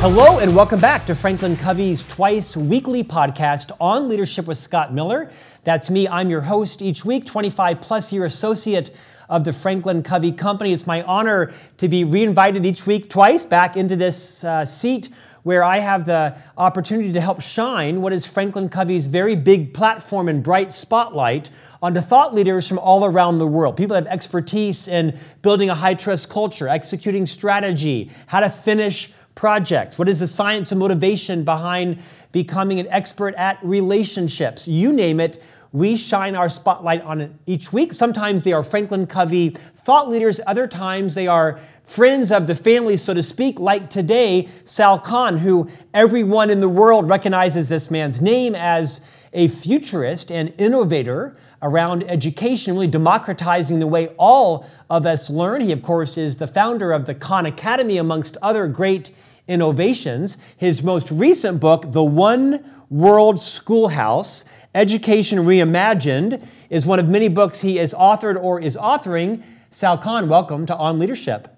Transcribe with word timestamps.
Hello, 0.00 0.38
and 0.38 0.54
welcome 0.54 0.78
back 0.78 1.06
to 1.06 1.14
Franklin 1.16 1.56
Covey's 1.56 2.04
twice 2.04 2.56
weekly 2.56 3.02
podcast 3.02 3.72
on 3.80 4.08
leadership 4.08 4.46
with 4.46 4.56
Scott 4.56 4.94
Miller. 4.94 5.28
That's 5.64 5.90
me. 5.90 6.06
I'm 6.06 6.30
your 6.30 6.42
host 6.42 6.80
each 6.80 7.04
week, 7.04 7.26
25 7.26 7.80
plus 7.80 8.12
year 8.12 8.24
associate 8.24 8.92
of 9.28 9.42
the 9.42 9.52
Franklin 9.52 10.04
Covey 10.04 10.30
Company. 10.30 10.72
It's 10.72 10.86
my 10.86 11.02
honor 11.02 11.52
to 11.78 11.88
be 11.88 12.04
reinvited 12.04 12.64
each 12.64 12.86
week, 12.86 13.10
twice, 13.10 13.44
back 13.44 13.76
into 13.76 13.96
this 13.96 14.44
uh, 14.44 14.64
seat 14.64 15.08
where 15.42 15.64
I 15.64 15.78
have 15.78 16.06
the 16.06 16.36
opportunity 16.56 17.12
to 17.12 17.20
help 17.20 17.40
shine 17.40 18.00
what 18.00 18.12
is 18.12 18.24
Franklin 18.24 18.68
Covey's 18.68 19.08
very 19.08 19.34
big 19.34 19.74
platform 19.74 20.28
and 20.28 20.44
bright 20.44 20.72
spotlight 20.72 21.50
onto 21.82 22.00
thought 22.00 22.32
leaders 22.32 22.68
from 22.68 22.78
all 22.78 23.04
around 23.04 23.38
the 23.38 23.46
world. 23.48 23.76
People 23.76 23.96
have 23.96 24.06
expertise 24.06 24.86
in 24.86 25.18
building 25.42 25.70
a 25.70 25.74
high 25.74 25.94
trust 25.94 26.28
culture, 26.30 26.68
executing 26.68 27.26
strategy, 27.26 28.12
how 28.28 28.38
to 28.38 28.48
finish 28.48 29.12
projects? 29.38 29.96
What 29.96 30.08
is 30.08 30.18
the 30.18 30.26
science 30.26 30.72
and 30.72 30.80
motivation 30.80 31.44
behind 31.44 32.00
becoming 32.32 32.80
an 32.80 32.88
expert 32.88 33.36
at 33.36 33.56
relationships? 33.62 34.66
You 34.66 34.92
name 34.92 35.20
it, 35.20 35.40
we 35.70 35.94
shine 35.94 36.34
our 36.34 36.48
spotlight 36.48 37.02
on 37.02 37.20
it 37.20 37.30
each 37.46 37.72
week. 37.72 37.92
Sometimes 37.92 38.42
they 38.42 38.52
are 38.52 38.64
Franklin 38.64 39.06
Covey 39.06 39.50
thought 39.50 40.08
leaders, 40.08 40.40
other 40.44 40.66
times 40.66 41.14
they 41.14 41.28
are 41.28 41.60
friends 41.84 42.32
of 42.32 42.48
the 42.48 42.56
family, 42.56 42.96
so 42.96 43.14
to 43.14 43.22
speak, 43.22 43.60
like 43.60 43.90
today, 43.90 44.48
Sal 44.64 44.98
Khan, 44.98 45.38
who 45.38 45.70
everyone 45.94 46.50
in 46.50 46.58
the 46.58 46.68
world 46.68 47.08
recognizes 47.08 47.68
this 47.68 47.92
man's 47.92 48.20
name 48.20 48.56
as 48.56 49.00
a 49.32 49.46
futurist 49.46 50.32
and 50.32 50.52
innovator 50.58 51.36
around 51.62 52.02
education, 52.08 52.74
really 52.74 52.88
democratizing 52.88 53.78
the 53.78 53.86
way 53.86 54.08
all 54.18 54.66
of 54.90 55.06
us 55.06 55.30
learn. 55.30 55.60
He, 55.60 55.70
of 55.70 55.80
course, 55.80 56.18
is 56.18 56.36
the 56.36 56.48
founder 56.48 56.90
of 56.90 57.06
the 57.06 57.14
Khan 57.14 57.46
Academy, 57.46 57.98
amongst 57.98 58.36
other 58.42 58.66
great 58.66 59.12
innovations. 59.48 60.38
His 60.56 60.82
most 60.82 61.10
recent 61.10 61.60
book, 61.60 61.92
The 61.92 62.04
One 62.04 62.64
World 62.90 63.38
Schoolhouse 63.38 64.44
Education 64.74 65.40
Reimagined, 65.40 66.46
is 66.70 66.86
one 66.86 66.98
of 66.98 67.08
many 67.08 67.28
books 67.28 67.62
he 67.62 67.76
has 67.76 67.92
authored 67.94 68.40
or 68.40 68.60
is 68.60 68.76
authoring. 68.76 69.42
Sal 69.70 69.98
Khan, 69.98 70.28
welcome 70.28 70.66
to 70.66 70.76
On 70.76 70.98
Leadership. 70.98 71.48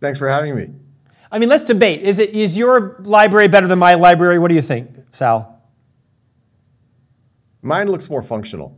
Thanks 0.00 0.18
for 0.18 0.28
having 0.28 0.56
me. 0.56 0.70
I 1.30 1.38
mean, 1.38 1.48
let's 1.48 1.64
debate. 1.64 2.02
Is, 2.02 2.18
it, 2.18 2.30
is 2.30 2.58
your 2.58 2.96
library 3.04 3.48
better 3.48 3.66
than 3.66 3.78
my 3.78 3.94
library? 3.94 4.38
What 4.38 4.48
do 4.48 4.54
you 4.54 4.62
think, 4.62 4.90
Sal? 5.12 5.62
Mine 7.62 7.88
looks 7.88 8.10
more 8.10 8.22
functional. 8.22 8.76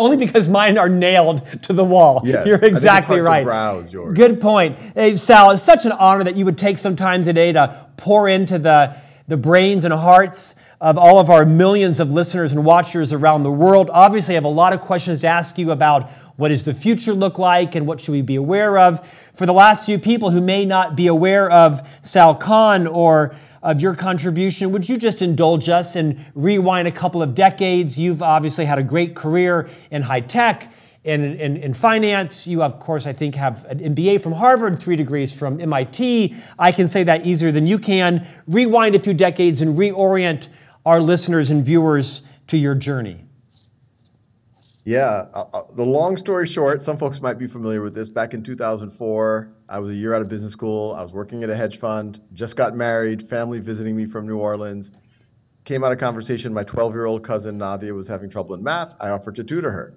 Only 0.00 0.16
because 0.16 0.48
mine 0.48 0.78
are 0.78 0.88
nailed 0.88 1.44
to 1.64 1.74
the 1.74 1.84
wall. 1.84 2.22
Yes, 2.24 2.46
You're 2.46 2.64
exactly 2.64 3.20
right. 3.20 3.44
browse 3.44 3.92
yours. 3.92 4.16
Good 4.16 4.40
point. 4.40 4.78
Hey, 4.78 5.14
Sal, 5.14 5.50
it's 5.50 5.62
such 5.62 5.84
an 5.84 5.92
honor 5.92 6.24
that 6.24 6.36
you 6.36 6.46
would 6.46 6.56
take 6.56 6.78
some 6.78 6.96
time 6.96 7.22
today 7.22 7.52
to 7.52 7.86
pour 7.98 8.26
into 8.26 8.58
the, 8.58 8.96
the 9.28 9.36
brains 9.36 9.84
and 9.84 9.92
hearts 9.92 10.54
of 10.80 10.96
all 10.96 11.18
of 11.18 11.28
our 11.28 11.44
millions 11.44 12.00
of 12.00 12.10
listeners 12.10 12.52
and 12.52 12.64
watchers 12.64 13.12
around 13.12 13.42
the 13.42 13.52
world. 13.52 13.90
Obviously, 13.92 14.34
I 14.34 14.36
have 14.36 14.44
a 14.44 14.48
lot 14.48 14.72
of 14.72 14.80
questions 14.80 15.20
to 15.20 15.26
ask 15.26 15.58
you 15.58 15.70
about 15.70 16.08
what 16.36 16.48
does 16.48 16.64
the 16.64 16.72
future 16.72 17.12
look 17.12 17.38
like 17.38 17.74
and 17.74 17.86
what 17.86 18.00
should 18.00 18.12
we 18.12 18.22
be 18.22 18.36
aware 18.36 18.78
of. 18.78 19.06
For 19.34 19.44
the 19.44 19.52
last 19.52 19.84
few 19.84 19.98
people 19.98 20.30
who 20.30 20.40
may 20.40 20.64
not 20.64 20.96
be 20.96 21.06
aware 21.08 21.50
of 21.50 21.86
Sal 22.00 22.34
Khan 22.34 22.86
or 22.86 23.34
of 23.62 23.80
your 23.80 23.94
contribution. 23.94 24.72
Would 24.72 24.88
you 24.88 24.96
just 24.96 25.22
indulge 25.22 25.68
us 25.68 25.96
and 25.96 26.24
rewind 26.34 26.88
a 26.88 26.92
couple 26.92 27.22
of 27.22 27.34
decades? 27.34 27.98
You've 27.98 28.22
obviously 28.22 28.64
had 28.64 28.78
a 28.78 28.82
great 28.82 29.14
career 29.14 29.68
in 29.90 30.02
high 30.02 30.20
tech. 30.20 30.72
In, 31.02 31.22
in, 31.22 31.56
in, 31.56 31.72
finance, 31.72 32.46
you 32.46 32.62
of 32.62 32.78
course, 32.78 33.06
I 33.06 33.14
think, 33.14 33.34
have 33.34 33.64
an 33.64 33.78
MBA 33.78 34.20
from 34.20 34.32
Harvard, 34.32 34.78
three 34.78 34.96
degrees 34.96 35.36
from 35.36 35.58
MIT. 35.58 36.34
I 36.58 36.72
can 36.72 36.88
say 36.88 37.04
that 37.04 37.24
easier 37.24 37.50
than 37.50 37.66
you 37.66 37.78
can. 37.78 38.26
Rewind 38.46 38.94
a 38.94 38.98
few 38.98 39.14
decades 39.14 39.62
and 39.62 39.78
reorient 39.78 40.48
our 40.84 41.00
listeners 41.00 41.50
and 41.50 41.64
viewers 41.64 42.20
to 42.48 42.58
your 42.58 42.74
journey. 42.74 43.24
Yeah, 44.84 45.26
uh, 45.32 45.44
uh, 45.52 45.62
the 45.74 45.84
long 45.84 46.16
story 46.16 46.46
short, 46.46 46.82
some 46.82 46.98
folks 46.98 47.20
might 47.20 47.38
be 47.38 47.46
familiar 47.46 47.80
with 47.80 47.94
this. 47.94 48.10
Back 48.10 48.34
in 48.34 48.42
2004, 48.42 49.52
I 49.70 49.78
was 49.78 49.92
a 49.92 49.94
year 49.94 50.12
out 50.14 50.20
of 50.20 50.28
business 50.28 50.50
school. 50.50 50.94
I 50.98 51.02
was 51.02 51.12
working 51.12 51.44
at 51.44 51.48
a 51.48 51.54
hedge 51.54 51.78
fund, 51.78 52.20
just 52.32 52.56
got 52.56 52.74
married, 52.74 53.28
family 53.28 53.60
visiting 53.60 53.96
me 53.96 54.04
from 54.04 54.26
New 54.26 54.36
Orleans. 54.36 54.90
Came 55.64 55.84
out 55.84 55.92
of 55.92 55.98
conversation, 55.98 56.52
my 56.52 56.64
12 56.64 56.92
year 56.92 57.06
old 57.06 57.22
cousin 57.22 57.56
Nadia 57.56 57.94
was 57.94 58.08
having 58.08 58.28
trouble 58.28 58.56
in 58.56 58.64
math. 58.64 58.96
I 59.00 59.10
offered 59.10 59.36
to 59.36 59.44
tutor 59.44 59.70
her. 59.70 59.94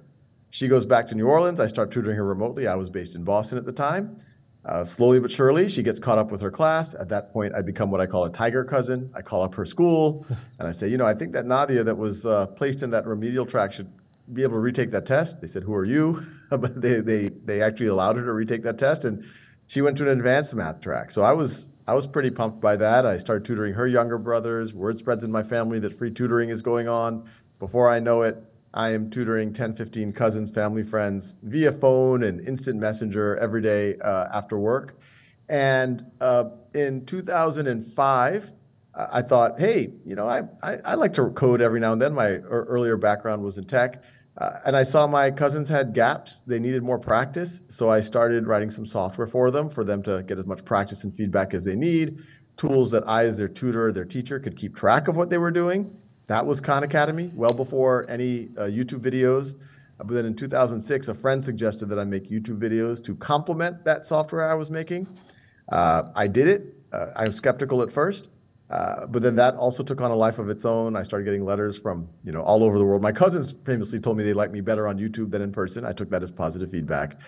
She 0.52 0.68
goes 0.68 0.86
back 0.86 1.08
to 1.08 1.16
New 1.16 1.26
Orleans. 1.26 1.60
I 1.60 1.66
start 1.66 1.90
tutoring 1.90 2.18
her 2.18 2.24
remotely. 2.24 2.68
I 2.68 2.76
was 2.76 2.92
based 2.92 3.16
in 3.16 3.24
Boston 3.24 3.58
at 3.58 3.66
the 3.66 3.72
time. 3.72 4.20
Uh, 4.64 4.86
slowly 4.86 5.20
but 5.20 5.32
surely, 5.32 5.68
she 5.68 5.82
gets 5.82 6.00
caught 6.00 6.20
up 6.20 6.30
with 6.30 6.42
her 6.42 6.52
class. 6.52 6.94
At 6.94 7.10
that 7.10 7.34
point, 7.34 7.56
I 7.56 7.64
become 7.64 7.90
what 7.90 8.00
I 8.00 8.06
call 8.06 8.26
a 8.26 8.32
tiger 8.32 8.64
cousin. 8.64 9.10
I 9.16 9.24
call 9.24 9.42
up 9.42 9.56
her 9.56 9.66
school 9.66 10.28
and 10.60 10.68
I 10.68 10.72
say, 10.72 10.88
you 10.88 10.98
know, 10.98 11.08
I 11.08 11.16
think 11.16 11.32
that 11.34 11.48
Nadia 11.48 11.84
that 11.84 11.98
was 11.98 12.28
uh, 12.28 12.46
placed 12.46 12.84
in 12.84 12.92
that 12.92 13.08
remedial 13.08 13.48
track 13.48 13.72
should 13.72 13.92
be 14.32 14.44
able 14.44 14.54
to 14.54 14.60
retake 14.60 14.92
that 14.92 15.08
test. 15.08 15.42
They 15.42 15.48
said, 15.48 15.64
"Who 15.64 15.74
are 15.74 15.84
you?" 15.84 16.26
but 16.50 16.80
they 16.80 17.02
they 17.02 17.30
they 17.30 17.62
actually 17.62 17.88
allowed 17.88 18.18
her 18.18 18.24
to 18.24 18.34
retake 18.34 18.64
that 18.64 18.78
test, 18.78 19.04
and 19.04 19.26
she 19.74 19.82
went 19.82 19.98
to 19.98 20.04
an 20.04 20.10
advanced 20.20 20.54
math 20.54 20.80
track. 20.80 21.10
So 21.10 21.24
I 21.24 21.34
was 21.34 21.72
I 21.88 21.96
was 21.96 22.06
pretty 22.06 22.30
pumped 22.30 22.62
by 22.62 22.76
that. 22.76 23.08
I 23.08 23.18
started 23.18 23.44
tutoring 23.44 23.74
her 23.74 23.88
younger 23.88 24.20
brothers. 24.20 24.72
Word 24.72 25.00
spreads 25.00 25.24
in 25.24 25.32
my 25.32 25.42
family 25.42 25.80
that 25.80 25.98
free 25.98 26.12
tutoring 26.12 26.50
is 26.50 26.62
going 26.62 26.88
on. 26.88 27.28
Before 27.58 27.90
I 27.90 28.00
know 28.00 28.22
it, 28.22 28.38
I 28.72 28.90
am 28.90 29.10
tutoring 29.10 29.52
10, 29.52 29.74
15 29.74 30.12
cousins, 30.12 30.52
family, 30.52 30.84
friends 30.84 31.38
via 31.42 31.72
phone 31.72 32.22
and 32.22 32.40
instant 32.40 32.80
messenger 32.80 33.36
every 33.38 33.64
day 33.64 33.98
uh, 33.98 34.28
after 34.32 34.60
work. 34.60 35.00
And 35.50 36.06
uh, 36.22 36.52
in 36.76 37.08
2005, 37.08 38.54
I 38.96 39.22
thought, 39.24 39.60
hey, 39.60 39.92
you 40.06 40.16
know, 40.16 40.28
I, 40.28 40.44
I, 40.62 40.78
I, 40.86 40.94
like 40.94 41.16
to 41.16 41.32
code 41.32 41.62
every 41.62 41.80
now 41.80 41.94
and 41.94 42.02
then. 42.02 42.14
My 42.14 42.36
earlier 42.36 42.96
background 42.96 43.42
was 43.44 43.58
in 43.58 43.66
tech. 43.66 44.04
Uh, 44.38 44.60
and 44.66 44.76
I 44.76 44.84
saw 44.84 45.06
my 45.06 45.30
cousins 45.30 45.70
had 45.70 45.94
gaps. 45.94 46.42
They 46.42 46.60
needed 46.60 46.82
more 46.82 46.98
practice. 46.98 47.64
So 47.68 47.90
I 47.90 48.02
started 48.02 48.48
writing 48.48 48.72
some 48.72 48.86
software 48.86 49.28
for 49.28 49.52
them, 49.52 49.70
for 49.70 49.84
them 49.84 50.02
to 50.04 50.24
get 50.24 50.40
as 50.40 50.46
much 50.46 50.66
practice 50.66 51.04
and 51.04 51.14
feedback 51.14 51.54
as 51.54 51.66
they 51.66 51.76
need. 51.76 52.20
Tools 52.58 52.92
that 52.92 53.08
I, 53.08 53.26
as 53.26 53.38
their 53.38 53.48
tutor, 53.48 53.92
their 53.92 54.06
teacher, 54.06 54.40
could 54.40 54.56
keep 54.56 54.76
track 54.76 55.08
of 55.08 55.16
what 55.16 55.30
they 55.30 55.38
were 55.38 55.52
doing. 55.52 55.96
That 56.28 56.46
was 56.46 56.62
Khan 56.62 56.84
Academy, 56.84 57.32
well 57.36 57.54
before 57.54 58.06
any 58.10 58.50
uh, 58.58 58.64
YouTube 58.64 59.02
videos. 59.02 59.56
Uh, 60.00 60.06
but 60.06 60.14
then 60.14 60.26
in 60.26 60.36
2006, 60.36 61.08
a 61.08 61.14
friend 61.14 61.44
suggested 61.44 61.88
that 61.88 62.00
I 62.00 62.04
make 62.04 62.30
YouTube 62.30 62.60
videos 62.60 63.04
to 63.06 63.16
complement 63.16 63.86
that 63.86 64.06
software 64.06 64.50
I 64.50 64.56
was 64.56 64.72
making. 64.72 65.08
Uh, 65.72 66.04
I 66.16 66.28
did 66.28 66.48
it. 66.48 66.76
Uh, 66.92 67.08
I 67.16 67.28
was 67.28 67.36
skeptical 67.36 67.82
at 67.82 67.92
first. 67.92 68.30
Uh, 68.74 69.06
but 69.06 69.22
then 69.22 69.36
that 69.36 69.56
also 69.56 69.84
took 69.84 70.02
on 70.02 70.10
a 70.10 70.16
life 70.16 70.40
of 70.40 70.50
its 70.50 70.66
own. 70.66 70.96
I 70.96 71.04
started 71.04 71.26
getting 71.26 71.46
letters 71.46 71.78
from 71.78 72.10
you 72.24 72.32
know 72.32 72.42
all 72.42 72.64
over 72.64 72.80
the 72.80 72.84
world. 72.84 73.04
My 73.04 73.12
cousins 73.12 73.54
famously 73.66 74.00
told 74.00 74.18
me 74.18 74.24
they 74.24 74.34
liked 74.34 74.52
me 74.52 74.62
better 74.62 74.88
on 74.88 74.98
YouTube 74.98 75.30
than 75.30 75.44
in 75.44 75.52
person. 75.52 75.86
I 75.86 75.94
took 75.94 76.10
that 76.10 76.24
as 76.24 76.32
positive 76.32 76.72
feedback. 76.72 77.20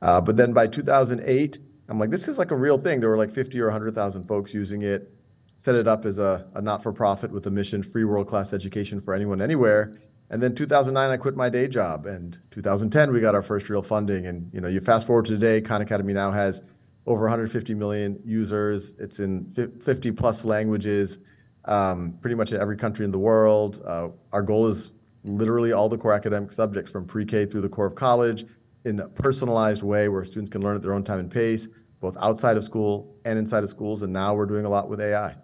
Uh, 0.00 0.22
but 0.22 0.38
then 0.38 0.54
by 0.54 0.66
2008, 0.66 1.58
I'm 1.90 1.98
like, 1.98 2.08
this 2.08 2.26
is 2.26 2.38
like 2.38 2.50
a 2.52 2.56
real 2.56 2.78
thing. 2.78 3.00
There 3.00 3.10
were 3.10 3.18
like 3.18 3.32
50 3.32 3.60
or 3.60 3.66
100,000 3.66 4.24
folks 4.24 4.54
using 4.54 4.80
it. 4.80 5.12
Set 5.56 5.74
it 5.74 5.86
up 5.86 6.06
as 6.06 6.18
a, 6.18 6.46
a 6.54 6.62
not-for-profit 6.62 7.30
with 7.30 7.46
a 7.46 7.50
mission: 7.50 7.82
free 7.82 8.04
world-class 8.04 8.54
education 8.54 9.02
for 9.02 9.12
anyone, 9.12 9.42
anywhere. 9.42 9.94
And 10.30 10.42
then 10.42 10.54
2009, 10.54 11.10
I 11.10 11.18
quit 11.18 11.36
my 11.36 11.50
day 11.50 11.68
job. 11.68 12.06
And 12.06 12.38
2010, 12.50 13.12
we 13.12 13.20
got 13.20 13.34
our 13.34 13.42
first 13.42 13.68
real 13.68 13.82
funding. 13.82 14.24
And 14.24 14.48
you 14.54 14.60
know, 14.62 14.68
you 14.68 14.80
fast 14.80 15.06
forward 15.06 15.26
to 15.26 15.32
today, 15.32 15.60
Khan 15.60 15.82
Academy 15.82 16.14
now 16.14 16.32
has 16.32 16.62
over 17.06 17.22
150 17.22 17.74
million 17.74 18.18
users. 18.24 18.94
It's 18.98 19.20
in 19.20 19.52
50 19.52 20.12
plus 20.12 20.44
languages, 20.44 21.18
um, 21.66 22.18
pretty 22.20 22.34
much 22.34 22.52
in 22.52 22.60
every 22.60 22.76
country 22.76 23.04
in 23.04 23.10
the 23.10 23.18
world. 23.18 23.82
Uh, 23.86 24.08
our 24.32 24.42
goal 24.42 24.66
is 24.66 24.92
literally 25.24 25.72
all 25.72 25.88
the 25.88 25.98
core 25.98 26.12
academic 26.12 26.52
subjects 26.52 26.90
from 26.90 27.06
pre-K 27.06 27.46
through 27.46 27.62
the 27.62 27.68
core 27.68 27.86
of 27.86 27.94
college 27.94 28.44
in 28.84 29.00
a 29.00 29.08
personalized 29.08 29.82
way 29.82 30.08
where 30.08 30.24
students 30.24 30.50
can 30.50 30.62
learn 30.62 30.76
at 30.76 30.82
their 30.82 30.92
own 30.92 31.02
time 31.02 31.18
and 31.18 31.30
pace, 31.30 31.68
both 32.00 32.16
outside 32.20 32.56
of 32.56 32.64
school 32.64 33.16
and 33.24 33.38
inside 33.38 33.64
of 33.64 33.70
schools. 33.70 34.02
And 34.02 34.12
now 34.12 34.34
we're 34.34 34.46
doing 34.46 34.64
a 34.64 34.68
lot 34.68 34.88
with 34.88 35.00
AI. 35.00 35.36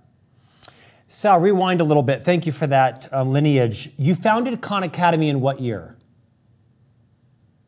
Sal, 1.07 1.41
rewind 1.41 1.81
a 1.81 1.85
little 1.85 2.03
bit. 2.05 2.23
Thank 2.23 2.47
you 2.47 2.53
for 2.53 2.67
that 2.69 3.09
uh, 3.13 3.25
lineage. 3.25 3.91
You 3.97 4.15
founded 4.15 4.61
Khan 4.61 4.85
Academy 4.85 5.29
in 5.29 5.41
what 5.41 5.61
year? 5.61 5.97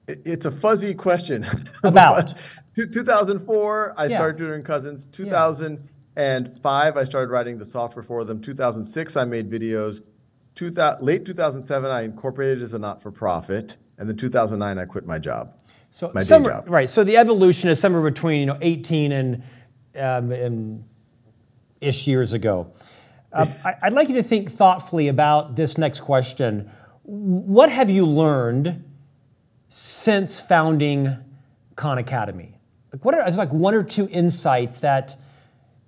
It's 0.06 0.46
a 0.46 0.50
fuzzy 0.50 0.94
question. 0.94 1.46
About? 1.82 2.34
2004, 2.74 3.94
I 3.96 4.04
yeah. 4.04 4.16
started 4.16 4.38
doing 4.38 4.62
cousins. 4.62 5.06
2005, 5.06 6.96
I 6.96 7.04
started 7.04 7.30
writing 7.30 7.58
the 7.58 7.64
software 7.64 8.02
for 8.02 8.24
them. 8.24 8.40
2006, 8.40 9.16
I 9.16 9.24
made 9.24 9.50
videos. 9.50 10.02
2000, 10.54 11.04
late 11.04 11.24
2007, 11.24 11.90
I 11.90 12.02
incorporated 12.02 12.62
as 12.62 12.74
a 12.74 12.78
not-for-profit, 12.78 13.76
and 13.98 14.08
then 14.08 14.16
2009, 14.16 14.78
I 14.78 14.84
quit 14.84 15.06
my 15.06 15.19
job. 15.19 15.54
So 15.90 16.10
my 16.14 16.24
job. 16.24 16.64
right. 16.69 16.88
So 16.88 17.04
the 17.04 17.19
evolution 17.19 17.69
is 17.69 17.78
somewhere 17.78 18.02
between 18.02 18.40
you 18.40 18.46
know 18.46 18.56
18 18.62 19.12
and, 19.12 19.42
um, 19.94 20.32
and 20.32 20.84
ish 21.82 22.06
years 22.06 22.32
ago. 22.32 22.72
Um, 23.32 23.52
I, 23.64 23.75
would 23.84 23.92
like 23.92 24.08
you 24.08 24.16
to 24.16 24.22
think 24.22 24.50
thoughtfully 24.50 25.08
about 25.08 25.56
this 25.56 25.76
next 25.76 26.00
question. 26.00 26.70
What 27.02 27.70
have 27.70 27.90
you 27.90 28.06
learned 28.06 28.84
since 29.68 30.40
founding 30.40 31.16
Khan 31.76 31.98
Academy? 31.98 32.56
Like 32.92 33.04
what 33.04 33.14
are 33.14 33.30
like 33.32 33.52
one 33.52 33.74
or 33.74 33.82
two 33.82 34.06
insights 34.10 34.80
that 34.80 35.16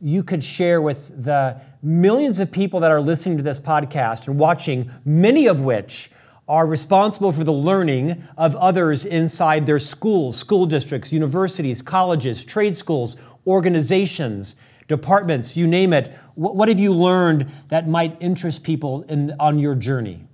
you 0.01 0.23
could 0.23 0.43
share 0.43 0.81
with 0.81 1.25
the 1.25 1.61
millions 1.83 2.41
of 2.41 2.51
people 2.51 2.81
that 2.81 2.91
are 2.91 3.01
listening 3.01 3.37
to 3.37 3.43
this 3.43 3.61
podcast 3.61 4.27
and 4.27 4.39
watching, 4.39 4.91
many 5.05 5.47
of 5.47 5.61
which 5.61 6.11
are 6.49 6.67
responsible 6.67 7.33
for 7.33 7.45
the 7.45 7.53
learning 7.53 8.23
of 8.37 8.57
others 8.57 9.05
inside 9.05 9.67
their 9.67 9.79
schools, 9.79 10.37
school 10.37 10.67
districts, 10.67 11.13
universities, 11.13 11.83
colleges, 11.83 12.45
trade 12.45 12.77
schools, 12.77 13.17
organizations, 13.47 14.57
departments, 14.89 15.57
you 15.57 15.67
name 15.67 15.93
it. 15.93 16.13
What, 16.35 16.69
have 16.69 16.79
you 16.79 16.93
learned 16.93 17.51
that 17.69 17.89
might 17.89 18.17
interest 18.21 18.63
people 18.63 19.03
in, 19.03 19.35
on 19.39 19.59
your 19.59 19.75
journey? 19.75 20.27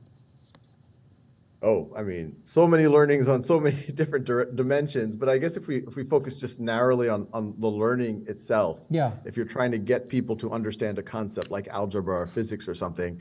Oh, 1.63 1.93
I 1.95 2.03
mean, 2.03 2.37
so 2.47 2.67
many 2.67 2.87
learnings 2.87 3.29
on 3.29 3.43
so 3.43 3.61
many 3.61 3.77
different 3.95 4.25
dimensions. 4.57 5.17
But 5.17 5.29
I 5.29 5.39
guess 5.39 5.57
if 5.57 5.67
we 5.69 5.79
if 5.79 5.95
we 5.95 6.05
focus 6.05 6.41
just 6.41 6.61
narrowly 6.61 7.09
on 7.09 7.27
on 7.33 7.55
the 7.59 7.69
learning 7.69 8.25
itself, 8.29 8.81
yeah. 8.89 9.13
If 9.25 9.37
you're 9.37 9.47
trying 9.47 9.73
to 9.73 9.79
get 9.79 10.09
people 10.09 10.37
to 10.37 10.51
understand 10.53 10.99
a 10.99 11.03
concept 11.03 11.51
like 11.51 11.69
algebra 11.69 12.21
or 12.21 12.27
physics 12.27 12.67
or 12.67 12.75
something, 12.75 13.21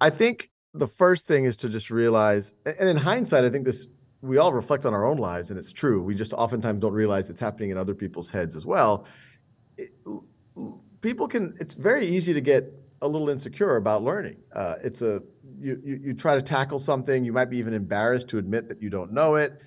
I 0.00 0.10
think 0.10 0.50
the 0.72 0.86
first 0.86 1.26
thing 1.26 1.44
is 1.44 1.56
to 1.58 1.68
just 1.68 1.90
realize, 1.90 2.54
and 2.64 2.88
in 2.88 2.96
hindsight, 2.96 3.44
I 3.44 3.50
think 3.50 3.64
this 3.64 3.88
we 4.20 4.38
all 4.38 4.52
reflect 4.52 4.84
on 4.84 4.94
our 4.94 5.04
own 5.04 5.18
lives, 5.18 5.50
and 5.50 5.58
it's 5.58 5.72
true. 5.72 6.02
We 6.02 6.14
just 6.14 6.32
oftentimes 6.32 6.80
don't 6.80 6.92
realize 6.92 7.30
it's 7.30 7.40
happening 7.40 7.70
in 7.70 7.78
other 7.78 7.94
people's 7.94 8.30
heads 8.30 8.56
as 8.56 8.66
well. 8.66 9.04
It, 9.76 9.92
people 11.00 11.28
can. 11.28 11.56
It's 11.60 11.74
very 11.74 12.06
easy 12.06 12.34
to 12.34 12.40
get 12.40 12.72
a 13.00 13.08
little 13.08 13.28
insecure 13.28 13.76
about 13.76 14.02
learning. 14.02 14.38
Uh, 14.52 14.76
it's 14.82 15.02
a 15.02 15.22
you, 15.60 15.80
you, 15.84 16.00
you 16.04 16.14
try 16.14 16.34
to 16.34 16.42
tackle 16.42 16.78
something, 16.78 17.24
you 17.24 17.32
might 17.32 17.50
be 17.50 17.58
even 17.58 17.74
embarrassed 17.74 18.28
to 18.28 18.38
admit 18.38 18.68
that 18.68 18.82
you 18.82 18.90
don't 18.90 19.12
know 19.12 19.34
it. 19.36 19.60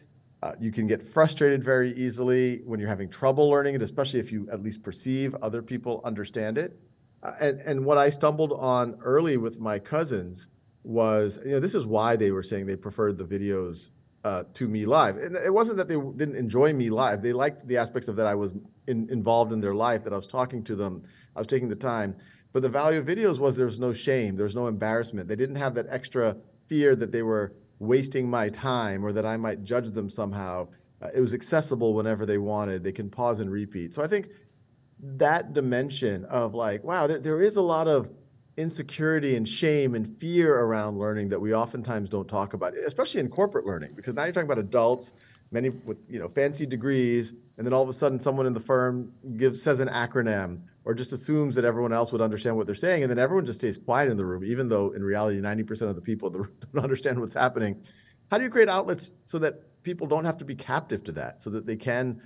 Uh, 0.43 0.53
you 0.59 0.71
can 0.71 0.87
get 0.87 1.05
frustrated 1.05 1.63
very 1.63 1.93
easily 1.93 2.61
when 2.65 2.79
you're 2.79 2.89
having 2.89 3.09
trouble 3.09 3.49
learning 3.49 3.75
it, 3.75 3.81
especially 3.81 4.19
if 4.19 4.31
you 4.31 4.49
at 4.51 4.61
least 4.61 4.81
perceive 4.81 5.35
other 5.35 5.61
people 5.61 6.01
understand 6.03 6.57
it. 6.57 6.79
Uh, 7.21 7.33
and, 7.39 7.59
and 7.61 7.85
what 7.85 7.97
I 7.97 8.09
stumbled 8.09 8.51
on 8.53 8.97
early 9.03 9.37
with 9.37 9.59
my 9.59 9.77
cousins 9.77 10.47
was, 10.83 11.39
you 11.45 11.51
know, 11.51 11.59
this 11.59 11.75
is 11.75 11.85
why 11.85 12.15
they 12.15 12.31
were 12.31 12.41
saying 12.41 12.65
they 12.65 12.75
preferred 12.75 13.19
the 13.19 13.25
videos 13.25 13.91
uh, 14.23 14.43
to 14.55 14.67
me 14.67 14.85
live. 14.85 15.17
And 15.17 15.35
it 15.35 15.53
wasn't 15.53 15.77
that 15.77 15.87
they 15.87 15.95
didn't 15.95 16.35
enjoy 16.35 16.73
me 16.73 16.89
live. 16.89 17.21
They 17.21 17.33
liked 17.33 17.67
the 17.67 17.77
aspects 17.77 18.07
of 18.07 18.15
that 18.15 18.27
I 18.27 18.35
was 18.35 18.53
in, 18.87 19.09
involved 19.09 19.51
in 19.51 19.61
their 19.61 19.75
life, 19.75 20.03
that 20.03 20.13
I 20.13 20.15
was 20.15 20.27
talking 20.27 20.63
to 20.63 20.75
them, 20.75 21.03
I 21.35 21.39
was 21.39 21.47
taking 21.47 21.69
the 21.69 21.75
time. 21.75 22.15
But 22.53 22.61
the 22.61 22.69
value 22.69 22.99
of 22.99 23.05
videos 23.05 23.39
was 23.39 23.55
there 23.55 23.65
was 23.65 23.79
no 23.79 23.93
shame, 23.93 24.35
there 24.35 24.43
was 24.43 24.55
no 24.55 24.67
embarrassment. 24.67 25.27
They 25.27 25.35
didn't 25.35 25.55
have 25.55 25.75
that 25.75 25.87
extra 25.89 26.37
fear 26.67 26.95
that 26.95 27.11
they 27.11 27.23
were 27.23 27.53
wasting 27.79 28.29
my 28.29 28.49
time 28.49 29.03
or 29.03 29.11
that 29.11 29.25
I 29.25 29.37
might 29.37 29.63
judge 29.63 29.91
them 29.91 30.09
somehow. 30.09 30.67
Uh, 31.01 31.09
it 31.15 31.21
was 31.21 31.33
accessible 31.33 31.93
whenever 31.93 32.25
they 32.25 32.37
wanted. 32.37 32.83
They 32.83 32.91
can 32.91 33.09
pause 33.09 33.39
and 33.39 33.51
repeat. 33.51 33.93
So 33.93 34.03
I 34.03 34.07
think 34.07 34.29
that 35.01 35.53
dimension 35.53 36.25
of 36.25 36.53
like, 36.53 36.83
wow, 36.83 37.07
there, 37.07 37.19
there 37.19 37.41
is 37.41 37.55
a 37.55 37.61
lot 37.61 37.87
of 37.87 38.09
insecurity 38.57 39.35
and 39.35 39.47
shame 39.47 39.95
and 39.95 40.19
fear 40.19 40.59
around 40.59 40.99
learning 40.99 41.29
that 41.29 41.39
we 41.39 41.53
oftentimes 41.53 42.09
don't 42.09 42.27
talk 42.27 42.53
about, 42.53 42.75
especially 42.77 43.21
in 43.21 43.29
corporate 43.29 43.65
learning, 43.65 43.93
because 43.95 44.13
now 44.13 44.23
you're 44.23 44.33
talking 44.33 44.49
about 44.49 44.59
adults, 44.59 45.13
many 45.51 45.69
with 45.69 45.97
you 46.07 46.19
know 46.19 46.27
fancy 46.29 46.65
degrees, 46.65 47.33
and 47.57 47.65
then 47.65 47.73
all 47.73 47.81
of 47.81 47.89
a 47.89 47.93
sudden 47.93 48.19
someone 48.19 48.45
in 48.45 48.53
the 48.53 48.59
firm 48.59 49.13
gives 49.37 49.61
says 49.61 49.79
an 49.79 49.87
acronym 49.87 50.61
or 50.83 50.93
just 50.93 51.13
assumes 51.13 51.55
that 51.55 51.65
everyone 51.65 51.93
else 51.93 52.11
would 52.11 52.21
understand 52.21 52.57
what 52.57 52.65
they're 52.65 52.75
saying, 52.75 53.03
and 53.03 53.11
then 53.11 53.19
everyone 53.19 53.45
just 53.45 53.59
stays 53.59 53.77
quiet 53.77 54.09
in 54.09 54.17
the 54.17 54.25
room, 54.25 54.43
even 54.43 54.67
though 54.67 54.91
in 54.91 55.03
reality 55.03 55.39
90% 55.39 55.81
of 55.83 55.95
the 55.95 56.01
people 56.01 56.27
in 56.27 56.33
the 56.33 56.39
room 56.43 56.51
don't 56.73 56.83
understand 56.83 57.19
what's 57.19 57.35
happening. 57.35 57.83
How 58.31 58.37
do 58.37 58.43
you 58.43 58.49
create 58.49 58.69
outlets 58.69 59.11
so 59.25 59.37
that 59.39 59.83
people 59.83 60.07
don't 60.07 60.25
have 60.25 60.37
to 60.37 60.45
be 60.45 60.55
captive 60.55 61.03
to 61.05 61.11
that, 61.13 61.43
so 61.43 61.49
that 61.51 61.65
they 61.65 61.75
can, 61.75 62.21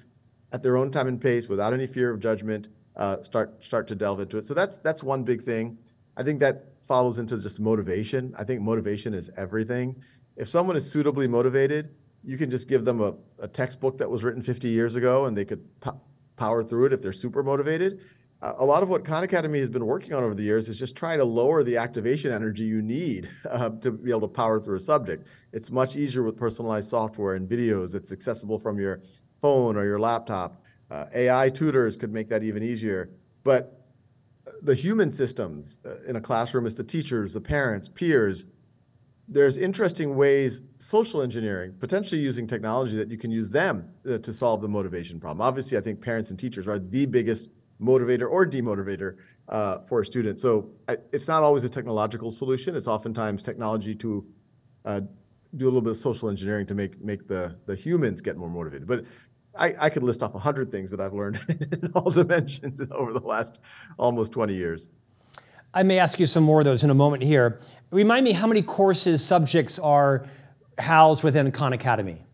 at 0.51 0.63
their 0.63 0.77
own 0.77 0.91
time 0.91 1.07
and 1.07 1.19
pace, 1.19 1.49
without 1.49 1.73
any 1.73 1.87
fear 1.87 2.11
of 2.11 2.19
judgment, 2.19 2.69
uh, 2.95 3.21
start 3.23 3.63
start 3.63 3.87
to 3.87 3.95
delve 3.95 4.21
into 4.21 4.37
it? 4.37 4.47
So 4.47 4.53
that's 4.53 4.79
that's 4.79 5.03
one 5.03 5.23
big 5.23 5.43
thing. 5.43 5.77
I 6.15 6.23
think 6.23 6.39
that 6.39 6.75
follows 6.87 7.19
into 7.19 7.37
just 7.37 7.59
motivation. 7.59 8.33
I 8.37 8.43
think 8.43 8.61
motivation 8.61 9.13
is 9.13 9.29
everything. 9.35 9.95
If 10.37 10.47
someone 10.47 10.75
is 10.75 10.89
suitably 10.89 11.27
motivated, 11.27 11.95
you 12.23 12.37
can 12.37 12.49
just 12.49 12.69
give 12.69 12.85
them 12.85 13.01
a, 13.01 13.15
a 13.39 13.47
textbook 13.47 13.97
that 13.97 14.09
was 14.09 14.23
written 14.23 14.41
50 14.41 14.67
years 14.67 14.95
ago 14.95 15.25
and 15.25 15.35
they 15.35 15.45
could 15.45 15.63
po- 15.81 15.99
power 16.35 16.63
through 16.63 16.85
it 16.85 16.93
if 16.93 17.01
they're 17.01 17.13
super 17.13 17.43
motivated 17.43 17.99
a 18.41 18.65
lot 18.65 18.83
of 18.83 18.89
what 18.89 19.03
Khan 19.05 19.23
Academy 19.23 19.59
has 19.59 19.69
been 19.69 19.85
working 19.85 20.13
on 20.13 20.23
over 20.23 20.35
the 20.35 20.43
years 20.43 20.69
is 20.69 20.77
just 20.77 20.95
trying 20.95 21.17
to 21.19 21.25
lower 21.25 21.63
the 21.63 21.77
activation 21.77 22.31
energy 22.31 22.63
you 22.63 22.81
need 22.81 23.29
uh, 23.49 23.69
to 23.69 23.91
be 23.91 24.11
able 24.11 24.21
to 24.21 24.27
power 24.27 24.59
through 24.59 24.77
a 24.77 24.79
subject. 24.79 25.27
It's 25.51 25.71
much 25.71 25.95
easier 25.95 26.23
with 26.23 26.37
personalized 26.37 26.89
software 26.89 27.35
and 27.35 27.49
videos 27.49 27.91
that's 27.93 28.11
accessible 28.11 28.59
from 28.59 28.79
your 28.79 29.01
phone 29.41 29.77
or 29.77 29.85
your 29.85 29.99
laptop. 29.99 30.61
Uh, 30.91 31.05
AI 31.13 31.49
tutors 31.49 31.97
could 31.97 32.11
make 32.11 32.29
that 32.29 32.43
even 32.43 32.61
easier. 32.61 33.09
But 33.43 33.85
the 34.61 34.75
human 34.75 35.11
systems 35.11 35.79
uh, 35.85 36.01
in 36.07 36.15
a 36.15 36.21
classroom 36.21 36.65
is 36.65 36.75
the 36.75 36.83
teachers, 36.83 37.33
the 37.33 37.41
parents, 37.41 37.89
peers. 37.89 38.47
There's 39.27 39.57
interesting 39.57 40.15
ways, 40.15 40.61
social 40.77 41.21
engineering, 41.21 41.73
potentially 41.79 42.21
using 42.21 42.45
technology 42.45 42.95
that 42.97 43.09
you 43.09 43.17
can 43.17 43.31
use 43.31 43.49
them 43.49 43.89
uh, 44.07 44.19
to 44.19 44.31
solve 44.31 44.61
the 44.61 44.67
motivation 44.67 45.19
problem. 45.19 45.41
Obviously, 45.41 45.77
I 45.77 45.81
think 45.81 45.99
parents 46.01 46.29
and 46.29 46.39
teachers 46.39 46.67
are 46.67 46.77
the 46.77 47.07
biggest 47.07 47.49
motivator 47.81 48.29
or 48.29 48.45
demotivator 48.45 49.17
uh, 49.49 49.79
for 49.79 50.01
a 50.01 50.05
student. 50.05 50.39
So 50.39 50.69
it's 51.11 51.27
not 51.27 51.43
always 51.43 51.63
a 51.63 51.69
technological 51.69 52.31
solution. 52.31 52.75
It's 52.75 52.87
oftentimes 52.87 53.43
technology 53.43 53.95
to 53.95 54.25
uh, 54.85 55.01
do 55.55 55.65
a 55.65 55.67
little 55.67 55.81
bit 55.81 55.91
of 55.91 55.97
social 55.97 56.29
engineering 56.29 56.65
to 56.67 56.75
make 56.75 57.01
make 57.01 57.27
the 57.27 57.55
the 57.65 57.75
humans 57.75 58.21
get 58.21 58.37
more 58.37 58.49
motivated. 58.49 58.87
But 58.87 59.05
I, 59.57 59.73
I 59.79 59.89
could 59.89 60.03
list 60.03 60.21
off 60.21 60.35
a 60.35 60.39
hundred 60.39 60.71
things 60.71 60.91
that 60.91 60.99
I've 60.99 61.13
learned 61.13 61.39
in 61.49 61.91
all 61.95 62.11
dimensions 62.11 62.81
over 62.91 63.13
the 63.13 63.25
last 63.25 63.59
almost 63.97 64.33
20 64.33 64.53
years. 64.53 64.89
I 65.73 65.83
may 65.83 65.99
ask 65.99 66.19
you 66.19 66.25
some 66.25 66.43
more 66.43 66.61
of 66.61 66.65
those 66.65 66.83
in 66.83 66.89
a 66.89 66.93
moment 66.93 67.23
here. 67.23 67.59
Remind 67.91 68.23
me 68.23 68.31
how 68.31 68.47
many 68.47 68.61
courses, 68.61 69.23
subjects 69.23 69.77
are 69.79 70.25
housed 70.77 71.23
within 71.23 71.51
Khan 71.51 71.73
Academy? 71.73 72.24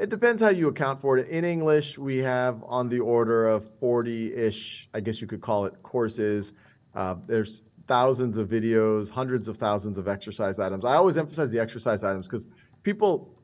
It 0.00 0.08
depends 0.08 0.40
how 0.40 0.48
you 0.48 0.68
account 0.68 0.98
for 0.98 1.18
it. 1.18 1.28
In 1.28 1.44
English, 1.44 1.98
we 1.98 2.16
have 2.18 2.64
on 2.66 2.88
the 2.88 3.00
order 3.00 3.46
of 3.46 3.66
40 3.80 4.34
ish, 4.34 4.88
I 4.94 5.00
guess 5.00 5.20
you 5.20 5.26
could 5.26 5.42
call 5.42 5.66
it, 5.66 5.74
courses. 5.82 6.54
Uh, 6.94 7.16
there's 7.26 7.64
thousands 7.86 8.38
of 8.38 8.48
videos, 8.48 9.10
hundreds 9.10 9.46
of 9.46 9.58
thousands 9.58 9.98
of 9.98 10.08
exercise 10.08 10.58
items. 10.58 10.86
I 10.86 10.94
always 10.94 11.18
emphasize 11.18 11.50
the 11.50 11.60
exercise 11.60 12.02
items 12.02 12.26
because 12.26 12.48
people 12.82 13.34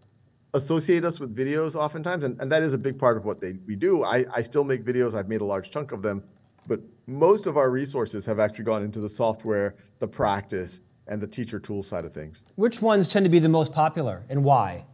associate 0.54 1.04
us 1.04 1.21
with 1.21 1.37
videos 1.37 1.76
oftentimes, 1.76 2.25
and, 2.25 2.40
and 2.40 2.50
that 2.50 2.62
is 2.62 2.73
a 2.73 2.78
big 2.78 2.99
part 2.99 3.19
of 3.19 3.26
what 3.26 3.38
they, 3.38 3.59
we 3.66 3.76
do. 3.76 4.02
I, 4.02 4.25
I 4.35 4.40
still 4.40 4.64
make 4.64 4.83
videos, 4.83 5.12
I've 5.12 5.28
made 5.28 5.42
a 5.42 5.45
large 5.45 5.71
chunk 5.71 5.92
of 5.92 6.00
them, 6.00 6.25
but 6.66 6.80
most 7.07 7.47
of 7.47 7.59
our 7.59 7.71
resources 7.71 8.25
have 8.25 8.40
actually 8.40 8.64
gone 8.64 8.83
into 8.83 9.00
the 9.00 9.11
software, 9.11 9.75
the 9.99 10.09
practice, 10.09 10.80
and 11.07 11.21
the 11.21 11.26
teacher 11.26 11.61
tool 11.61 11.83
side 11.83 12.07
of 12.07 12.14
things. 12.14 12.47
Which 12.54 12.80
ones 12.80 13.09
tend 13.09 13.26
to 13.26 13.30
be 13.30 13.40
the 13.40 13.50
most 13.50 13.75
popular 13.75 14.25
and 14.30 14.42
why? 14.42 14.87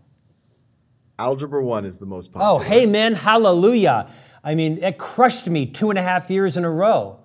Algebra 1.19 1.65
1 1.65 1.85
is 1.85 1.99
the 1.99 2.07
most 2.07 2.33
popular. 2.33 2.55
Oh, 2.55 2.59
hey, 2.59 2.87
man, 2.87 3.15
hallelujah. 3.15 4.11
I 4.43 4.55
mean, 4.55 4.79
it 4.83 4.99
crushed 4.99 5.49
me 5.49 5.67
two 5.67 5.91
and 5.91 5.99
a 5.99 6.03
half 6.03 6.31
years 6.31 6.57
in 6.57 6.65
a 6.65 6.71
row. 6.71 7.21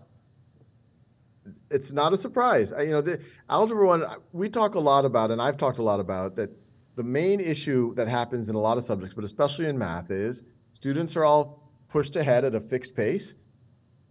It's 1.70 1.92
not 1.92 2.14
a 2.14 2.18
surprise. 2.18 2.72
You 2.80 2.92
know, 2.92 3.02
the 3.02 3.22
Algebra 3.50 3.86
1, 3.86 4.06
we 4.34 4.50
talk 4.50 4.76
a 4.76 4.80
lot 4.80 5.04
about, 5.06 5.32
and 5.32 5.42
I've 5.42 5.58
talked 5.58 5.80
a 5.80 5.84
lot 5.84 6.00
about, 6.00 6.36
that 6.36 6.52
the 6.96 7.04
main 7.04 7.40
issue 7.40 7.94
that 7.96 8.08
happens 8.08 8.50
in 8.50 8.56
a 8.56 8.60
lot 8.60 8.78
of 8.78 8.84
subjects, 8.84 9.14
but 9.16 9.24
especially 9.24 9.68
in 9.68 9.78
math, 9.78 10.12
is 10.12 10.44
students 10.74 11.16
are 11.18 11.26
all 11.26 11.72
pushed 11.90 12.16
ahead 12.16 12.46
at 12.46 12.56
a 12.56 12.62
fixed 12.62 12.96
pace. 12.96 13.36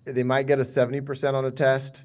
They 0.05 0.23
might 0.23 0.47
get 0.47 0.59
a 0.59 0.63
70% 0.63 1.35
on 1.35 1.45
a 1.45 1.51
test. 1.51 2.05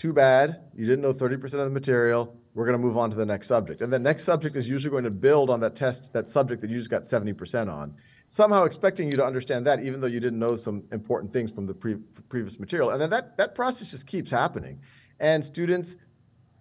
Too 0.00 0.14
bad. 0.14 0.62
You 0.74 0.86
didn't 0.86 1.02
know 1.02 1.12
30% 1.12 1.44
of 1.44 1.50
the 1.50 1.68
material 1.68 2.34
we're 2.54 2.64
going 2.64 2.78
to 2.78 2.82
move 2.82 2.96
on 2.96 3.10
to 3.10 3.16
the 3.16 3.26
next 3.26 3.48
subject. 3.48 3.82
And 3.82 3.92
the 3.92 3.98
next 3.98 4.24
subject 4.24 4.56
is 4.56 4.66
usually 4.66 4.90
going 4.90 5.04
to 5.04 5.10
build 5.10 5.50
on 5.50 5.60
that 5.60 5.76
test, 5.76 6.14
that 6.14 6.30
subject 6.30 6.62
that 6.62 6.70
you 6.70 6.78
just 6.78 6.88
got 6.88 7.02
70% 7.02 7.70
on, 7.70 7.94
somehow 8.26 8.64
expecting 8.64 9.08
you 9.08 9.16
to 9.18 9.24
understand 9.24 9.66
that, 9.66 9.82
even 9.82 10.00
though 10.00 10.06
you 10.06 10.18
didn't 10.18 10.38
know 10.38 10.56
some 10.56 10.84
important 10.90 11.34
things 11.34 11.52
from 11.52 11.66
the 11.66 11.74
pre- 11.74 11.98
previous 12.30 12.58
material. 12.58 12.88
And 12.88 13.00
then 13.00 13.10
that, 13.10 13.36
that 13.36 13.54
process 13.54 13.90
just 13.90 14.06
keeps 14.06 14.30
happening. 14.30 14.80
And 15.20 15.44
students 15.44 15.96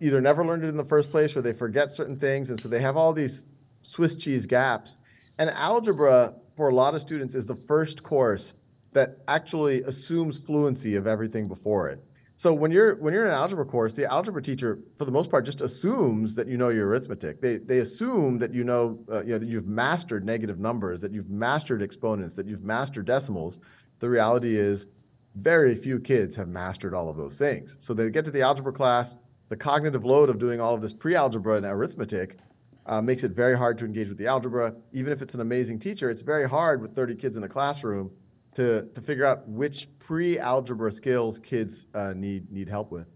either 0.01 0.19
never 0.19 0.45
learned 0.45 0.65
it 0.65 0.67
in 0.67 0.75
the 0.75 0.83
first 0.83 1.09
place 1.09 1.33
or 1.37 1.41
they 1.41 1.53
forget 1.53 1.93
certain 1.93 2.19
things. 2.19 2.49
And 2.49 2.59
so 2.59 2.67
they 2.67 2.81
have 2.81 2.97
all 2.97 3.13
these 3.13 3.47
Swiss 3.83 4.17
cheese 4.17 4.47
gaps. 4.47 4.97
And 5.37 5.49
algebra, 5.51 6.33
for 6.57 6.67
a 6.67 6.75
lot 6.75 6.93
of 6.93 6.99
students, 6.99 7.35
is 7.35 7.45
the 7.45 7.55
first 7.55 8.03
course 8.03 8.55
that 8.91 9.19
actually 9.29 9.81
assumes 9.83 10.39
fluency 10.39 10.97
of 10.97 11.07
everything 11.07 11.47
before 11.47 11.87
it. 11.87 12.03
So 12.39 12.53
when 12.53 12.71
you're 12.71 12.95
when 12.95 13.13
you're 13.13 13.25
in 13.25 13.31
an 13.31 13.35
algebra 13.35 13.65
course, 13.65 13.91
the 13.95 14.09
algebra 14.09 14.41
teacher, 14.41 14.79
for 14.95 15.03
the 15.03 15.11
most 15.11 15.29
part, 15.29 15.43
just 15.43 15.59
assumes 15.59 16.35
that 16.35 16.47
you 16.47 16.55
know 16.55 16.69
your 16.69 16.87
arithmetic. 16.87 17.41
They 17.41 17.57
they 17.57 17.79
assume 17.79 18.37
that 18.37 18.53
you 18.53 18.63
know 18.63 19.03
uh, 19.11 19.23
you 19.23 19.31
know 19.31 19.39
that 19.39 19.49
you've 19.49 19.67
mastered 19.67 20.23
negative 20.25 20.57
numbers, 20.57 21.01
that 21.01 21.11
you've 21.11 21.29
mastered 21.29 21.81
exponents, 21.81 22.37
that 22.37 22.47
you've 22.47 22.63
mastered 22.63 23.07
decimals. 23.07 23.59
The 23.99 24.07
reality 24.07 24.55
is, 24.55 24.87
very 25.35 25.75
few 25.75 25.99
kids 25.99 26.33
have 26.37 26.47
mastered 26.47 26.93
all 26.93 27.09
of 27.09 27.17
those 27.17 27.37
things. 27.37 27.75
So 27.77 27.93
they 27.93 28.09
get 28.09 28.23
to 28.23 28.31
the 28.31 28.41
algebra 28.41 28.71
class, 28.71 29.17
the 29.49 29.57
cognitive 29.57 30.05
load 30.05 30.29
of 30.29 30.39
doing 30.39 30.61
all 30.61 30.73
of 30.73 30.81
this 30.81 30.93
pre-algebra 30.93 31.57
and 31.57 31.65
arithmetic 31.65 32.37
uh, 32.85 33.01
makes 33.01 33.25
it 33.25 33.31
very 33.33 33.57
hard 33.57 33.77
to 33.79 33.85
engage 33.85 34.07
with 34.07 34.17
the 34.17 34.27
algebra. 34.27 34.75
Even 34.93 35.11
if 35.11 35.21
it's 35.21 35.33
an 35.33 35.41
amazing 35.41 35.77
teacher, 35.77 36.09
it's 36.09 36.21
very 36.21 36.47
hard 36.47 36.81
with 36.81 36.95
30 36.95 37.15
kids 37.15 37.35
in 37.35 37.43
a 37.43 37.49
classroom 37.49 38.11
to, 38.55 38.87
to 38.93 39.01
figure 39.01 39.25
out 39.25 39.47
which 39.47 39.87
pre-algebra 39.99 40.91
skills 40.91 41.39
kids 41.39 41.85
uh, 41.93 42.13
need, 42.15 42.51
need 42.51 42.67
help 42.67 42.91
with. 42.91 43.07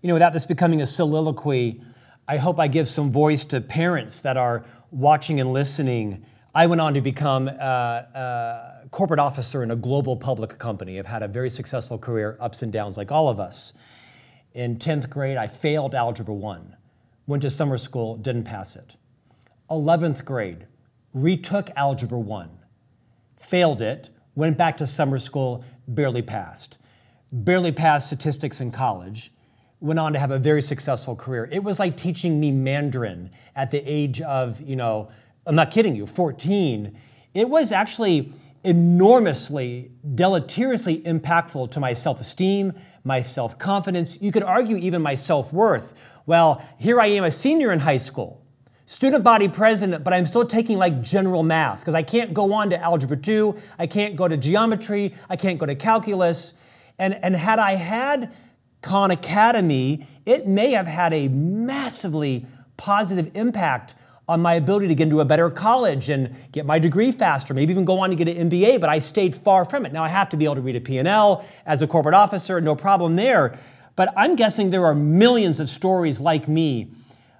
You 0.00 0.08
know, 0.08 0.14
without 0.14 0.32
this 0.32 0.44
becoming 0.44 0.82
a 0.82 0.86
soliloquy, 0.86 1.80
I 2.26 2.38
hope 2.38 2.58
I 2.58 2.68
give 2.68 2.88
some 2.88 3.10
voice 3.10 3.44
to 3.46 3.60
parents 3.60 4.20
that 4.22 4.36
are 4.36 4.64
watching 4.90 5.40
and 5.40 5.52
listening. 5.52 6.26
I 6.54 6.66
went 6.66 6.80
on 6.80 6.94
to 6.94 7.00
become 7.00 7.48
a, 7.48 8.82
a 8.84 8.88
corporate 8.88 9.20
officer 9.20 9.62
in 9.62 9.70
a 9.70 9.76
global 9.76 10.16
public 10.16 10.58
company. 10.58 10.98
I've 10.98 11.06
had 11.06 11.22
a 11.22 11.28
very 11.28 11.50
successful 11.50 11.98
career, 11.98 12.36
ups 12.40 12.62
and 12.62 12.72
downs, 12.72 12.96
like 12.96 13.10
all 13.10 13.28
of 13.28 13.40
us. 13.40 13.72
In 14.52 14.76
10th 14.76 15.10
grade, 15.10 15.36
I 15.36 15.48
failed 15.48 15.94
Algebra 15.94 16.34
1, 16.34 16.76
went 17.26 17.42
to 17.42 17.50
summer 17.50 17.76
school, 17.76 18.16
didn't 18.16 18.44
pass 18.44 18.76
it. 18.76 18.96
11th 19.70 20.24
grade, 20.24 20.66
retook 21.12 21.70
Algebra 21.76 22.20
1, 22.20 22.50
failed 23.36 23.82
it, 23.82 24.10
went 24.34 24.58
back 24.58 24.76
to 24.78 24.86
summer 24.86 25.18
school, 25.18 25.64
barely 25.86 26.22
passed. 26.22 26.78
Barely 27.32 27.72
passed 27.72 28.06
statistics 28.08 28.60
in 28.60 28.70
college, 28.70 29.32
went 29.80 29.98
on 29.98 30.12
to 30.12 30.18
have 30.18 30.30
a 30.30 30.38
very 30.38 30.62
successful 30.62 31.16
career. 31.16 31.48
It 31.50 31.64
was 31.64 31.78
like 31.78 31.96
teaching 31.96 32.40
me 32.40 32.50
Mandarin 32.50 33.30
at 33.54 33.70
the 33.70 33.82
age 33.84 34.20
of, 34.20 34.60
you 34.60 34.76
know, 34.76 35.10
I'm 35.46 35.54
not 35.54 35.70
kidding 35.70 35.94
you, 35.94 36.06
14. 36.06 36.96
It 37.34 37.48
was 37.48 37.72
actually 37.72 38.32
enormously, 38.62 39.90
deleteriously 40.14 41.02
impactful 41.02 41.70
to 41.72 41.80
my 41.80 41.92
self 41.92 42.20
esteem, 42.20 42.72
my 43.04 43.22
self 43.22 43.58
confidence. 43.58 44.20
You 44.20 44.32
could 44.32 44.42
argue 44.42 44.76
even 44.76 45.02
my 45.02 45.14
self 45.14 45.52
worth. 45.52 45.92
Well, 46.26 46.66
here 46.78 47.00
I 47.00 47.06
am, 47.08 47.24
a 47.24 47.30
senior 47.30 47.70
in 47.70 47.80
high 47.80 47.98
school, 47.98 48.43
student 48.86 49.24
body 49.24 49.48
president, 49.48 50.04
but 50.04 50.12
I'm 50.12 50.26
still 50.26 50.46
taking 50.46 50.78
like 50.78 51.00
general 51.00 51.42
math 51.42 51.80
because 51.80 51.94
I 51.94 52.02
can't 52.02 52.34
go 52.34 52.52
on 52.52 52.70
to 52.70 52.80
Algebra 52.80 53.16
2, 53.16 53.56
I 53.78 53.86
can't 53.86 54.16
go 54.16 54.28
to 54.28 54.36
geometry, 54.36 55.14
I 55.28 55.36
can't 55.36 55.58
go 55.58 55.66
to 55.66 55.74
calculus. 55.74 56.54
And, 56.98 57.14
and 57.22 57.34
had 57.34 57.58
I 57.58 57.72
had 57.72 58.32
Khan 58.82 59.10
Academy, 59.10 60.06
it 60.26 60.46
may 60.46 60.72
have 60.72 60.86
had 60.86 61.12
a 61.12 61.28
massively 61.28 62.46
positive 62.76 63.30
impact 63.34 63.94
on 64.28 64.40
my 64.40 64.54
ability 64.54 64.88
to 64.88 64.94
get 64.94 65.04
into 65.04 65.20
a 65.20 65.24
better 65.24 65.50
college 65.50 66.08
and 66.08 66.34
get 66.52 66.64
my 66.64 66.78
degree 66.78 67.12
faster, 67.12 67.52
maybe 67.52 67.72
even 67.72 67.84
go 67.84 67.98
on 67.98 68.10
to 68.10 68.16
get 68.16 68.28
an 68.28 68.48
MBA, 68.48 68.80
but 68.80 68.88
I 68.88 68.98
stayed 68.98 69.34
far 69.34 69.64
from 69.64 69.84
it. 69.84 69.92
Now 69.92 70.02
I 70.02 70.08
have 70.08 70.30
to 70.30 70.36
be 70.36 70.44
able 70.44 70.54
to 70.54 70.60
read 70.62 70.76
a 70.76 70.80
P&L 70.80 71.44
as 71.66 71.82
a 71.82 71.86
corporate 71.86 72.14
officer, 72.14 72.60
no 72.60 72.74
problem 72.74 73.16
there. 73.16 73.58
But 73.96 74.12
I'm 74.16 74.34
guessing 74.34 74.70
there 74.70 74.86
are 74.86 74.94
millions 74.94 75.60
of 75.60 75.68
stories 75.68 76.20
like 76.20 76.48
me 76.48 76.88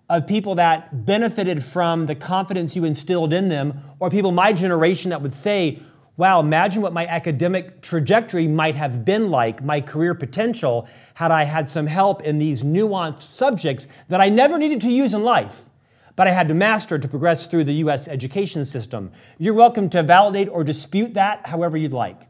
of 0.08 0.26
people 0.26 0.54
that 0.56 1.06
benefited 1.06 1.64
from 1.64 2.06
the 2.06 2.14
confidence 2.14 2.76
you 2.76 2.84
instilled 2.84 3.32
in 3.32 3.48
them, 3.48 3.80
or 3.98 4.10
people 4.10 4.32
my 4.32 4.52
generation 4.52 5.10
that 5.10 5.22
would 5.22 5.32
say, 5.32 5.80
wow, 6.16 6.40
imagine 6.40 6.82
what 6.82 6.92
my 6.92 7.06
academic 7.06 7.80
trajectory 7.80 8.46
might 8.46 8.76
have 8.76 9.04
been 9.04 9.30
like, 9.30 9.64
my 9.64 9.80
career 9.80 10.14
potential, 10.14 10.86
had 11.14 11.30
I 11.30 11.44
had 11.44 11.68
some 11.68 11.86
help 11.86 12.22
in 12.22 12.38
these 12.38 12.62
nuanced 12.62 13.22
subjects 13.22 13.88
that 14.08 14.20
I 14.20 14.28
never 14.28 14.58
needed 14.58 14.80
to 14.82 14.90
use 14.90 15.14
in 15.14 15.22
life, 15.24 15.68
but 16.16 16.28
I 16.28 16.30
had 16.30 16.48
to 16.48 16.54
master 16.54 16.98
to 16.98 17.08
progress 17.08 17.46
through 17.46 17.64
the 17.64 17.74
US 17.74 18.06
education 18.06 18.64
system. 18.64 19.10
You're 19.38 19.54
welcome 19.54 19.88
to 19.90 20.02
validate 20.02 20.48
or 20.48 20.62
dispute 20.62 21.14
that 21.14 21.46
however 21.46 21.76
you'd 21.76 21.92
like. 21.92 22.22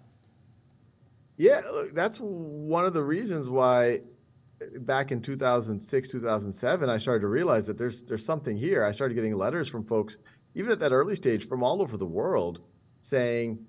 Yeah, 1.36 1.60
look, 1.72 1.94
that's 1.94 2.18
one 2.18 2.86
of 2.86 2.94
the 2.94 3.02
reasons 3.02 3.48
why 3.48 4.00
back 4.78 5.12
in 5.12 5.21
2006, 5.21 6.09
2007, 6.09 6.88
I 6.90 6.99
started 6.99 7.21
to 7.21 7.28
realize 7.28 7.66
that 7.66 7.78
there's 7.78 8.02
there's 8.02 8.25
something 8.25 8.56
here. 8.56 8.85
I 8.85 8.92
started 8.92 9.14
getting 9.14 9.35
letters 9.35 9.68
from 9.68 9.85
folks, 9.85 10.18
even 10.54 10.71
at 10.71 10.80
that 10.80 10.92
early 10.92 11.14
stage, 11.14 11.47
from 11.47 11.62
all 11.62 11.83
over 11.83 11.97
the 11.97 12.06
world, 12.06 12.61
saying, 13.00 13.66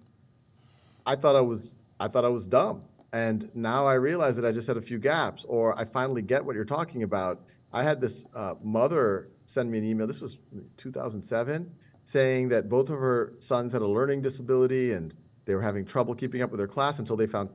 "I 1.06 1.16
thought 1.16 1.36
I 1.36 1.42
was 1.42 1.78
I 2.00 2.08
thought 2.08 2.26
I 2.26 2.30
was 2.30 2.48
dumb, 2.48 2.84
and 3.14 3.50
now 3.54 3.88
I 3.88 3.94
realize 3.94 4.36
that 4.38 4.46
I 4.46 4.52
just 4.52 4.68
had 4.68 4.78
a 4.78 4.82
few 4.82 5.00
gaps, 5.00 5.46
or 5.46 5.78
I 5.80 5.86
finally 5.86 6.22
get 6.22 6.44
what 6.44 6.56
you're 6.56 6.66
talking 6.66 7.04
about." 7.04 7.42
I 7.74 7.84
had 7.84 8.00
this 8.00 8.26
uh, 8.34 8.56
mother 8.64 9.28
send 9.46 9.70
me 9.70 9.78
an 9.78 9.84
email. 9.84 10.08
This 10.08 10.22
was 10.22 10.38
2007, 10.78 11.70
saying 12.06 12.50
that 12.50 12.70
both 12.70 12.90
of 12.90 13.00
her 13.00 13.34
sons 13.40 13.74
had 13.74 13.82
a 13.82 13.88
learning 13.88 14.22
disability 14.22 14.94
and 14.94 15.14
they 15.46 15.56
were 15.56 15.62
having 15.62 15.86
trouble 15.86 16.16
keeping 16.16 16.42
up 16.42 16.52
with 16.52 16.58
their 16.58 16.68
class 16.68 17.00
until 17.00 17.16
they 17.16 17.28
found 17.28 17.50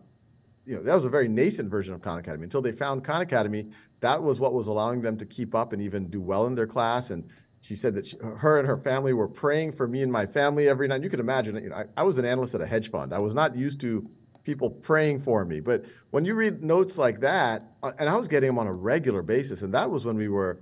you 0.70 0.76
know, 0.76 0.82
that 0.84 0.94
was 0.94 1.04
a 1.04 1.08
very 1.10 1.26
nascent 1.26 1.68
version 1.68 1.92
of 1.92 2.00
Khan 2.00 2.18
Academy. 2.18 2.44
Until 2.44 2.62
they 2.62 2.70
found 2.70 3.02
Khan 3.02 3.22
Academy, 3.22 3.66
that 3.98 4.22
was 4.22 4.38
what 4.38 4.54
was 4.54 4.68
allowing 4.68 5.00
them 5.00 5.16
to 5.16 5.26
keep 5.26 5.52
up 5.52 5.72
and 5.72 5.82
even 5.82 6.08
do 6.08 6.20
well 6.20 6.46
in 6.46 6.54
their 6.54 6.68
class. 6.68 7.10
And 7.10 7.28
she 7.60 7.74
said 7.74 7.96
that 7.96 8.06
she, 8.06 8.16
her 8.18 8.56
and 8.56 8.68
her 8.68 8.78
family 8.78 9.12
were 9.12 9.26
praying 9.26 9.72
for 9.72 9.88
me 9.88 10.00
and 10.00 10.12
my 10.12 10.26
family 10.26 10.68
every 10.68 10.86
night. 10.86 11.02
You 11.02 11.10
can 11.10 11.18
imagine, 11.18 11.56
you 11.56 11.70
know, 11.70 11.74
I, 11.74 11.86
I 11.96 12.04
was 12.04 12.18
an 12.18 12.24
analyst 12.24 12.54
at 12.54 12.60
a 12.60 12.66
hedge 12.66 12.88
fund. 12.88 13.12
I 13.12 13.18
was 13.18 13.34
not 13.34 13.56
used 13.56 13.80
to 13.80 14.08
people 14.44 14.70
praying 14.70 15.18
for 15.18 15.44
me. 15.44 15.58
But 15.58 15.86
when 16.10 16.24
you 16.24 16.34
read 16.34 16.62
notes 16.62 16.96
like 16.96 17.18
that, 17.18 17.64
uh, 17.82 17.90
and 17.98 18.08
I 18.08 18.16
was 18.16 18.28
getting 18.28 18.50
them 18.50 18.58
on 18.60 18.68
a 18.68 18.72
regular 18.72 19.22
basis, 19.22 19.62
and 19.62 19.74
that 19.74 19.90
was 19.90 20.04
when 20.04 20.16
we 20.16 20.28
were 20.28 20.60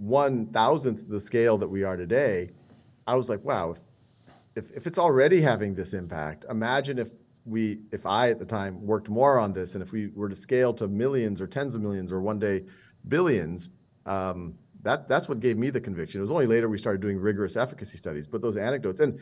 one 0.00 0.46
thousandth 0.46 1.08
the 1.08 1.20
scale 1.20 1.56
that 1.58 1.68
we 1.68 1.84
are 1.84 1.96
today. 1.96 2.48
I 3.06 3.14
was 3.14 3.30
like, 3.30 3.44
wow, 3.44 3.70
if, 3.70 3.78
if, 4.56 4.76
if 4.76 4.86
it's 4.88 4.98
already 4.98 5.42
having 5.42 5.76
this 5.76 5.94
impact, 5.94 6.44
imagine 6.50 6.98
if 6.98 7.10
we, 7.46 7.78
if 7.92 8.04
I 8.04 8.30
at 8.30 8.38
the 8.38 8.44
time 8.44 8.84
worked 8.84 9.08
more 9.08 9.38
on 9.38 9.52
this, 9.52 9.74
and 9.74 9.82
if 9.82 9.92
we 9.92 10.08
were 10.08 10.28
to 10.28 10.34
scale 10.34 10.74
to 10.74 10.88
millions 10.88 11.40
or 11.40 11.46
tens 11.46 11.74
of 11.74 11.80
millions 11.80 12.12
or 12.12 12.20
one 12.20 12.38
day 12.38 12.64
billions, 13.08 13.70
um, 14.04 14.54
that 14.82 15.08
that's 15.08 15.28
what 15.28 15.40
gave 15.40 15.56
me 15.56 15.70
the 15.70 15.80
conviction. 15.80 16.20
It 16.20 16.22
was 16.22 16.30
only 16.30 16.46
later 16.46 16.68
we 16.68 16.78
started 16.78 17.00
doing 17.00 17.18
rigorous 17.18 17.56
efficacy 17.56 17.98
studies, 17.98 18.26
but 18.26 18.42
those 18.42 18.56
anecdotes 18.56 19.00
and 19.00 19.18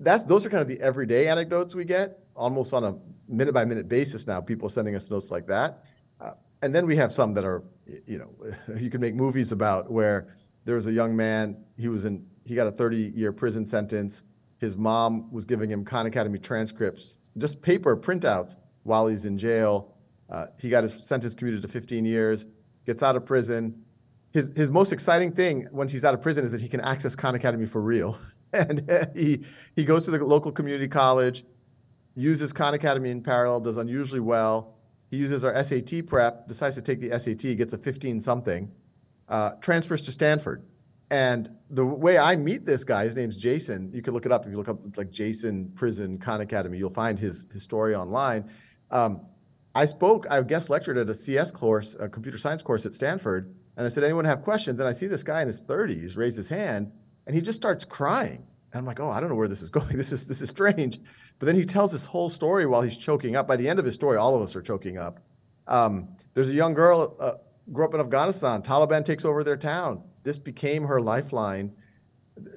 that's 0.00 0.24
those 0.24 0.44
are 0.44 0.50
kind 0.50 0.60
of 0.60 0.68
the 0.68 0.80
everyday 0.80 1.28
anecdotes 1.28 1.74
we 1.74 1.84
get 1.84 2.18
almost 2.34 2.74
on 2.74 2.84
a 2.84 2.94
minute 3.28 3.52
by 3.52 3.64
minute 3.64 3.88
basis 3.88 4.26
now. 4.26 4.40
People 4.40 4.68
sending 4.68 4.96
us 4.96 5.10
notes 5.10 5.30
like 5.30 5.46
that, 5.46 5.84
uh, 6.20 6.32
and 6.60 6.74
then 6.74 6.86
we 6.86 6.96
have 6.96 7.12
some 7.12 7.34
that 7.34 7.44
are 7.44 7.62
you 8.06 8.18
know 8.18 8.30
you 8.76 8.90
can 8.90 9.00
make 9.00 9.14
movies 9.14 9.52
about 9.52 9.90
where 9.90 10.34
there 10.64 10.74
was 10.74 10.86
a 10.86 10.92
young 10.92 11.14
man 11.16 11.56
he 11.76 11.88
was 11.88 12.04
in 12.04 12.26
he 12.44 12.54
got 12.54 12.66
a 12.66 12.72
30 12.72 13.12
year 13.14 13.32
prison 13.32 13.64
sentence. 13.64 14.22
His 14.62 14.76
mom 14.76 15.28
was 15.32 15.44
giving 15.44 15.68
him 15.68 15.84
Khan 15.84 16.06
Academy 16.06 16.38
transcripts 16.38 17.18
just 17.36 17.62
paper 17.62 17.96
printouts 17.96 18.54
while 18.84 19.08
he's 19.08 19.24
in 19.24 19.36
jail. 19.36 19.92
Uh, 20.30 20.46
he 20.60 20.70
got 20.70 20.84
his 20.84 20.94
sentence 21.04 21.34
commuted 21.34 21.62
to 21.62 21.68
15 21.68 22.04
years, 22.04 22.46
gets 22.86 23.02
out 23.02 23.16
of 23.16 23.26
prison. 23.26 23.82
His, 24.30 24.52
his 24.54 24.70
most 24.70 24.92
exciting 24.92 25.32
thing 25.32 25.66
once 25.72 25.90
he's 25.90 26.04
out 26.04 26.14
of 26.14 26.22
prison 26.22 26.44
is 26.44 26.52
that 26.52 26.60
he 26.60 26.68
can 26.68 26.80
access 26.80 27.16
Khan 27.16 27.34
Academy 27.34 27.66
for 27.66 27.80
real. 27.82 28.16
and 28.52 28.88
he, 29.16 29.44
he 29.74 29.84
goes 29.84 30.04
to 30.04 30.12
the 30.12 30.24
local 30.24 30.52
community 30.52 30.86
college, 30.86 31.44
uses 32.14 32.52
Khan 32.52 32.72
Academy 32.72 33.10
in 33.10 33.20
parallel, 33.20 33.58
does 33.58 33.78
unusually 33.78 34.20
well. 34.20 34.76
He 35.10 35.16
uses 35.16 35.44
our 35.44 35.60
SAT 35.64 36.06
prep, 36.06 36.46
decides 36.46 36.76
to 36.76 36.82
take 36.82 37.00
the 37.00 37.18
SAT, 37.18 37.56
gets 37.56 37.74
a 37.74 37.78
15 37.78 38.20
something, 38.20 38.70
uh, 39.28 39.50
transfers 39.60 40.02
to 40.02 40.12
Stanford, 40.12 40.62
and 41.12 41.50
the 41.68 41.84
way 41.84 42.16
I 42.16 42.36
meet 42.36 42.64
this 42.64 42.84
guy, 42.84 43.04
his 43.04 43.14
name's 43.14 43.36
Jason. 43.36 43.92
You 43.92 44.00
can 44.00 44.14
look 44.14 44.24
it 44.24 44.32
up 44.32 44.46
if 44.46 44.50
you 44.50 44.56
look 44.56 44.70
up 44.70 44.96
like 44.96 45.10
Jason 45.10 45.70
Prison 45.74 46.16
Khan 46.16 46.40
Academy. 46.40 46.78
You'll 46.78 46.88
find 46.88 47.18
his 47.18 47.46
his 47.52 47.62
story 47.62 47.94
online. 47.94 48.50
Um, 48.90 49.20
I 49.74 49.84
spoke. 49.84 50.26
I 50.30 50.40
guest 50.40 50.70
lectured 50.70 50.96
at 50.96 51.10
a 51.10 51.14
CS 51.14 51.52
course, 51.52 51.94
a 52.00 52.08
computer 52.08 52.38
science 52.38 52.62
course 52.62 52.86
at 52.86 52.94
Stanford, 52.94 53.54
and 53.76 53.84
I 53.84 53.90
said, 53.90 54.04
"Anyone 54.04 54.24
have 54.24 54.40
questions?" 54.42 54.80
And 54.80 54.88
I 54.88 54.92
see 54.92 55.06
this 55.06 55.22
guy 55.22 55.42
in 55.42 55.48
his 55.48 55.62
30s 55.62 56.16
raise 56.16 56.34
his 56.34 56.48
hand, 56.48 56.90
and 57.26 57.36
he 57.36 57.42
just 57.42 57.56
starts 57.56 57.84
crying. 57.84 58.46
And 58.72 58.78
I'm 58.78 58.86
like, 58.86 58.98
"Oh, 58.98 59.10
I 59.10 59.20
don't 59.20 59.28
know 59.28 59.34
where 59.34 59.48
this 59.48 59.60
is 59.60 59.68
going. 59.68 59.88
This 59.98 60.12
is 60.12 60.26
this 60.26 60.40
is 60.40 60.48
strange." 60.48 60.98
But 61.38 61.44
then 61.44 61.56
he 61.56 61.66
tells 61.66 61.92
this 61.92 62.06
whole 62.06 62.30
story 62.30 62.64
while 62.64 62.80
he's 62.80 62.96
choking 62.96 63.36
up. 63.36 63.46
By 63.46 63.56
the 63.56 63.68
end 63.68 63.78
of 63.78 63.84
his 63.84 63.94
story, 63.94 64.16
all 64.16 64.34
of 64.34 64.40
us 64.40 64.56
are 64.56 64.62
choking 64.62 64.96
up. 64.96 65.20
Um, 65.66 66.16
there's 66.32 66.48
a 66.48 66.54
young 66.54 66.72
girl 66.72 67.16
uh, 67.20 67.32
grew 67.70 67.84
up 67.84 67.92
in 67.92 68.00
Afghanistan. 68.00 68.62
Taliban 68.62 69.04
takes 69.04 69.26
over 69.26 69.44
their 69.44 69.58
town 69.58 70.04
this 70.22 70.38
became 70.38 70.84
her 70.84 71.00
lifeline. 71.00 71.72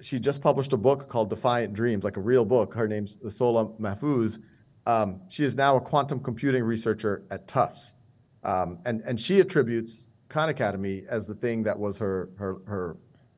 She 0.02 0.20
just 0.20 0.42
published 0.42 0.74
a 0.74 0.78
book 0.78 1.10
called 1.10 1.30
Defiant 1.30 1.74
Dreams, 1.74 2.04
like 2.04 2.18
a 2.18 2.22
real 2.22 2.46
book. 2.46 2.74
Her 2.74 2.88
name's 2.88 3.18
Sola 3.36 3.68
Mahfouz. 3.80 4.40
Um, 4.86 5.22
she 5.30 5.44
is 5.44 5.56
now 5.56 5.76
a 5.76 5.82
quantum 5.82 6.20
computing 6.20 6.64
researcher 6.64 7.24
at 7.32 7.48
Tufts. 7.48 7.96
Um, 8.44 8.80
and, 8.86 9.02
and 9.02 9.20
she 9.20 9.40
attributes 9.40 10.10
Khan 10.30 10.50
Academy 10.50 11.04
as 11.10 11.28
the 11.28 11.34
thing 11.34 11.64
that 11.64 11.78
was 11.80 11.98
her, 11.98 12.30
her, 12.38 12.58
her, 12.68 12.98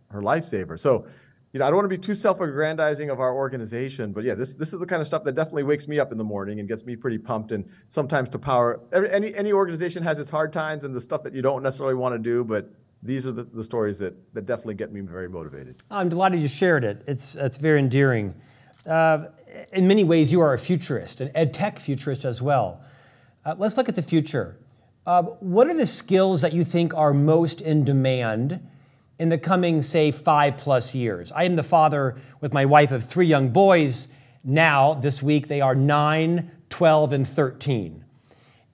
her 0.09 0.21
lifesaver. 0.21 0.77
So, 0.77 1.07
you 1.53 1.59
know, 1.59 1.65
I 1.65 1.69
don't 1.69 1.77
want 1.77 1.85
to 1.85 1.97
be 1.97 1.97
too 1.97 2.13
self-aggrandizing 2.13 3.09
of 3.09 3.19
our 3.19 3.33
organization, 3.33 4.11
but 4.11 4.23
yeah, 4.25 4.35
this 4.35 4.55
this 4.55 4.73
is 4.73 4.79
the 4.79 4.85
kind 4.85 5.01
of 5.01 5.07
stuff 5.07 5.23
that 5.23 5.33
definitely 5.33 5.63
wakes 5.63 5.87
me 5.87 5.97
up 5.97 6.11
in 6.11 6.17
the 6.17 6.23
morning 6.23 6.59
and 6.59 6.67
gets 6.67 6.85
me 6.85 6.95
pretty 6.95 7.17
pumped. 7.17 7.51
And 7.51 7.65
sometimes 7.87 8.29
to 8.29 8.39
power 8.39 8.81
any 8.91 9.33
any 9.33 9.53
organization 9.53 10.03
has 10.03 10.19
its 10.19 10.29
hard 10.29 10.51
times 10.51 10.83
and 10.83 10.93
the 10.93 11.01
stuff 11.01 11.23
that 11.23 11.33
you 11.33 11.41
don't 11.41 11.63
necessarily 11.63 11.95
want 11.95 12.13
to 12.13 12.19
do, 12.19 12.43
but 12.43 12.69
these 13.03 13.27
are 13.27 13.31
the, 13.31 13.43
the 13.43 13.63
stories 13.63 13.99
that, 13.99 14.33
that 14.33 14.45
definitely 14.45 14.75
get 14.75 14.91
me 14.91 15.01
very 15.01 15.29
motivated. 15.29 15.77
I'm 15.89 16.09
delighted 16.09 16.39
you 16.39 16.47
shared 16.47 16.83
it. 16.83 17.03
It's, 17.07 17.35
it's 17.35 17.57
very 17.57 17.79
endearing. 17.79 18.35
Uh, 18.85 19.25
in 19.71 19.87
many 19.87 20.03
ways, 20.03 20.31
you 20.31 20.39
are 20.41 20.53
a 20.53 20.59
futurist, 20.59 21.21
an 21.21 21.29
ed 21.35 21.53
tech 21.53 21.79
futurist 21.79 22.25
as 22.25 22.41
well. 22.41 22.81
Uh, 23.45 23.55
let's 23.57 23.77
look 23.77 23.87
at 23.89 23.95
the 23.95 24.01
future. 24.01 24.57
Uh, 25.05 25.23
what 25.23 25.67
are 25.67 25.73
the 25.73 25.85
skills 25.85 26.41
that 26.41 26.53
you 26.53 26.63
think 26.63 26.93
are 26.93 27.13
most 27.13 27.61
in 27.61 27.85
demand 27.85 28.65
in 29.19 29.29
the 29.29 29.37
coming, 29.37 29.81
say, 29.81 30.11
five 30.11 30.57
plus 30.57 30.93
years? 30.93 31.31
I 31.31 31.43
am 31.43 31.55
the 31.55 31.63
father 31.63 32.17
with 32.41 32.51
my 32.51 32.65
wife 32.65 32.91
of 32.91 33.03
three 33.03 33.25
young 33.25 33.49
boys, 33.49 34.09
Now, 34.43 34.93
this 34.93 35.23
week, 35.23 35.47
they 35.47 35.61
are 35.61 35.75
9, 35.75 36.51
12, 36.69 37.13
and 37.13 37.27
13. 37.27 38.05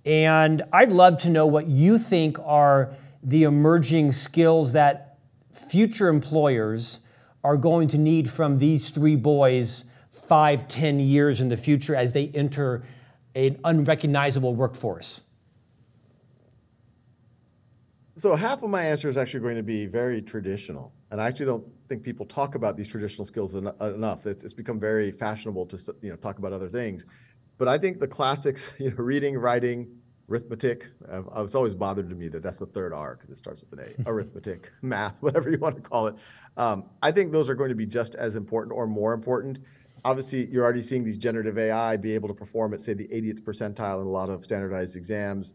And 0.06 0.64
I'd 0.72 0.92
love 0.92 1.18
to 1.20 1.30
know 1.30 1.48
what 1.48 1.68
you 1.68 1.98
think 1.98 2.38
are 2.44 2.96
the 3.24 3.44
emerging 3.44 4.12
skills 4.12 4.74
that 4.74 5.18
future 5.52 6.10
employers 6.10 7.00
are 7.44 7.58
going 7.58 7.88
to 7.90 7.98
need 7.98 8.30
from 8.30 8.60
these 8.60 8.90
three 8.90 9.16
boys 9.16 9.86
five, 10.12 10.68
ten 10.68 11.00
years 11.00 11.42
in 11.42 11.50
the 11.50 11.58
future 11.58 11.96
as 11.96 12.14
they 12.14 12.28
enter 12.30 12.84
an 13.36 13.60
unrecognizable 13.64 14.56
workforce? 14.56 15.24
So 18.16 18.36
half 18.36 18.62
of 18.62 18.70
my 18.70 18.84
answer 18.84 19.10
is 19.10 19.18
actually 19.18 19.40
going 19.40 19.56
to 19.56 19.64
be 19.64 19.88
very 19.88 20.22
traditional, 20.22 20.94
and 21.10 21.20
I 21.20 21.28
actually 21.28 21.48
don't 21.48 21.66
think 21.90 22.04
people 22.04 22.26
talk 22.26 22.56
about 22.56 22.78
these 22.78 22.88
traditional 22.88 23.26
skills 23.26 23.56
en- 23.56 23.72
enough. 23.82 24.28
It's, 24.28 24.44
it's, 24.44 24.54
become 24.54 24.80
very 24.80 25.12
fashionable 25.12 25.66
to 25.68 25.96
you 26.02 26.12
know 26.12 26.16
talk 26.16 26.38
about 26.38 26.54
other 26.54 26.70
things, 26.70 27.08
but 27.58 27.68
I 27.68 27.78
think 27.80 28.00
the 28.00 28.08
classics, 28.08 28.74
you 28.80 28.92
know, 28.92 28.98
reading, 28.98 29.38
writing, 29.38 29.88
arithmetic. 30.30 30.88
Uh, 31.12 31.44
it's 31.44 31.56
always 31.56 31.76
bothered 31.76 32.10
to 32.10 32.16
me 32.16 32.28
that 32.30 32.44
that's 32.44 32.60
the 32.60 32.66
third 32.66 32.94
R 32.94 33.16
because 33.16 33.30
it 33.30 33.38
starts 33.38 33.62
with 33.62 33.80
an 33.80 33.94
A. 34.06 34.10
arithmetic, 34.10 34.72
math, 34.82 35.22
whatever 35.22 35.50
you 35.50 35.58
want 35.58 35.76
to 35.76 35.82
call 35.82 36.08
it. 36.08 36.16
Um, 36.58 36.86
I 37.02 37.12
think 37.12 37.32
those 37.32 37.50
are 37.50 37.56
going 37.56 37.70
to 37.70 37.76
be 37.76 37.86
just 37.86 38.16
as 38.16 38.36
important 38.36 38.74
or 38.74 38.88
more 38.88 39.14
important. 39.14 39.60
Obviously, 40.06 40.48
you're 40.48 40.64
already 40.64 40.82
seeing 40.82 41.04
these 41.04 41.18
generative 41.18 41.58
AI 41.58 41.98
be 41.98 42.14
able 42.14 42.28
to 42.28 42.34
perform 42.34 42.74
at, 42.74 42.82
say, 42.82 42.94
the 42.94 43.08
80th 43.08 43.42
percentile 43.42 44.02
in 44.02 44.08
a 44.08 44.10
lot 44.10 44.30
of 44.30 44.44
standardized 44.44 44.96
exams 44.96 45.54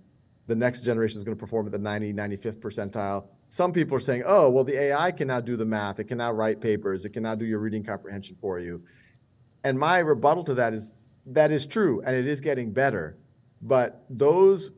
the 0.49 0.57
next 0.57 0.83
generation 0.83 1.19
is 1.19 1.25
going 1.25 1.37
to 1.37 1.41
perform 1.41 1.67
at 1.67 1.73
the 1.73 1.79
90, 1.79 2.15
95th 2.15 2.57
percentile. 2.57 3.27
Some 3.51 3.71
people 3.71 3.97
are 3.97 4.01
saying, 4.01 4.25
oh, 4.27 4.49
well, 4.51 4.65
the 4.65 4.79
AI 4.79 5.13
can 5.13 5.29
now 5.29 5.41
do 5.41 5.57
the 5.57 5.65
math. 5.65 6.01
It 6.01 6.05
can 6.05 6.19
now 6.19 6.33
write 6.33 6.61
papers. 6.61 7.05
It 7.05 7.11
can 7.11 7.23
now 7.23 7.35
do 7.35 7.45
your 7.45 7.61
reading 7.61 7.85
comprehension 7.85 8.37
for 8.41 8.59
you. 8.59 8.83
And 9.63 9.79
my 9.79 9.99
rebuttal 9.99 10.45
to 10.45 10.55
that 10.55 10.73
is 10.73 10.95
that 11.27 11.51
is 11.51 11.67
true, 11.67 12.01
and 12.05 12.17
it 12.17 12.27
is 12.27 12.41
getting 12.41 12.73
better. 12.73 13.19
But 13.61 14.05
those 14.09 14.71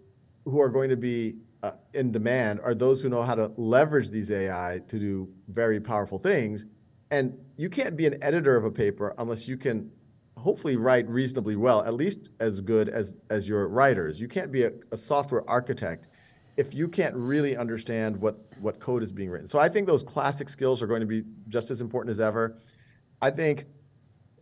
who 0.44 0.60
are 0.60 0.70
going 0.70 0.90
to 0.90 0.96
be 0.96 1.36
uh, 1.62 1.72
in 1.92 2.10
demand 2.10 2.60
are 2.62 2.74
those 2.74 3.02
who 3.02 3.08
know 3.08 3.22
how 3.22 3.34
to 3.34 3.52
leverage 3.56 4.10
these 4.10 4.30
AI 4.30 4.80
to 4.88 4.98
do 4.98 5.28
very 5.48 5.80
powerful 5.80 6.18
things. 6.18 6.64
And 7.10 7.36
you 7.56 7.68
can't 7.68 7.96
be 7.96 8.06
an 8.06 8.22
editor 8.22 8.56
of 8.56 8.64
a 8.64 8.70
paper 8.70 9.14
unless 9.18 9.46
you 9.46 9.56
can 9.56 9.90
hopefully 10.38 10.76
write 10.76 11.08
reasonably 11.08 11.56
well, 11.56 11.82
at 11.84 11.94
least 11.94 12.30
as 12.40 12.60
good 12.60 12.88
as, 12.88 13.16
as 13.28 13.48
your 13.48 13.68
writers. 13.68 14.20
You 14.20 14.28
can't 14.28 14.50
be 14.50 14.62
a, 14.62 14.72
a, 14.90 14.96
software 14.96 15.48
architect 15.48 16.08
if 16.56 16.72
you 16.72 16.88
can't 16.88 17.14
really 17.14 17.56
understand 17.56 18.16
what, 18.16 18.38
what 18.58 18.80
code 18.80 19.02
is 19.02 19.12
being 19.12 19.28
written. 19.28 19.48
So 19.48 19.58
I 19.58 19.68
think 19.68 19.86
those 19.86 20.02
classic 20.02 20.48
skills 20.48 20.82
are 20.82 20.86
going 20.86 21.00
to 21.00 21.06
be 21.06 21.24
just 21.48 21.70
as 21.70 21.80
important 21.80 22.10
as 22.10 22.20
ever. 22.20 22.58
I 23.20 23.30
think 23.30 23.66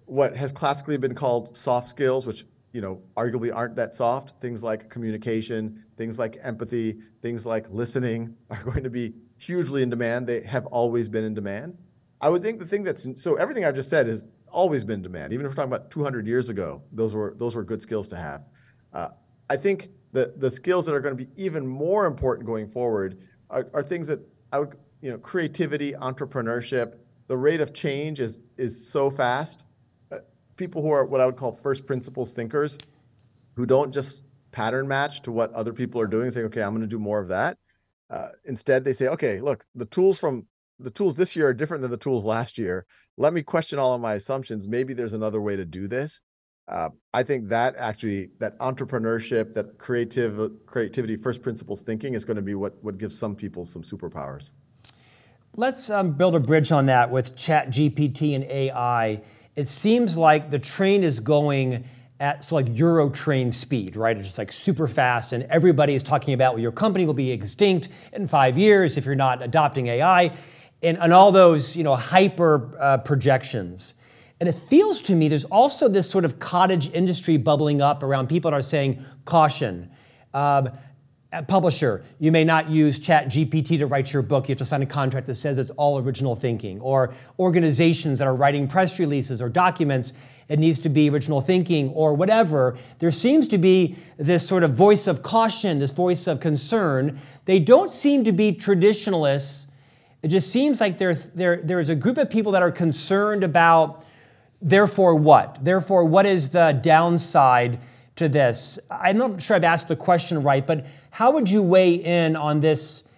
what 0.04 0.36
has 0.36 0.52
classically 0.52 0.96
been 0.98 1.14
called 1.14 1.56
soft 1.56 1.88
skills, 1.88 2.26
which 2.26 2.44
you 2.78 2.82
know 2.82 3.02
arguably 3.16 3.52
aren't 3.52 3.74
that 3.74 3.92
soft, 3.92 4.40
things 4.40 4.62
like 4.62 4.88
communication, 4.88 5.82
things 5.96 6.16
like 6.16 6.38
empathy, 6.40 6.96
things 7.20 7.44
like 7.44 7.68
listening 7.70 8.36
are 8.50 8.62
going 8.62 8.84
to 8.84 8.90
be 8.90 9.14
hugely 9.36 9.82
in 9.82 9.90
demand. 9.90 10.28
They 10.28 10.42
have 10.42 10.64
always 10.66 11.08
been 11.08 11.24
in 11.24 11.34
demand. 11.34 11.76
I 12.20 12.28
would 12.28 12.40
think 12.40 12.60
the 12.60 12.66
thing 12.66 12.84
that's 12.84 13.04
so 13.16 13.34
everything 13.34 13.64
I've 13.64 13.74
just 13.74 13.90
said 13.90 14.06
is 14.06 14.28
always 14.46 14.84
been 14.84 15.00
in 15.00 15.02
demand. 15.02 15.32
Even 15.32 15.44
if 15.44 15.50
we're 15.50 15.56
talking 15.56 15.72
about 15.72 15.90
200 15.90 16.24
years 16.28 16.50
ago, 16.50 16.80
those 16.92 17.14
were 17.14 17.34
those 17.36 17.56
were 17.56 17.64
good 17.64 17.82
skills 17.82 18.06
to 18.08 18.16
have. 18.16 18.44
Uh, 18.92 19.08
I 19.50 19.56
think 19.56 19.88
the 20.12 20.34
the 20.36 20.52
skills 20.52 20.86
that 20.86 20.94
are 20.94 21.00
going 21.00 21.16
to 21.16 21.24
be 21.24 21.30
even 21.34 21.66
more 21.66 22.06
important 22.06 22.46
going 22.46 22.68
forward 22.68 23.18
are, 23.50 23.66
are 23.74 23.82
things 23.82 24.06
that 24.06 24.20
I 24.52 24.60
would 24.60 24.76
you 25.00 25.10
know 25.10 25.18
creativity, 25.18 25.94
entrepreneurship. 25.94 26.94
The 27.26 27.36
rate 27.36 27.60
of 27.60 27.74
change 27.74 28.20
is 28.20 28.40
is 28.56 28.88
so 28.88 29.10
fast. 29.10 29.66
People 30.58 30.82
who 30.82 30.90
are 30.90 31.06
what 31.06 31.22
I 31.22 31.26
would 31.26 31.36
call 31.36 31.52
first 31.52 31.86
principles 31.86 32.34
thinkers, 32.34 32.76
who 33.56 33.64
don't 33.64 33.94
just 33.94 34.22
pattern 34.52 34.86
match 34.86 35.22
to 35.22 35.32
what 35.32 35.52
other 35.52 35.72
people 35.72 36.00
are 36.00 36.06
doing 36.06 36.24
and 36.24 36.34
say, 36.34 36.42
okay, 36.42 36.62
I'm 36.62 36.72
going 36.72 36.82
to 36.82 36.86
do 36.86 36.98
more 36.98 37.20
of 37.20 37.28
that. 37.28 37.56
Uh, 38.10 38.28
instead, 38.44 38.84
they 38.84 38.92
say, 38.92 39.08
okay, 39.08 39.40
look, 39.40 39.64
the 39.74 39.86
tools 39.86 40.18
from 40.18 40.46
the 40.78 40.90
tools 40.90 41.14
this 41.16 41.34
year 41.34 41.48
are 41.48 41.54
different 41.54 41.82
than 41.82 41.90
the 41.90 41.96
tools 41.96 42.24
last 42.24 42.58
year. 42.58 42.86
Let 43.16 43.32
me 43.32 43.42
question 43.42 43.78
all 43.78 43.94
of 43.94 44.00
my 44.00 44.14
assumptions. 44.14 44.68
Maybe 44.68 44.94
there's 44.94 45.12
another 45.12 45.40
way 45.40 45.56
to 45.56 45.64
do 45.64 45.88
this. 45.88 46.20
Uh, 46.68 46.90
I 47.14 47.22
think 47.22 47.48
that 47.48 47.74
actually 47.76 48.30
that 48.40 48.58
entrepreneurship, 48.58 49.54
that 49.54 49.78
creative 49.78 50.50
creativity, 50.66 51.16
first 51.16 51.42
principles 51.42 51.82
thinking 51.82 52.14
is 52.14 52.24
going 52.24 52.36
to 52.36 52.42
be 52.42 52.54
what 52.54 52.82
what 52.82 52.98
gives 52.98 53.18
some 53.18 53.34
people 53.34 53.64
some 53.64 53.82
superpowers. 53.82 54.52
Let's 55.56 55.88
um, 55.90 56.12
build 56.12 56.34
a 56.34 56.40
bridge 56.40 56.70
on 56.70 56.86
that 56.86 57.10
with 57.10 57.36
Chat 57.36 57.70
GPT 57.70 58.34
and 58.34 58.44
AI. 58.44 59.22
It 59.58 59.66
seems 59.66 60.16
like 60.16 60.50
the 60.50 60.60
train 60.60 61.02
is 61.02 61.18
going 61.18 61.82
at 62.20 62.44
so 62.44 62.54
like 62.54 62.68
Euro 62.78 63.10
train 63.10 63.50
speed, 63.50 63.96
right? 63.96 64.16
It's 64.16 64.28
just 64.28 64.38
like 64.38 64.52
super 64.52 64.86
fast, 64.86 65.32
and 65.32 65.42
everybody 65.50 65.96
is 65.96 66.04
talking 66.04 66.32
about 66.32 66.54
well, 66.54 66.62
your 66.62 66.70
company 66.70 67.04
will 67.06 67.12
be 67.12 67.32
extinct 67.32 67.88
in 68.12 68.28
five 68.28 68.56
years 68.56 68.96
if 68.96 69.04
you're 69.04 69.16
not 69.16 69.42
adopting 69.42 69.88
AI 69.88 70.32
and, 70.80 70.96
and 70.98 71.12
all 71.12 71.32
those 71.32 71.76
you 71.76 71.82
know 71.82 71.96
hyper 71.96 72.72
uh, 72.80 72.98
projections. 72.98 73.94
And 74.38 74.48
it 74.48 74.54
feels 74.54 75.02
to 75.02 75.16
me 75.16 75.26
there's 75.26 75.44
also 75.46 75.88
this 75.88 76.08
sort 76.08 76.24
of 76.24 76.38
cottage 76.38 76.92
industry 76.92 77.36
bubbling 77.36 77.82
up 77.82 78.04
around 78.04 78.28
people 78.28 78.52
that 78.52 78.56
are 78.56 78.62
saying 78.62 79.04
caution. 79.24 79.90
Um, 80.34 80.70
publisher, 81.46 82.04
you 82.18 82.32
may 82.32 82.44
not 82.44 82.70
use 82.70 82.98
Chat 82.98 83.26
GPT 83.26 83.78
to 83.78 83.86
write 83.86 84.12
your 84.12 84.22
book. 84.22 84.48
You 84.48 84.52
have 84.52 84.58
to 84.58 84.64
sign 84.64 84.82
a 84.82 84.86
contract 84.86 85.26
that 85.26 85.34
says 85.34 85.58
it's 85.58 85.70
all 85.70 85.98
original 85.98 86.34
thinking. 86.34 86.80
Or 86.80 87.12
organizations 87.38 88.18
that 88.18 88.26
are 88.26 88.34
writing 88.34 88.66
press 88.66 88.98
releases 88.98 89.42
or 89.42 89.48
documents, 89.48 90.12
it 90.48 90.58
needs 90.58 90.78
to 90.80 90.88
be 90.88 91.10
original 91.10 91.40
thinking 91.40 91.90
or 91.90 92.14
whatever. 92.14 92.78
There 92.98 93.10
seems 93.10 93.46
to 93.48 93.58
be 93.58 93.96
this 94.16 94.48
sort 94.48 94.62
of 94.62 94.72
voice 94.72 95.06
of 95.06 95.22
caution, 95.22 95.78
this 95.78 95.92
voice 95.92 96.26
of 96.26 96.40
concern. 96.40 97.18
They 97.44 97.58
don't 97.58 97.90
seem 97.90 98.24
to 98.24 98.32
be 98.32 98.52
traditionalists 98.52 99.68
it 100.22 100.28
just 100.28 100.50
seems 100.50 100.80
like 100.80 100.98
there, 100.98 101.14
there, 101.14 101.62
there 101.62 101.80
is 101.80 101.88
a 101.88 101.94
group 101.94 102.18
of 102.18 102.28
people 102.28 102.52
that 102.52 102.62
are 102.62 102.72
concerned 102.72 103.44
about, 103.44 104.04
therefore, 104.60 105.14
what? 105.14 105.64
Therefore, 105.64 106.04
what 106.04 106.26
is 106.26 106.50
the 106.50 106.78
downside 106.82 107.78
to 108.16 108.28
this? 108.28 108.80
I'm 108.90 109.16
not 109.16 109.40
sure 109.40 109.54
I've 109.54 109.64
asked 109.64 109.86
the 109.86 109.96
question 109.96 110.42
right, 110.42 110.66
but 110.66 110.84
how 111.10 111.32
would 111.32 111.50
you 111.50 111.62
weigh 111.62 111.94
in 111.94 112.36
on 112.36 112.60
this, 112.60 113.08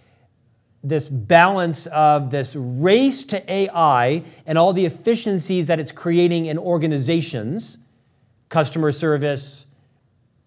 this 0.82 1.08
balance 1.08 1.86
of 1.86 2.30
this 2.30 2.56
race 2.56 3.24
to 3.24 3.52
AI 3.52 4.22
and 4.46 4.56
all 4.56 4.72
the 4.72 4.86
efficiencies 4.86 5.66
that 5.66 5.78
it's 5.78 5.92
creating 5.92 6.46
in 6.46 6.58
organizations, 6.58 7.78
customer 8.48 8.92
service, 8.92 9.66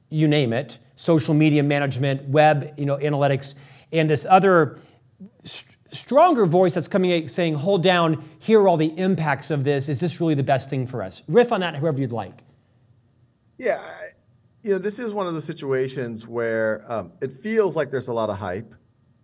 you 0.09 0.27
name 0.27 0.53
it, 0.53 0.77
social 0.95 1.33
media 1.33 1.63
management, 1.63 2.29
web 2.29 2.73
you 2.77 2.85
know, 2.85 2.97
analytics, 2.97 3.55
and 3.91 4.09
this 4.09 4.25
other 4.29 4.77
stronger 5.43 6.45
voice 6.45 6.73
that's 6.73 6.87
coming 6.87 7.13
out 7.13 7.29
saying, 7.29 7.53
hold 7.55 7.83
down, 7.83 8.23
here 8.39 8.61
are 8.61 8.67
all 8.67 8.77
the 8.77 8.97
impacts 8.97 9.51
of 9.51 9.63
this. 9.63 9.89
Is 9.89 9.99
this 9.99 10.19
really 10.19 10.33
the 10.33 10.43
best 10.43 10.69
thing 10.69 10.85
for 10.87 11.03
us? 11.03 11.23
Riff 11.27 11.51
on 11.51 11.61
that, 11.61 11.75
whoever 11.75 11.99
you'd 11.99 12.11
like. 12.11 12.43
Yeah, 13.57 13.81
you 14.63 14.71
know, 14.71 14.77
this 14.77 14.97
is 14.97 15.13
one 15.13 15.27
of 15.27 15.33
the 15.33 15.41
situations 15.41 16.25
where 16.25 16.85
um, 16.91 17.11
it 17.21 17.33
feels 17.33 17.75
like 17.75 17.91
there's 17.91 18.07
a 18.07 18.13
lot 18.13 18.29
of 18.29 18.37
hype. 18.37 18.73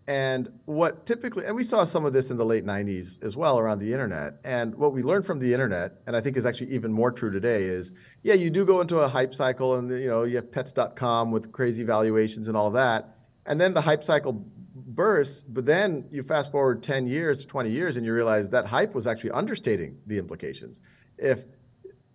And 0.06 0.50
what 0.66 1.06
typically, 1.06 1.46
and 1.46 1.56
we 1.56 1.64
saw 1.64 1.84
some 1.84 2.04
of 2.04 2.14
this 2.14 2.30
in 2.30 2.38
the 2.38 2.46
late 2.46 2.66
90s 2.66 3.24
as 3.24 3.38
well 3.38 3.58
around 3.58 3.80
the 3.80 3.94
internet. 3.94 4.40
And 4.44 4.76
what 4.76 4.92
we 4.92 5.02
learned 5.04 5.26
from 5.26 5.40
the 5.40 5.54
internet, 5.54 6.02
and 6.08 6.16
I 6.16 6.22
think 6.22 6.36
is 6.36 6.46
actually 6.46 6.72
even 6.72 6.92
more 6.92 7.12
true 7.12 7.32
today, 7.32 7.64
is 7.64 7.94
yeah, 8.24 8.34
you 8.34 8.50
do 8.50 8.66
go 8.66 8.82
into 8.82 8.98
a 8.98 9.08
hype 9.08 9.34
cycle 9.34 9.76
and, 9.76 9.90
you 9.90 10.10
know, 10.10 10.24
you 10.24 10.36
have 10.38 10.52
pets.com 10.52 11.32
with 11.32 11.52
crazy 11.52 11.84
valuations 11.84 12.48
and 12.48 12.58
all 12.58 12.68
of 12.68 12.74
that. 12.74 13.16
And 13.46 13.62
then 13.62 13.74
the 13.74 13.82
hype 13.82 14.04
cycle 14.04 14.46
bursts. 14.74 15.44
but 15.48 15.66
then 15.66 16.06
you 16.12 16.24
fast 16.24 16.52
forward 16.52 16.84
10 16.84 17.08
years, 17.08 17.46
20 17.46 17.70
years, 17.70 17.96
and 17.96 18.06
you 18.06 18.14
realize 18.14 18.50
that 18.50 18.66
hype 18.66 18.94
was 18.94 19.08
actually 19.08 19.32
understating 19.32 19.98
the 20.08 20.18
implications. 20.18 20.82
If 21.18 21.46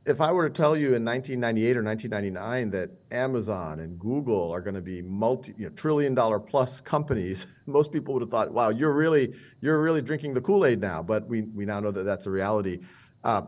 if 0.06 0.20
I 0.20 0.32
were 0.32 0.48
to 0.48 0.54
tell 0.54 0.76
you 0.76 0.94
in 0.94 1.04
1998 1.04 1.76
or 1.76 1.82
1999 1.82 2.70
that 2.70 2.90
Amazon 3.10 3.80
and 3.80 3.98
Google 3.98 4.50
are 4.52 4.60
going 4.60 4.74
to 4.74 4.82
be 4.82 5.00
multi, 5.00 5.54
you 5.56 5.64
know, 5.64 5.74
trillion 5.74 6.14
dollar 6.14 6.38
plus 6.38 6.80
companies, 6.80 7.46
most 7.66 7.90
people 7.90 8.12
would 8.14 8.22
have 8.22 8.30
thought, 8.30 8.52
"Wow, 8.52 8.68
you're 8.68 8.92
really 8.92 9.32
you're 9.60 9.80
really 9.82 10.02
drinking 10.02 10.34
the 10.34 10.40
Kool 10.40 10.66
Aid 10.66 10.80
now." 10.80 11.02
But 11.02 11.26
we 11.26 11.42
we 11.42 11.64
now 11.64 11.80
know 11.80 11.90
that 11.90 12.02
that's 12.02 12.26
a 12.26 12.30
reality. 12.30 12.80
Uh, 13.22 13.42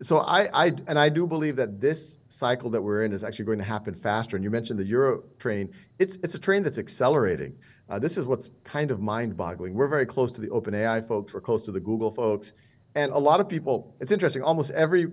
so 0.00 0.18
I, 0.18 0.48
I 0.52 0.66
and 0.86 0.98
I 0.98 1.08
do 1.08 1.26
believe 1.26 1.56
that 1.56 1.80
this 1.80 2.20
cycle 2.28 2.70
that 2.70 2.82
we're 2.82 3.02
in 3.02 3.12
is 3.12 3.24
actually 3.24 3.46
going 3.46 3.58
to 3.58 3.64
happen 3.64 3.94
faster. 3.94 4.36
And 4.36 4.44
you 4.44 4.50
mentioned 4.50 4.78
the 4.78 4.84
Euro 4.84 5.24
train; 5.38 5.70
it's 5.98 6.16
it's 6.22 6.36
a 6.36 6.38
train 6.38 6.62
that's 6.62 6.78
accelerating. 6.78 7.56
Uh, 7.88 7.98
this 7.98 8.16
is 8.16 8.26
what's 8.26 8.48
kind 8.64 8.90
of 8.90 9.00
mind-boggling. 9.00 9.74
We're 9.74 9.88
very 9.88 10.06
close 10.06 10.30
to 10.32 10.40
the 10.40 10.46
OpenAI 10.48 11.06
folks. 11.06 11.34
We're 11.34 11.40
close 11.40 11.62
to 11.64 11.72
the 11.72 11.80
Google 11.80 12.12
folks, 12.12 12.52
and 12.94 13.10
a 13.10 13.18
lot 13.18 13.40
of 13.40 13.48
people. 13.48 13.96
It's 13.98 14.12
interesting. 14.12 14.42
Almost 14.42 14.70
every 14.70 15.08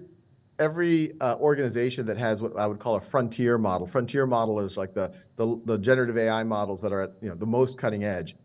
every 0.60 1.14
uh, 1.22 1.36
organization 1.38 2.06
that 2.06 2.18
has 2.18 2.42
what 2.42 2.58
I 2.58 2.68
would 2.68 2.80
call 2.80 2.96
a 2.96 3.02
frontier 3.02 3.58
model. 3.58 3.88
Frontier 3.88 4.28
model 4.28 4.60
is 4.60 4.78
like 4.78 4.94
the, 4.94 5.12
the 5.36 5.60
the 5.66 5.78
generative 5.78 6.18
AI 6.18 6.44
models 6.44 6.82
that 6.82 6.92
are 6.92 7.02
at 7.04 7.12
you 7.22 7.30
know 7.30 7.36
the 7.36 7.48
most 7.48 7.78
cutting 7.78 8.04
edge. 8.04 8.36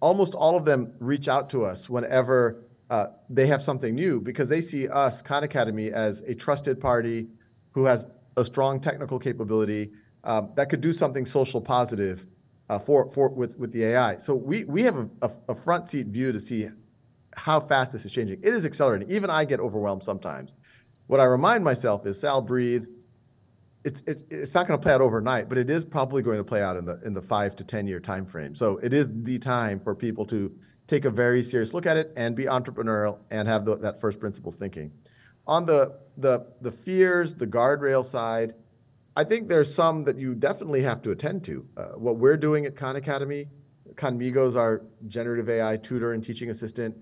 Almost 0.00 0.34
all 0.34 0.56
of 0.56 0.64
them 0.64 0.92
reach 0.98 1.28
out 1.28 1.50
to 1.50 1.64
us 1.64 1.88
whenever 1.88 2.64
uh, 2.90 3.06
they 3.28 3.46
have 3.46 3.62
something 3.62 3.94
new 3.94 4.20
because 4.20 4.48
they 4.48 4.60
see 4.60 4.88
us, 4.88 5.22
Khan 5.22 5.44
Academy, 5.44 5.90
as 5.90 6.20
a 6.22 6.34
trusted 6.34 6.80
party, 6.80 7.28
who 7.72 7.86
has 7.86 8.06
a 8.36 8.44
strong 8.44 8.80
technical 8.80 9.18
capability 9.18 9.90
um, 10.24 10.50
that 10.56 10.68
could 10.68 10.80
do 10.80 10.92
something 10.92 11.26
social 11.26 11.60
positive 11.60 12.26
uh, 12.68 12.78
for, 12.78 13.10
for 13.10 13.28
with, 13.28 13.58
with 13.58 13.72
the 13.72 13.84
AI. 13.84 14.16
So 14.18 14.34
we, 14.34 14.64
we 14.64 14.82
have 14.82 14.96
a, 14.96 15.08
a, 15.22 15.30
a 15.50 15.54
front 15.54 15.88
seat 15.88 16.08
view 16.08 16.32
to 16.32 16.40
see 16.40 16.68
how 17.36 17.60
fast 17.60 17.92
this 17.92 18.04
is 18.04 18.12
changing. 18.12 18.38
It 18.42 18.54
is 18.54 18.64
accelerating. 18.64 19.10
Even 19.10 19.30
I 19.30 19.44
get 19.44 19.60
overwhelmed 19.60 20.02
sometimes. 20.02 20.54
What 21.06 21.20
I 21.20 21.24
remind 21.24 21.64
myself 21.64 22.06
is, 22.06 22.20
Sal, 22.20 22.40
breathe. 22.40 22.86
It's, 23.84 24.02
it's, 24.06 24.24
it's 24.30 24.54
not 24.54 24.66
going 24.66 24.78
to 24.78 24.82
play 24.82 24.94
out 24.94 25.02
overnight, 25.02 25.48
but 25.48 25.58
it 25.58 25.68
is 25.68 25.84
probably 25.84 26.22
going 26.22 26.38
to 26.38 26.44
play 26.44 26.62
out 26.62 26.76
in 26.76 26.86
the 26.86 26.98
in 27.04 27.12
the 27.12 27.20
five 27.20 27.54
to 27.56 27.64
ten 27.64 27.86
year 27.86 28.00
time 28.00 28.24
frame. 28.24 28.54
So 28.54 28.78
it 28.78 28.94
is 28.94 29.12
the 29.22 29.38
time 29.38 29.78
for 29.78 29.94
people 29.94 30.24
to 30.26 30.50
take 30.86 31.04
a 31.04 31.10
very 31.10 31.42
serious 31.42 31.74
look 31.74 31.86
at 31.86 31.96
it 31.96 32.12
and 32.16 32.34
be 32.34 32.44
entrepreneurial 32.44 33.18
and 33.30 33.46
have 33.48 33.64
the, 33.64 33.76
that 33.78 34.00
first 34.00 34.20
principles 34.20 34.56
thinking. 34.56 34.92
On 35.46 35.66
the 35.66 35.98
the 36.16 36.46
the 36.62 36.72
fears, 36.72 37.34
the 37.34 37.46
guardrail 37.46 38.04
side, 38.04 38.54
I 39.16 39.24
think 39.24 39.48
there's 39.48 39.72
some 39.72 40.04
that 40.04 40.16
you 40.16 40.34
definitely 40.34 40.82
have 40.82 41.02
to 41.02 41.10
attend 41.10 41.44
to. 41.44 41.66
Uh, 41.76 41.84
what 41.96 42.16
we're 42.16 42.38
doing 42.38 42.64
at 42.64 42.76
Khan 42.76 42.96
Academy, 42.96 43.48
Khanmigo 43.94 44.48
is 44.48 44.56
our 44.56 44.82
generative 45.06 45.50
AI 45.50 45.76
tutor 45.76 46.14
and 46.14 46.24
teaching 46.24 46.48
assistant. 46.48 46.96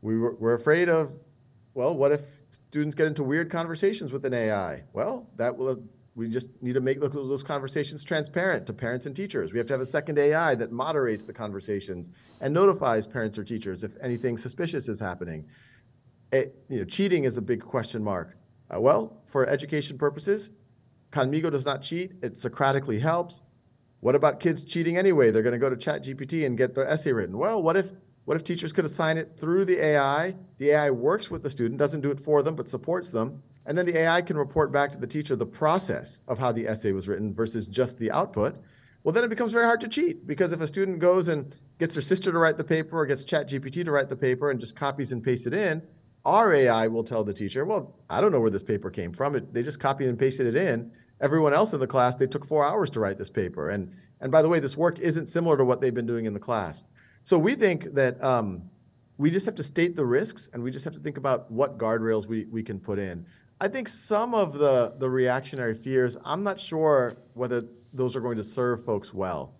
We 0.00 0.18
were, 0.18 0.34
we're 0.36 0.54
afraid 0.54 0.88
of, 0.88 1.12
well, 1.74 1.96
what 1.96 2.12
if 2.12 2.22
students 2.50 2.94
get 2.94 3.06
into 3.06 3.22
weird 3.22 3.50
conversations 3.50 4.12
with 4.12 4.24
an 4.24 4.34
AI? 4.34 4.84
Well, 4.92 5.28
that 5.36 5.56
will 5.56 5.82
we 6.16 6.30
just 6.30 6.50
need 6.62 6.72
to 6.72 6.80
make 6.80 6.98
those 6.98 7.42
conversations 7.42 8.02
transparent 8.02 8.66
to 8.66 8.72
parents 8.72 9.04
and 9.04 9.14
teachers. 9.14 9.52
We 9.52 9.58
have 9.58 9.66
to 9.66 9.74
have 9.74 9.82
a 9.82 9.86
second 9.86 10.18
AI 10.18 10.54
that 10.54 10.72
moderates 10.72 11.26
the 11.26 11.34
conversations 11.34 12.08
and 12.40 12.54
notifies 12.54 13.06
parents 13.06 13.36
or 13.36 13.44
teachers 13.44 13.84
if 13.84 13.96
anything 14.00 14.38
suspicious 14.38 14.88
is 14.88 14.98
happening. 14.98 15.44
It, 16.32 16.56
you 16.70 16.78
know, 16.78 16.84
cheating 16.86 17.24
is 17.24 17.36
a 17.36 17.42
big 17.42 17.60
question 17.60 18.02
mark. 18.02 18.38
Uh, 18.74 18.80
well, 18.80 19.22
for 19.26 19.46
education 19.46 19.98
purposes, 19.98 20.50
Khanmigo 21.12 21.50
does 21.50 21.66
not 21.66 21.82
cheat. 21.82 22.12
It 22.22 22.38
Socratically 22.38 22.98
helps. 22.98 23.42
What 24.00 24.14
about 24.14 24.40
kids 24.40 24.64
cheating 24.64 24.96
anyway? 24.96 25.30
They're 25.30 25.42
going 25.42 25.52
to 25.52 25.58
go 25.58 25.68
to 25.68 25.76
ChatGPT 25.76 26.46
and 26.46 26.56
get 26.56 26.74
their 26.74 26.88
essay 26.88 27.12
written. 27.12 27.36
Well, 27.36 27.62
what 27.62 27.76
if 27.76 27.92
what 28.26 28.36
if 28.36 28.42
teachers 28.42 28.72
could 28.72 28.84
assign 28.84 29.16
it 29.18 29.38
through 29.38 29.64
the 29.64 29.82
AI? 29.82 30.34
The 30.58 30.72
AI 30.72 30.90
works 30.90 31.30
with 31.30 31.44
the 31.44 31.48
student, 31.48 31.78
doesn't 31.78 32.00
do 32.00 32.10
it 32.10 32.20
for 32.20 32.42
them, 32.42 32.56
but 32.56 32.68
supports 32.68 33.10
them. 33.10 33.42
And 33.64 33.78
then 33.78 33.86
the 33.86 33.98
AI 33.98 34.20
can 34.20 34.36
report 34.36 34.72
back 34.72 34.90
to 34.90 34.98
the 34.98 35.06
teacher 35.06 35.36
the 35.36 35.46
process 35.46 36.22
of 36.26 36.38
how 36.38 36.50
the 36.50 36.66
essay 36.66 36.90
was 36.90 37.06
written 37.06 37.32
versus 37.32 37.68
just 37.68 37.98
the 37.98 38.10
output. 38.10 38.60
Well, 39.04 39.12
then 39.12 39.22
it 39.22 39.30
becomes 39.30 39.52
very 39.52 39.64
hard 39.64 39.80
to 39.82 39.88
cheat 39.88 40.26
because 40.26 40.50
if 40.50 40.60
a 40.60 40.66
student 40.66 40.98
goes 40.98 41.28
and 41.28 41.56
gets 41.78 41.94
their 41.94 42.02
sister 42.02 42.32
to 42.32 42.38
write 42.38 42.56
the 42.56 42.64
paper 42.64 42.98
or 42.98 43.06
gets 43.06 43.24
ChatGPT 43.24 43.84
to 43.84 43.92
write 43.92 44.08
the 44.08 44.16
paper 44.16 44.50
and 44.50 44.58
just 44.58 44.74
copies 44.74 45.12
and 45.12 45.22
pastes 45.22 45.46
it 45.46 45.54
in, 45.54 45.82
our 46.24 46.52
AI 46.52 46.88
will 46.88 47.04
tell 47.04 47.22
the 47.22 47.32
teacher, 47.32 47.64
well, 47.64 47.94
I 48.10 48.20
don't 48.20 48.32
know 48.32 48.40
where 48.40 48.50
this 48.50 48.64
paper 48.64 48.90
came 48.90 49.12
from. 49.12 49.36
It, 49.36 49.54
they 49.54 49.62
just 49.62 49.78
copied 49.78 50.08
and 50.08 50.18
pasted 50.18 50.48
it 50.48 50.56
in. 50.56 50.90
Everyone 51.20 51.54
else 51.54 51.72
in 51.72 51.78
the 51.78 51.86
class, 51.86 52.16
they 52.16 52.26
took 52.26 52.44
four 52.44 52.66
hours 52.66 52.90
to 52.90 53.00
write 53.00 53.18
this 53.18 53.30
paper. 53.30 53.70
And, 53.70 53.92
and 54.20 54.32
by 54.32 54.42
the 54.42 54.48
way, 54.48 54.58
this 54.58 54.76
work 54.76 54.98
isn't 54.98 55.28
similar 55.28 55.56
to 55.56 55.64
what 55.64 55.80
they've 55.80 55.94
been 55.94 56.06
doing 56.06 56.24
in 56.24 56.34
the 56.34 56.40
class. 56.40 56.82
So 57.26 57.40
we 57.40 57.56
think 57.56 57.94
that 57.94 58.22
um, 58.22 58.70
we 59.18 59.32
just 59.32 59.46
have 59.46 59.56
to 59.56 59.62
state 59.64 59.96
the 59.96 60.06
risks 60.06 60.48
and 60.52 60.62
we 60.62 60.70
just 60.70 60.84
have 60.84 60.94
to 60.94 61.00
think 61.00 61.16
about 61.16 61.50
what 61.50 61.76
guardrails 61.76 62.24
we, 62.24 62.44
we 62.44 62.62
can 62.62 62.78
put 62.78 63.00
in. 63.00 63.26
I 63.60 63.66
think 63.66 63.88
some 63.88 64.32
of 64.32 64.52
the, 64.52 64.94
the 64.98 65.10
reactionary 65.10 65.74
fears, 65.74 66.16
I'm 66.24 66.44
not 66.44 66.60
sure 66.60 67.16
whether 67.34 67.64
those 67.92 68.14
are 68.14 68.20
going 68.20 68.36
to 68.36 68.44
serve 68.44 68.84
folks 68.84 69.12
well. 69.12 69.56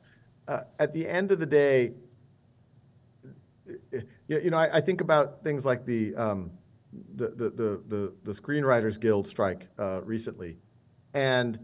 Uh, 0.46 0.60
at 0.78 0.92
the 0.92 1.08
end 1.08 1.32
of 1.32 1.40
the 1.40 1.46
day, 1.46 1.94
you, 4.28 4.50
know, 4.50 4.58
I, 4.58 4.76
I, 4.76 4.80
think 4.80 5.00
about 5.00 5.42
things 5.42 5.66
like 5.66 5.84
the, 5.84 6.14
um, 6.14 6.52
the, 7.16 7.30
the, 7.30 7.82
the, 7.88 8.14
the, 8.22 8.30
Screenwriters 8.30 9.00
Guild 9.00 9.26
strike 9.26 9.66
uh, 9.76 10.02
recently. 10.02 10.56
And 11.14 11.58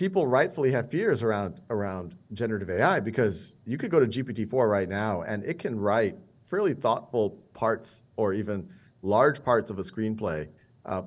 people 0.00 0.26
rightfully 0.26 0.72
have 0.72 0.90
fears 0.90 1.22
around, 1.22 1.60
around 1.68 2.16
generative 2.32 2.70
AI 2.70 3.00
because 3.00 3.54
you 3.66 3.76
could 3.76 3.90
go 3.90 4.00
to 4.00 4.06
GPT-4 4.06 4.66
right 4.66 4.88
now 4.88 5.20
and 5.20 5.44
it 5.44 5.58
can 5.58 5.78
write 5.78 6.16
fairly 6.46 6.72
thoughtful 6.72 7.38
parts 7.52 8.02
or 8.16 8.32
even 8.32 8.66
large 9.02 9.44
parts 9.44 9.70
of 9.70 9.78
a 9.78 9.82
screenplay 9.82 10.48
uh, 10.86 11.02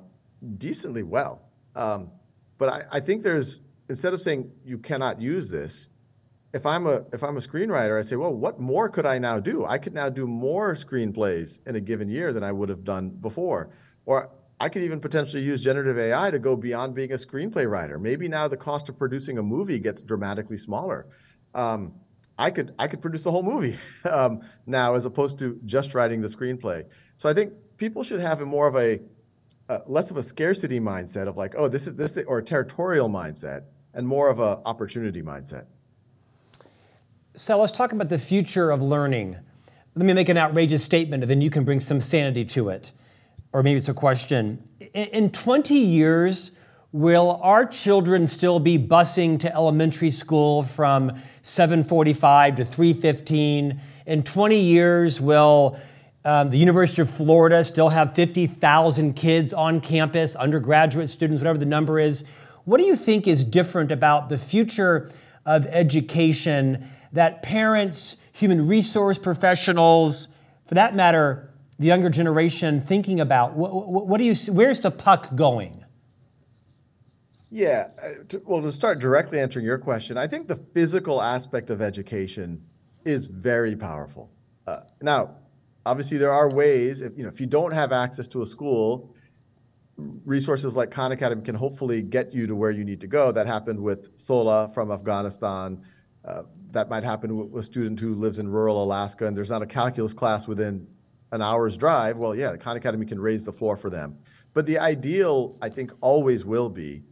decently 0.58 1.02
well. 1.02 1.42
Um, 1.74 2.12
but 2.56 2.68
I, 2.68 2.82
I, 2.92 3.00
think 3.00 3.24
there's 3.24 3.62
instead 3.88 4.14
of 4.14 4.20
saying 4.20 4.52
you 4.64 4.78
cannot 4.78 5.20
use 5.20 5.50
this, 5.50 5.88
if 6.52 6.64
I'm 6.64 6.86
a 6.86 7.04
if 7.12 7.24
I'm 7.24 7.36
a 7.36 7.40
screenwriter, 7.40 7.98
I 7.98 8.02
say, 8.02 8.14
well, 8.14 8.32
what 8.32 8.60
more 8.60 8.88
could 8.88 9.06
I 9.06 9.18
now 9.18 9.40
do? 9.40 9.64
I 9.64 9.78
could 9.78 9.92
now 9.94 10.08
do 10.08 10.24
more 10.28 10.76
screenplays 10.76 11.58
in 11.66 11.74
a 11.74 11.80
given 11.80 12.08
year 12.08 12.32
than 12.32 12.44
I 12.44 12.52
would 12.52 12.68
have 12.68 12.84
done 12.84 13.08
before, 13.10 13.70
or 14.06 14.30
I 14.64 14.70
could 14.70 14.80
even 14.80 14.98
potentially 14.98 15.42
use 15.42 15.62
generative 15.62 15.98
AI 15.98 16.30
to 16.30 16.38
go 16.38 16.56
beyond 16.56 16.94
being 16.94 17.12
a 17.12 17.16
screenplay 17.16 17.70
writer. 17.70 17.98
Maybe 17.98 18.28
now 18.28 18.48
the 18.48 18.56
cost 18.56 18.88
of 18.88 18.98
producing 18.98 19.36
a 19.36 19.42
movie 19.42 19.78
gets 19.78 20.02
dramatically 20.02 20.56
smaller. 20.56 21.06
Um, 21.54 21.92
I 22.38 22.50
could 22.50 22.74
I 22.78 22.88
could 22.88 23.02
produce 23.02 23.26
a 23.26 23.30
whole 23.30 23.42
movie 23.42 23.76
um, 24.10 24.40
now 24.64 24.94
as 24.94 25.04
opposed 25.04 25.38
to 25.40 25.60
just 25.66 25.94
writing 25.94 26.22
the 26.22 26.28
screenplay. 26.28 26.86
So 27.18 27.28
I 27.28 27.34
think 27.34 27.52
people 27.76 28.02
should 28.04 28.20
have 28.20 28.40
a 28.40 28.46
more 28.46 28.66
of 28.66 28.74
a 28.74 29.00
uh, 29.68 29.80
less 29.86 30.10
of 30.10 30.16
a 30.16 30.22
scarcity 30.22 30.80
mindset 30.80 31.28
of 31.28 31.36
like, 31.36 31.54
oh, 31.58 31.68
this 31.68 31.86
is 31.86 31.96
this, 31.96 32.16
or 32.26 32.38
a 32.38 32.42
territorial 32.42 33.10
mindset, 33.10 33.64
and 33.92 34.08
more 34.08 34.30
of 34.30 34.40
a 34.40 34.62
opportunity 34.64 35.20
mindset. 35.20 35.66
So 37.34 37.60
let's 37.60 37.72
talk 37.72 37.92
about 37.92 38.08
the 38.08 38.18
future 38.18 38.70
of 38.70 38.80
learning. 38.80 39.36
Let 39.94 40.06
me 40.06 40.14
make 40.14 40.30
an 40.30 40.38
outrageous 40.38 40.82
statement, 40.82 41.22
and 41.22 41.30
then 41.30 41.42
you 41.42 41.50
can 41.50 41.64
bring 41.64 41.80
some 41.80 42.00
sanity 42.00 42.46
to 42.46 42.70
it. 42.70 42.92
Or 43.54 43.62
maybe 43.62 43.76
it's 43.76 43.88
a 43.88 43.94
question. 43.94 44.64
In 44.92 45.30
20 45.30 45.74
years, 45.74 46.50
will 46.90 47.38
our 47.40 47.64
children 47.64 48.26
still 48.26 48.58
be 48.58 48.76
busing 48.76 49.38
to 49.38 49.54
elementary 49.54 50.10
school 50.10 50.64
from 50.64 51.12
7:45 51.40 52.56
to 52.56 52.64
3:15? 52.64 53.80
In 54.06 54.24
20 54.24 54.58
years, 54.58 55.20
will 55.20 55.78
um, 56.24 56.50
the 56.50 56.58
University 56.58 57.00
of 57.02 57.08
Florida 57.08 57.62
still 57.62 57.90
have 57.90 58.12
50,000 58.12 59.14
kids 59.14 59.52
on 59.52 59.80
campus, 59.80 60.34
undergraduate 60.34 61.08
students, 61.08 61.40
whatever 61.40 61.58
the 61.58 61.66
number 61.66 62.00
is. 62.00 62.24
What 62.64 62.78
do 62.78 62.84
you 62.84 62.96
think 62.96 63.28
is 63.28 63.44
different 63.44 63.92
about 63.92 64.30
the 64.30 64.38
future 64.38 65.12
of 65.46 65.66
education 65.66 66.88
that 67.12 67.42
parents, 67.42 68.16
human 68.32 68.66
resource 68.66 69.16
professionals, 69.16 70.28
for 70.64 70.74
that 70.74 70.96
matter, 70.96 71.50
the 71.78 71.86
younger 71.86 72.10
generation 72.10 72.80
thinking 72.80 73.20
about? 73.20 73.54
What, 73.54 73.72
what, 74.06 74.18
do 74.18 74.24
you? 74.24 74.34
Where's 74.52 74.80
the 74.80 74.90
puck 74.90 75.34
going? 75.34 75.84
Yeah, 77.50 77.90
uh, 78.02 78.38
well, 78.44 78.62
to 78.62 78.72
start 78.72 78.98
directly 78.98 79.38
answering 79.38 79.64
your 79.64 79.78
question, 79.78 80.18
I 80.18 80.26
think 80.26 80.48
the 80.48 80.56
physical 80.56 81.22
aspect 81.22 81.70
of 81.70 81.80
education 81.80 82.64
is 83.04 83.28
very 83.28 83.76
powerful. 83.76 84.30
Uh, 84.66 84.80
now, 85.00 85.36
obviously 85.86 86.18
there 86.18 86.32
are 86.32 86.48
ways 86.50 87.02
if 87.02 87.16
you 87.16 87.22
know 87.22 87.28
if 87.28 87.40
you 87.40 87.46
don't 87.46 87.72
have 87.72 87.92
access 87.92 88.28
to 88.28 88.42
a 88.42 88.46
school 88.46 89.14
resources 90.24 90.76
like 90.76 90.90
khan 90.90 91.12
academy 91.12 91.42
can 91.42 91.54
hopefully 91.54 92.02
get 92.02 92.32
you 92.32 92.46
to 92.46 92.54
where 92.54 92.70
you 92.70 92.84
need 92.84 93.00
to 93.00 93.06
go 93.06 93.30
that 93.30 93.46
happened 93.46 93.80
with 93.80 94.10
sola 94.18 94.70
from 94.72 94.90
afghanistan 94.90 95.80
uh, 96.24 96.42
that 96.70 96.88
might 96.88 97.04
happen 97.04 97.50
with 97.50 97.60
a 97.60 97.62
student 97.62 98.00
who 98.00 98.14
lives 98.14 98.38
in 98.38 98.48
rural 98.48 98.82
alaska 98.82 99.26
and 99.26 99.36
there's 99.36 99.50
not 99.50 99.62
a 99.62 99.66
calculus 99.66 100.14
class 100.14 100.48
within 100.48 100.86
an 101.34 101.42
hour's 101.42 101.76
drive 101.76 102.16
well 102.16 102.34
yeah 102.34 102.52
the 102.52 102.58
khan 102.58 102.76
academy 102.76 103.04
can 103.04 103.20
raise 103.20 103.44
the 103.44 103.52
floor 103.52 103.76
for 103.76 103.90
them. 103.90 104.16
But 104.54 104.66
the 104.66 104.78
ideal 104.78 105.58
i 105.60 105.68
think 105.68 105.92
always 106.00 106.44
will 106.44 106.70
be 106.70 107.02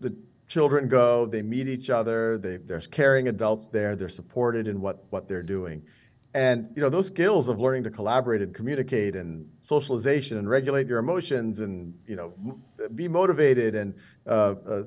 the 0.00 0.16
children 0.48 0.88
go 0.88 1.26
they 1.26 1.42
meet 1.42 1.68
each 1.68 1.90
other 1.90 2.38
they, 2.38 2.56
there's 2.56 2.86
caring 2.86 3.28
adults 3.28 3.68
there 3.68 3.94
they're 3.94 4.08
supported 4.08 4.66
in 4.66 4.80
what, 4.80 5.04
what 5.10 5.28
they're 5.28 5.42
doing. 5.58 5.82
And 6.34 6.68
you 6.74 6.82
know 6.82 6.88
those 6.88 7.06
skills 7.06 7.48
of 7.48 7.60
learning 7.60 7.84
to 7.84 7.90
collaborate 7.90 8.42
and 8.42 8.54
communicate 8.54 9.14
and 9.16 9.46
socialization 9.60 10.38
and 10.38 10.48
regulate 10.48 10.86
your 10.86 10.98
emotions 10.98 11.60
and 11.60 11.94
you 12.06 12.16
know 12.16 12.34
be 12.94 13.08
motivated 13.08 13.74
and 13.74 13.94
uh, 14.26 14.54
uh, 14.66 14.82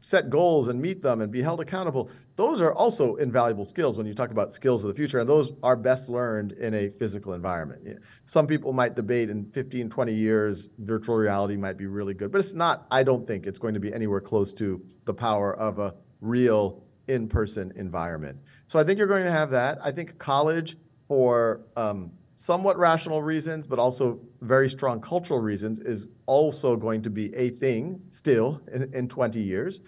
set 0.00 0.30
goals 0.30 0.68
and 0.68 0.80
meet 0.80 1.02
them 1.02 1.20
and 1.20 1.32
be 1.32 1.42
held 1.42 1.60
accountable 1.60 2.10
those 2.36 2.60
are 2.60 2.72
also 2.72 3.16
invaluable 3.16 3.64
skills 3.64 3.98
when 3.98 4.06
you 4.06 4.14
talk 4.14 4.30
about 4.30 4.52
skills 4.52 4.84
of 4.84 4.88
the 4.88 4.94
future 4.94 5.18
and 5.18 5.28
those 5.28 5.52
are 5.62 5.74
best 5.76 6.08
learned 6.08 6.52
in 6.52 6.72
a 6.72 6.88
physical 6.90 7.32
environment. 7.32 7.98
Some 8.26 8.46
people 8.46 8.72
might 8.72 8.94
debate 8.94 9.28
in 9.28 9.50
15 9.50 9.90
20 9.90 10.12
years 10.12 10.68
virtual 10.78 11.16
reality 11.16 11.56
might 11.56 11.76
be 11.76 11.86
really 11.86 12.14
good 12.14 12.30
but 12.30 12.38
it's 12.38 12.52
not 12.52 12.86
i 12.90 13.02
don't 13.02 13.26
think 13.26 13.46
it's 13.46 13.58
going 13.58 13.74
to 13.74 13.80
be 13.80 13.92
anywhere 13.92 14.20
close 14.20 14.52
to 14.54 14.80
the 15.04 15.14
power 15.14 15.56
of 15.56 15.78
a 15.80 15.94
real 16.20 16.82
in-person 17.08 17.72
environment. 17.76 18.38
So 18.66 18.78
I 18.78 18.84
think 18.84 18.98
you're 18.98 19.08
going 19.08 19.24
to 19.24 19.30
have 19.30 19.50
that. 19.50 19.78
I 19.82 19.90
think 19.90 20.18
college, 20.18 20.76
for 21.08 21.62
um, 21.74 22.12
somewhat 22.40 22.78
rational 22.78 23.20
reasons, 23.20 23.66
but 23.66 23.80
also 23.80 24.20
very 24.42 24.70
strong 24.70 25.00
cultural 25.00 25.40
reasons, 25.40 25.80
is 25.80 26.06
also 26.26 26.76
going 26.76 27.02
to 27.02 27.10
be 27.10 27.34
a 27.34 27.48
thing 27.48 28.00
still 28.12 28.62
in, 28.72 28.94
in 28.94 29.08
20 29.08 29.40
years. 29.40 29.80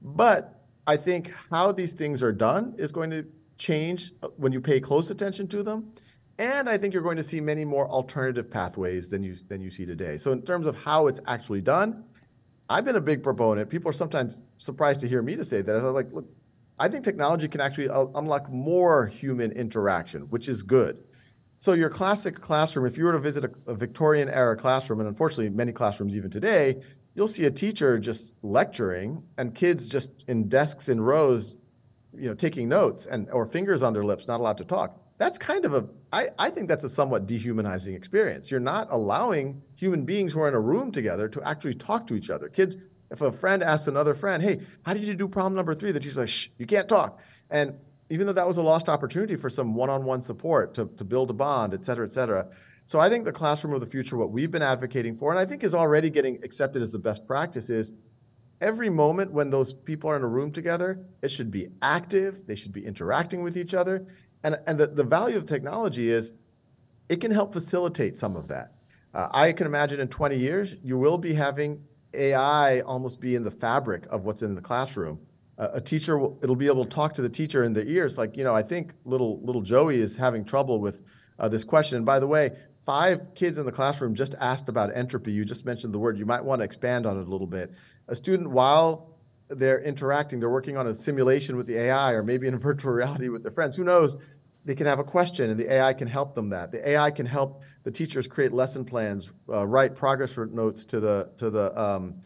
But 0.00 0.64
I 0.86 0.96
think 0.96 1.30
how 1.50 1.72
these 1.72 1.92
things 1.92 2.22
are 2.22 2.32
done 2.32 2.74
is 2.78 2.90
going 2.90 3.10
to 3.10 3.26
change 3.58 4.12
uh, 4.22 4.28
when 4.38 4.50
you 4.50 4.62
pay 4.62 4.80
close 4.80 5.10
attention 5.10 5.46
to 5.48 5.62
them. 5.62 5.92
And 6.38 6.70
I 6.70 6.78
think 6.78 6.94
you're 6.94 7.02
going 7.02 7.18
to 7.18 7.22
see 7.22 7.38
many 7.38 7.66
more 7.66 7.86
alternative 7.86 8.50
pathways 8.50 9.10
than 9.10 9.22
you, 9.22 9.36
than 9.48 9.60
you 9.60 9.70
see 9.70 9.84
today. 9.84 10.16
So, 10.16 10.32
in 10.32 10.40
terms 10.40 10.66
of 10.66 10.76
how 10.76 11.06
it's 11.06 11.20
actually 11.26 11.60
done, 11.60 12.04
I've 12.70 12.86
been 12.86 12.96
a 12.96 13.00
big 13.02 13.22
proponent. 13.22 13.68
People 13.68 13.90
are 13.90 13.92
sometimes 13.92 14.40
surprised 14.56 15.00
to 15.00 15.08
hear 15.08 15.20
me 15.20 15.36
to 15.36 15.44
say 15.44 15.60
that. 15.60 15.76
I'm 15.76 15.92
like, 15.92 16.10
look, 16.14 16.24
I 16.78 16.88
think 16.88 17.04
technology 17.04 17.46
can 17.46 17.60
actually 17.60 17.90
uh, 17.90 18.06
unlock 18.14 18.50
more 18.50 19.06
human 19.06 19.52
interaction, 19.52 20.22
which 20.30 20.48
is 20.48 20.62
good. 20.62 21.04
So 21.60 21.74
your 21.74 21.90
classic 21.90 22.40
classroom, 22.40 22.86
if 22.86 22.96
you 22.96 23.04
were 23.04 23.12
to 23.12 23.18
visit 23.18 23.44
a, 23.44 23.50
a 23.66 23.74
Victorian 23.74 24.30
era 24.30 24.56
classroom, 24.56 24.98
and 24.98 25.08
unfortunately 25.08 25.50
many 25.50 25.72
classrooms 25.72 26.16
even 26.16 26.30
today, 26.30 26.82
you'll 27.14 27.28
see 27.28 27.44
a 27.44 27.50
teacher 27.50 27.98
just 27.98 28.32
lecturing 28.42 29.22
and 29.36 29.54
kids 29.54 29.86
just 29.86 30.24
in 30.26 30.48
desks 30.48 30.88
in 30.88 31.02
rows, 31.02 31.58
you 32.16 32.30
know, 32.30 32.34
taking 32.34 32.66
notes 32.66 33.04
and 33.04 33.30
or 33.30 33.46
fingers 33.46 33.82
on 33.82 33.92
their 33.92 34.04
lips, 34.04 34.26
not 34.26 34.40
allowed 34.40 34.56
to 34.56 34.64
talk. 34.64 34.98
That's 35.18 35.36
kind 35.36 35.66
of 35.66 35.74
a 35.74 35.86
I, 36.10 36.28
I 36.38 36.48
think 36.48 36.66
that's 36.66 36.84
a 36.84 36.88
somewhat 36.88 37.26
dehumanizing 37.26 37.94
experience. 37.94 38.50
You're 38.50 38.58
not 38.58 38.88
allowing 38.90 39.60
human 39.74 40.06
beings 40.06 40.32
who 40.32 40.40
are 40.40 40.48
in 40.48 40.54
a 40.54 40.60
room 40.60 40.90
together 40.90 41.28
to 41.28 41.42
actually 41.46 41.74
talk 41.74 42.06
to 42.06 42.14
each 42.14 42.30
other. 42.30 42.48
Kids, 42.48 42.78
if 43.10 43.20
a 43.20 43.30
friend 43.30 43.62
asks 43.62 43.86
another 43.86 44.14
friend, 44.14 44.42
hey, 44.42 44.60
how 44.86 44.94
did 44.94 45.02
you 45.02 45.14
do 45.14 45.28
problem 45.28 45.56
number 45.56 45.74
three? 45.74 45.92
The 45.92 46.00
teacher's 46.00 46.16
like, 46.16 46.28
shh, 46.28 46.48
you 46.56 46.64
can't 46.64 46.88
talk. 46.88 47.20
And 47.50 47.74
even 48.10 48.26
though 48.26 48.32
that 48.32 48.46
was 48.46 48.56
a 48.56 48.62
lost 48.62 48.88
opportunity 48.88 49.36
for 49.36 49.48
some 49.48 49.74
one-on-one 49.74 50.20
support 50.20 50.74
to, 50.74 50.90
to 50.96 51.04
build 51.04 51.30
a 51.30 51.32
bond, 51.32 51.72
et 51.72 51.84
cetera, 51.84 52.04
et 52.04 52.12
cetera. 52.12 52.48
So 52.84 52.98
I 52.98 53.08
think 53.08 53.24
the 53.24 53.32
classroom 53.32 53.72
of 53.72 53.80
the 53.80 53.86
future, 53.86 54.16
what 54.16 54.32
we've 54.32 54.50
been 54.50 54.62
advocating 54.62 55.16
for, 55.16 55.30
and 55.30 55.38
I 55.38 55.46
think 55.46 55.62
is 55.62 55.74
already 55.74 56.10
getting 56.10 56.42
accepted 56.42 56.82
as 56.82 56.90
the 56.90 56.98
best 56.98 57.24
practice 57.24 57.70
is 57.70 57.94
every 58.60 58.90
moment 58.90 59.30
when 59.32 59.50
those 59.50 59.72
people 59.72 60.10
are 60.10 60.16
in 60.16 60.22
a 60.22 60.28
room 60.28 60.50
together, 60.50 61.06
it 61.22 61.30
should 61.30 61.52
be 61.52 61.68
active, 61.80 62.46
they 62.48 62.56
should 62.56 62.72
be 62.72 62.84
interacting 62.84 63.44
with 63.44 63.56
each 63.56 63.74
other. 63.74 64.06
And, 64.42 64.58
and 64.66 64.76
the, 64.76 64.88
the 64.88 65.04
value 65.04 65.36
of 65.36 65.46
technology 65.46 66.10
is 66.10 66.32
it 67.08 67.20
can 67.20 67.30
help 67.30 67.52
facilitate 67.52 68.18
some 68.18 68.34
of 68.34 68.48
that. 68.48 68.74
Uh, 69.14 69.28
I 69.32 69.52
can 69.52 69.66
imagine 69.66 70.00
in 70.00 70.08
20 70.08 70.36
years, 70.36 70.74
you 70.82 70.98
will 70.98 71.18
be 71.18 71.34
having 71.34 71.84
AI 72.12 72.80
almost 72.80 73.20
be 73.20 73.36
in 73.36 73.44
the 73.44 73.50
fabric 73.52 74.06
of 74.10 74.24
what's 74.24 74.42
in 74.42 74.56
the 74.56 74.60
classroom 74.60 75.20
a 75.74 75.80
teacher 75.80 76.16
will, 76.18 76.38
it'll 76.42 76.56
be 76.56 76.66
able 76.66 76.84
to 76.84 76.90
talk 76.90 77.12
to 77.14 77.22
the 77.22 77.28
teacher 77.28 77.62
in 77.64 77.74
the 77.74 77.86
ears 77.86 78.16
like 78.16 78.36
you 78.36 78.44
know 78.44 78.54
i 78.54 78.62
think 78.62 78.92
little 79.04 79.40
little 79.42 79.60
joey 79.60 80.00
is 80.00 80.16
having 80.16 80.44
trouble 80.44 80.80
with 80.80 81.02
uh, 81.40 81.48
this 81.48 81.64
question. 81.64 81.96
And 81.96 82.06
by 82.06 82.20
the 82.20 82.26
way 82.26 82.52
five 82.86 83.34
kids 83.34 83.58
in 83.58 83.66
the 83.66 83.72
classroom 83.72 84.14
just 84.14 84.34
asked 84.40 84.68
about 84.68 84.94
entropy. 84.96 85.32
You 85.32 85.44
just 85.44 85.64
mentioned 85.64 85.92
the 85.92 85.98
word. 85.98 86.18
You 86.18 86.26
might 86.26 86.44
want 86.44 86.60
to 86.60 86.64
expand 86.64 87.06
on 87.06 87.18
it 87.18 87.26
a 87.26 87.30
little 87.30 87.46
bit. 87.46 87.72
A 88.08 88.16
student 88.16 88.50
while 88.50 89.16
they're 89.48 89.80
interacting 89.82 90.38
they're 90.38 90.48
working 90.48 90.76
on 90.76 90.86
a 90.86 90.94
simulation 90.94 91.56
with 91.56 91.66
the 91.66 91.76
ai 91.76 92.12
or 92.12 92.22
maybe 92.22 92.46
in 92.46 92.56
virtual 92.70 92.92
reality 92.92 93.28
with 93.28 93.42
their 93.42 93.50
friends 93.50 93.74
who 93.74 93.82
knows? 93.82 94.16
They 94.64 94.74
can 94.74 94.86
have 94.86 94.98
a 94.98 95.04
question 95.04 95.50
and 95.50 95.58
the 95.58 95.72
ai 95.72 95.94
can 95.94 96.06
help 96.06 96.34
them 96.34 96.50
that. 96.50 96.70
The 96.70 96.86
ai 96.90 97.10
can 97.10 97.26
help 97.26 97.62
the 97.82 97.90
teachers 97.90 98.28
create 98.28 98.52
lesson 98.52 98.84
plans 98.84 99.32
uh, 99.48 99.66
write 99.66 99.94
progress 99.94 100.36
notes 100.36 100.84
to 100.86 101.00
the 101.00 101.32
to 101.38 101.50
the 101.50 101.80
um, 101.80 102.16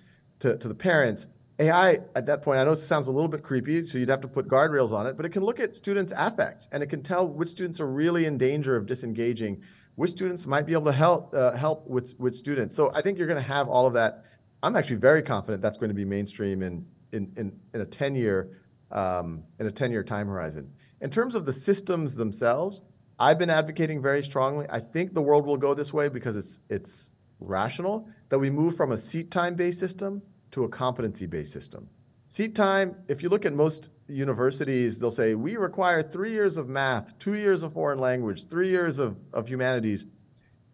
to, 0.40 0.58
to 0.58 0.68
the 0.68 0.74
parents 0.74 1.28
AI 1.58 2.00
at 2.16 2.26
that 2.26 2.42
point, 2.42 2.58
I 2.58 2.64
know 2.64 2.70
this 2.70 2.86
sounds 2.86 3.06
a 3.06 3.12
little 3.12 3.28
bit 3.28 3.42
creepy, 3.42 3.84
so 3.84 3.96
you'd 3.98 4.08
have 4.08 4.20
to 4.22 4.28
put 4.28 4.48
guardrails 4.48 4.92
on 4.92 5.06
it, 5.06 5.16
but 5.16 5.24
it 5.24 5.28
can 5.28 5.44
look 5.44 5.60
at 5.60 5.76
students' 5.76 6.12
affects 6.16 6.68
and 6.72 6.82
it 6.82 6.86
can 6.86 7.02
tell 7.02 7.28
which 7.28 7.48
students 7.48 7.80
are 7.80 7.86
really 7.86 8.24
in 8.24 8.36
danger 8.36 8.74
of 8.74 8.86
disengaging, 8.86 9.62
which 9.94 10.10
students 10.10 10.46
might 10.46 10.66
be 10.66 10.72
able 10.72 10.86
to 10.86 10.92
help 10.92 11.32
uh, 11.32 11.52
help 11.52 11.86
with 11.86 12.14
with 12.18 12.34
students. 12.34 12.74
So 12.74 12.90
I 12.92 13.02
think 13.02 13.18
you're 13.18 13.28
going 13.28 13.40
to 13.40 13.48
have 13.48 13.68
all 13.68 13.86
of 13.86 13.94
that. 13.94 14.24
I'm 14.64 14.74
actually 14.74 14.96
very 14.96 15.22
confident 15.22 15.62
that's 15.62 15.78
going 15.78 15.90
to 15.90 15.94
be 15.94 16.04
mainstream 16.04 16.62
in 16.62 16.86
in 17.12 17.32
in, 17.36 17.60
in 17.72 17.80
a 17.80 17.86
10 17.86 18.16
year 18.16 18.58
um, 18.90 19.44
in 19.60 19.66
a 19.68 19.72
10 19.72 19.92
year 19.92 20.02
time 20.02 20.26
horizon. 20.26 20.72
In 21.00 21.10
terms 21.10 21.36
of 21.36 21.46
the 21.46 21.52
systems 21.52 22.16
themselves, 22.16 22.82
I've 23.20 23.38
been 23.38 23.50
advocating 23.50 24.02
very 24.02 24.24
strongly. 24.24 24.66
I 24.70 24.80
think 24.80 25.14
the 25.14 25.22
world 25.22 25.46
will 25.46 25.56
go 25.56 25.72
this 25.72 25.92
way 25.92 26.08
because 26.08 26.34
it's 26.34 26.58
it's 26.68 27.12
rational 27.38 28.08
that 28.30 28.40
we 28.40 28.50
move 28.50 28.76
from 28.76 28.90
a 28.90 28.96
seat 28.96 29.30
time 29.30 29.54
based 29.54 29.78
system 29.78 30.22
to 30.54 30.64
a 30.64 30.68
competency-based 30.68 31.52
system. 31.52 31.88
Seat 32.28 32.54
time, 32.54 32.96
if 33.08 33.22
you 33.22 33.28
look 33.28 33.44
at 33.44 33.52
most 33.52 33.90
universities, 34.08 34.98
they'll 34.98 35.10
say, 35.10 35.34
we 35.34 35.56
require 35.56 36.00
three 36.00 36.30
years 36.30 36.56
of 36.56 36.68
math, 36.68 37.18
two 37.18 37.34
years 37.34 37.64
of 37.64 37.72
foreign 37.72 37.98
language, 37.98 38.48
three 38.48 38.70
years 38.70 39.00
of, 39.00 39.16
of 39.32 39.48
humanities. 39.48 40.06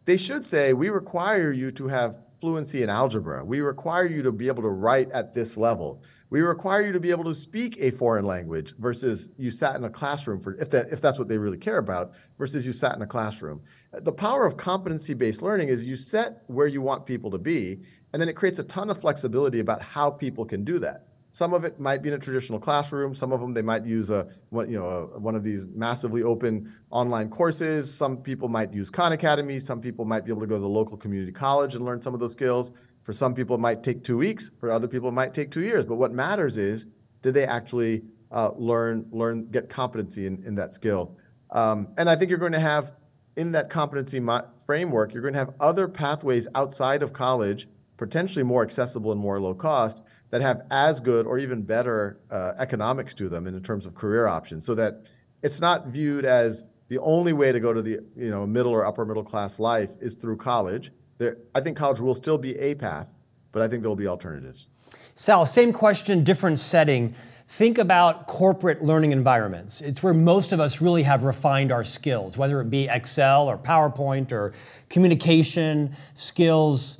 They 0.04 0.18
should 0.18 0.44
say, 0.44 0.74
we 0.74 0.90
require 0.90 1.50
you 1.50 1.70
to 1.72 1.88
have 1.88 2.22
fluency 2.40 2.82
in 2.82 2.90
algebra. 2.90 3.42
We 3.42 3.60
require 3.60 4.06
you 4.06 4.22
to 4.22 4.32
be 4.32 4.48
able 4.48 4.62
to 4.62 4.68
write 4.68 5.10
at 5.12 5.32
this 5.32 5.56
level. 5.56 6.02
We 6.30 6.42
require 6.42 6.82
you 6.82 6.92
to 6.92 7.00
be 7.00 7.10
able 7.10 7.24
to 7.24 7.34
speak 7.34 7.76
a 7.78 7.90
foreign 7.90 8.24
language 8.24 8.74
versus 8.78 9.30
you 9.36 9.50
sat 9.50 9.76
in 9.76 9.84
a 9.84 9.90
classroom 9.90 10.40
for 10.40 10.54
if 10.54 10.70
that 10.70 10.92
if 10.92 11.00
that's 11.00 11.18
what 11.18 11.28
they 11.28 11.38
really 11.38 11.58
care 11.58 11.78
about 11.78 12.12
versus 12.38 12.64
you 12.64 12.72
sat 12.72 12.94
in 12.96 13.02
a 13.02 13.06
classroom. 13.06 13.62
The 13.92 14.12
power 14.12 14.46
of 14.46 14.56
competency-based 14.56 15.42
learning 15.42 15.68
is 15.68 15.84
you 15.84 15.96
set 15.96 16.44
where 16.46 16.68
you 16.68 16.80
want 16.80 17.04
people 17.04 17.30
to 17.32 17.38
be 17.38 17.80
and 18.12 18.20
then 18.20 18.28
it 18.28 18.34
creates 18.34 18.58
a 18.58 18.64
ton 18.64 18.90
of 18.90 19.00
flexibility 19.00 19.60
about 19.60 19.82
how 19.82 20.10
people 20.10 20.44
can 20.44 20.64
do 20.64 20.78
that. 20.80 21.06
Some 21.32 21.54
of 21.54 21.64
it 21.64 21.78
might 21.78 22.02
be 22.02 22.08
in 22.08 22.14
a 22.14 22.18
traditional 22.18 22.58
classroom. 22.58 23.14
Some 23.14 23.30
of 23.30 23.40
them 23.40 23.54
they 23.54 23.62
might 23.62 23.86
use 23.86 24.10
a 24.10 24.26
you 24.52 24.78
know 24.78 25.12
a, 25.14 25.18
one 25.18 25.36
of 25.36 25.44
these 25.44 25.64
massively 25.66 26.22
open 26.22 26.74
online 26.90 27.28
courses. 27.28 27.92
Some 27.92 28.16
people 28.16 28.48
might 28.48 28.72
use 28.72 28.90
Khan 28.90 29.12
Academy. 29.12 29.60
Some 29.60 29.80
people 29.80 30.04
might 30.04 30.24
be 30.24 30.32
able 30.32 30.40
to 30.40 30.48
go 30.48 30.56
to 30.56 30.60
the 30.60 30.68
local 30.68 30.96
community 30.96 31.30
college 31.30 31.74
and 31.76 31.84
learn 31.84 32.02
some 32.02 32.14
of 32.14 32.20
those 32.20 32.32
skills. 32.32 32.72
For 33.04 33.12
some 33.12 33.34
people, 33.34 33.56
it 33.56 33.60
might 33.60 33.82
take 33.82 34.02
two 34.02 34.18
weeks. 34.18 34.50
For 34.58 34.70
other 34.70 34.88
people, 34.88 35.08
it 35.08 35.12
might 35.12 35.32
take 35.32 35.50
two 35.50 35.62
years. 35.62 35.84
But 35.84 35.96
what 35.96 36.12
matters 36.12 36.56
is, 36.56 36.86
did 37.22 37.34
they 37.34 37.46
actually 37.46 38.02
uh, 38.32 38.50
learn 38.56 39.06
learn 39.12 39.46
get 39.50 39.68
competency 39.68 40.26
in, 40.26 40.42
in 40.44 40.56
that 40.56 40.74
skill? 40.74 41.16
Um, 41.50 41.88
and 41.96 42.10
I 42.10 42.16
think 42.16 42.28
you're 42.30 42.38
going 42.38 42.52
to 42.52 42.60
have 42.60 42.92
in 43.36 43.52
that 43.52 43.70
competency 43.70 44.18
mo- 44.18 44.48
framework, 44.66 45.14
you're 45.14 45.22
going 45.22 45.34
to 45.34 45.38
have 45.38 45.54
other 45.60 45.86
pathways 45.86 46.48
outside 46.56 47.04
of 47.04 47.12
college 47.12 47.68
potentially 48.00 48.42
more 48.42 48.62
accessible 48.62 49.12
and 49.12 49.20
more 49.20 49.38
low 49.38 49.52
cost 49.52 50.00
that 50.30 50.40
have 50.40 50.62
as 50.70 51.00
good 51.00 51.26
or 51.26 51.38
even 51.38 51.60
better 51.60 52.18
uh, 52.30 52.52
economics 52.56 53.12
to 53.12 53.28
them 53.28 53.46
in 53.46 53.62
terms 53.62 53.84
of 53.84 53.94
career 53.94 54.26
options. 54.26 54.64
So 54.64 54.74
that 54.76 55.04
it's 55.42 55.60
not 55.60 55.88
viewed 55.88 56.24
as 56.24 56.64
the 56.88 56.98
only 57.00 57.34
way 57.34 57.52
to 57.52 57.60
go 57.60 57.74
to 57.74 57.82
the 57.82 57.98
you 58.16 58.30
know 58.30 58.46
middle 58.46 58.72
or 58.72 58.86
upper 58.86 59.04
middle 59.04 59.22
class 59.22 59.60
life 59.60 59.90
is 60.00 60.14
through 60.14 60.38
college. 60.38 60.92
There, 61.18 61.36
i 61.54 61.60
think 61.60 61.76
college 61.76 62.00
will 62.00 62.14
still 62.14 62.38
be 62.38 62.56
a 62.56 62.74
path 62.74 63.08
but 63.52 63.60
i 63.60 63.68
think 63.68 63.82
there 63.82 63.90
will 63.90 63.96
be 63.96 64.08
alternatives. 64.08 64.70
Sal 65.14 65.44
same 65.44 65.70
question 65.70 66.24
different 66.24 66.58
setting. 66.58 67.14
Think 67.46 67.78
about 67.78 68.28
corporate 68.28 68.82
learning 68.82 69.12
environments. 69.12 69.80
It's 69.80 70.02
where 70.02 70.14
most 70.14 70.52
of 70.52 70.60
us 70.60 70.80
really 70.80 71.02
have 71.02 71.24
refined 71.24 71.70
our 71.70 71.84
skills 71.84 72.38
whether 72.38 72.62
it 72.62 72.70
be 72.70 72.88
excel 72.88 73.46
or 73.46 73.58
powerpoint 73.58 74.32
or 74.32 74.54
communication 74.88 75.94
skills 76.14 76.96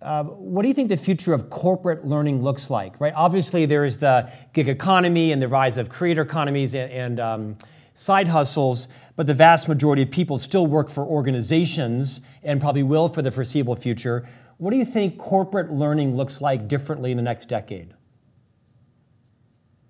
uh, 0.00 0.22
what 0.24 0.62
do 0.62 0.68
you 0.68 0.74
think 0.74 0.88
the 0.88 0.96
future 0.96 1.34
of 1.34 1.50
corporate 1.50 2.06
learning 2.06 2.42
looks 2.42 2.70
like? 2.70 3.00
Right, 3.00 3.12
obviously 3.16 3.66
there 3.66 3.84
is 3.84 3.98
the 3.98 4.30
gig 4.52 4.68
economy 4.68 5.32
and 5.32 5.42
the 5.42 5.48
rise 5.48 5.76
of 5.76 5.88
creator 5.88 6.22
economies 6.22 6.74
and, 6.74 6.92
and 6.92 7.20
um, 7.20 7.58
side 7.94 8.28
hustles, 8.28 8.86
but 9.16 9.26
the 9.26 9.34
vast 9.34 9.68
majority 9.68 10.02
of 10.02 10.10
people 10.10 10.38
still 10.38 10.66
work 10.66 10.88
for 10.88 11.04
organizations 11.04 12.20
and 12.42 12.60
probably 12.60 12.84
will 12.84 13.08
for 13.08 13.22
the 13.22 13.30
foreseeable 13.30 13.74
future. 13.74 14.28
What 14.58 14.70
do 14.70 14.76
you 14.76 14.84
think 14.84 15.18
corporate 15.18 15.72
learning 15.72 16.16
looks 16.16 16.40
like 16.40 16.68
differently 16.68 17.10
in 17.10 17.16
the 17.16 17.22
next 17.22 17.46
decade? 17.46 17.94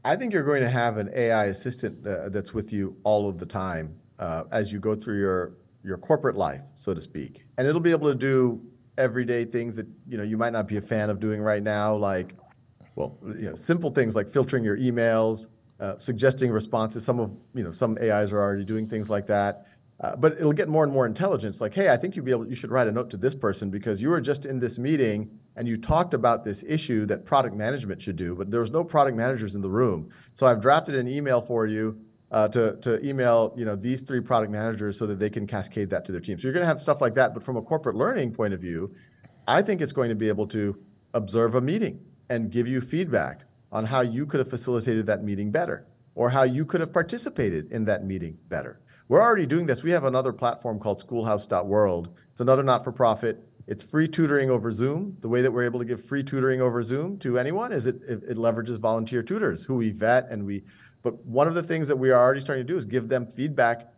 I 0.05 0.17
think 0.17 0.33
you're 0.33 0.43
going 0.43 0.63
to 0.63 0.71
have 0.71 0.97
an 0.97 1.11
AI 1.15 1.47
assistant 1.47 2.07
uh, 2.07 2.31
that's 2.31 2.55
with 2.55 2.73
you 2.73 2.97
all 3.05 3.29
of 3.29 3.39
the 3.39 3.45
time 3.45 3.99
uh, 4.19 4.45
as 4.51 4.73
you 4.73 4.81
go 4.81 4.95
through 4.95 5.19
your 5.19 5.55
your 5.85 5.97
corporate 5.97 6.37
life, 6.37 6.61
so 6.75 6.93
to 6.93 7.01
speak, 7.01 7.45
and 7.57 7.67
it'll 7.67 7.81
be 7.81 7.93
able 7.93 8.09
to 8.09 8.15
do 8.15 8.61
everyday 8.99 9.45
things 9.45 9.77
that 9.77 9.87
you 10.07 10.19
know 10.19 10.25
you 10.25 10.37
might 10.37 10.53
not 10.53 10.69
be 10.69 10.77
a 10.77 10.83
fan 10.83 11.09
of 11.09 11.21
doing 11.21 11.41
right 11.41 11.63
now, 11.63 11.95
like 11.95 12.35
well, 12.95 13.17
you 13.25 13.49
know, 13.49 13.55
simple 13.55 13.91
things 13.91 14.17
like 14.17 14.29
filtering 14.29 14.65
your 14.65 14.77
emails, 14.77 15.47
uh, 15.79 15.97
suggesting 15.99 16.51
responses. 16.51 17.05
Some 17.05 17.21
of 17.21 17.31
you 17.55 17.63
know 17.63 17.71
some 17.71 17.97
AIs 18.03 18.33
are 18.33 18.41
already 18.41 18.65
doing 18.65 18.89
things 18.89 19.09
like 19.09 19.27
that. 19.29 19.67
Uh, 20.01 20.15
but 20.15 20.35
it'll 20.35 20.53
get 20.53 20.69
more 20.69 20.85
and 20.85 20.93
more 20.93 21.07
intelligence. 21.07 21.61
Like, 21.61 21.75
hey, 21.75 21.89
I 21.89 21.97
think 21.97 22.15
you'd 22.15 22.25
be 22.25 22.31
able, 22.31 22.47
you 22.47 22.55
should 22.55 22.71
write 22.71 22.87
a 22.87 22.93
note 22.93 23.11
to 23.11 23.17
this 23.17 23.35
person 23.35 23.69
because 23.69 24.01
you 24.01 24.11
were 24.11 24.21
just 24.21 24.47
in 24.47 24.61
this 24.61 24.79
meeting 24.79 25.29
and 25.57 25.67
you 25.67 25.77
talked 25.77 26.15
about 26.15 26.45
this 26.45 26.63
issue 26.69 27.05
that 27.07 27.25
product 27.25 27.57
management 27.57 28.01
should 28.01 28.15
do, 28.15 28.37
but 28.37 28.49
there 28.53 28.61
was 28.61 28.71
no 28.71 28.85
product 28.85 29.17
managers 29.17 29.57
in 29.57 29.61
the 29.61 29.69
room. 29.69 30.09
So 30.35 30.47
I've 30.47 30.61
drafted 30.61 30.95
an 30.95 31.09
email 31.09 31.41
for 31.41 31.67
you 31.67 32.01
Uh, 32.31 32.47
to, 32.47 32.77
to 32.83 33.03
email 33.03 33.55
you 33.57 33.65
know 33.65 33.75
these 33.75 34.03
three 34.03 34.21
product 34.21 34.53
managers 34.53 34.99
so 34.99 35.07
that 35.07 35.19
they 35.19 35.31
can 35.31 35.47
cascade 35.47 35.89
that 35.89 36.05
to 36.05 36.13
their 36.13 36.21
team. 36.21 36.39
So 36.39 36.43
you're 36.43 36.53
going 36.53 36.63
to 36.63 36.69
have 36.69 36.79
stuff 36.79 37.01
like 37.01 37.15
that. 37.15 37.33
But 37.33 37.43
from 37.43 37.57
a 37.57 37.63
corporate 37.63 37.97
learning 37.97 38.33
point 38.33 38.53
of 38.53 38.61
view, 38.61 38.95
I 39.47 39.63
think 39.63 39.81
it's 39.81 39.95
going 39.95 40.11
to 40.11 40.15
be 40.15 40.29
able 40.29 40.47
to 40.49 40.77
observe 41.15 41.55
a 41.55 41.61
meeting 41.63 42.01
and 42.29 42.51
give 42.51 42.69
you 42.69 42.83
feedback 42.83 43.45
on 43.73 43.87
how 43.87 44.03
you 44.03 44.27
could 44.27 44.41
have 44.41 44.51
facilitated 44.51 45.07
that 45.07 45.25
meeting 45.25 45.51
better 45.51 45.87
or 46.15 46.31
how 46.31 46.43
you 46.43 46.67
could 46.67 46.81
have 46.81 46.93
participated 46.93 47.71
in 47.73 47.85
that 47.87 48.05
meeting 48.05 48.37
better. 48.49 48.81
We're 49.09 49.23
already 49.23 49.47
doing 49.47 49.67
this. 49.67 49.83
We 49.83 49.93
have 49.93 50.05
another 50.05 50.33
platform 50.33 50.79
called 50.79 51.01
schoolhouse.world. 51.01 52.11
It's 52.33 52.41
another 52.41 52.63
not 52.63 52.85
for 52.85 52.93
profit. 52.93 53.43
It's 53.67 53.85
free 53.85 54.09
tutoring 54.09 54.51
over 54.51 54.73
Zoom. 54.73 55.17
The 55.21 55.29
way 55.29 55.43
that 55.43 55.51
we're 55.51 55.65
able 55.65 55.79
to 55.79 55.85
give 55.85 56.05
free 56.05 56.23
tutoring 56.23 56.61
over 56.61 56.83
Zoom 56.83 57.19
to 57.19 57.39
anyone 57.39 57.73
is 57.73 57.87
it, 57.87 57.97
it, 58.09 58.23
it 58.25 58.37
leverages 58.37 58.79
volunteer 58.79 59.23
tutors 59.23 59.65
who 59.65 59.77
we 59.77 59.91
vet 59.91 60.29
and 60.31 60.45
we 60.45 60.65
but 61.03 61.25
one 61.25 61.47
of 61.47 61.55
the 61.55 61.63
things 61.63 61.89
that 61.89 61.97
we 61.97 62.11
are 62.11 62.21
already 62.21 62.41
starting 62.41 62.67
to 62.67 62.73
do 62.73 62.77
is 62.77 62.85
give 62.85 63.09
them 63.09 63.27
feedback 63.27 63.93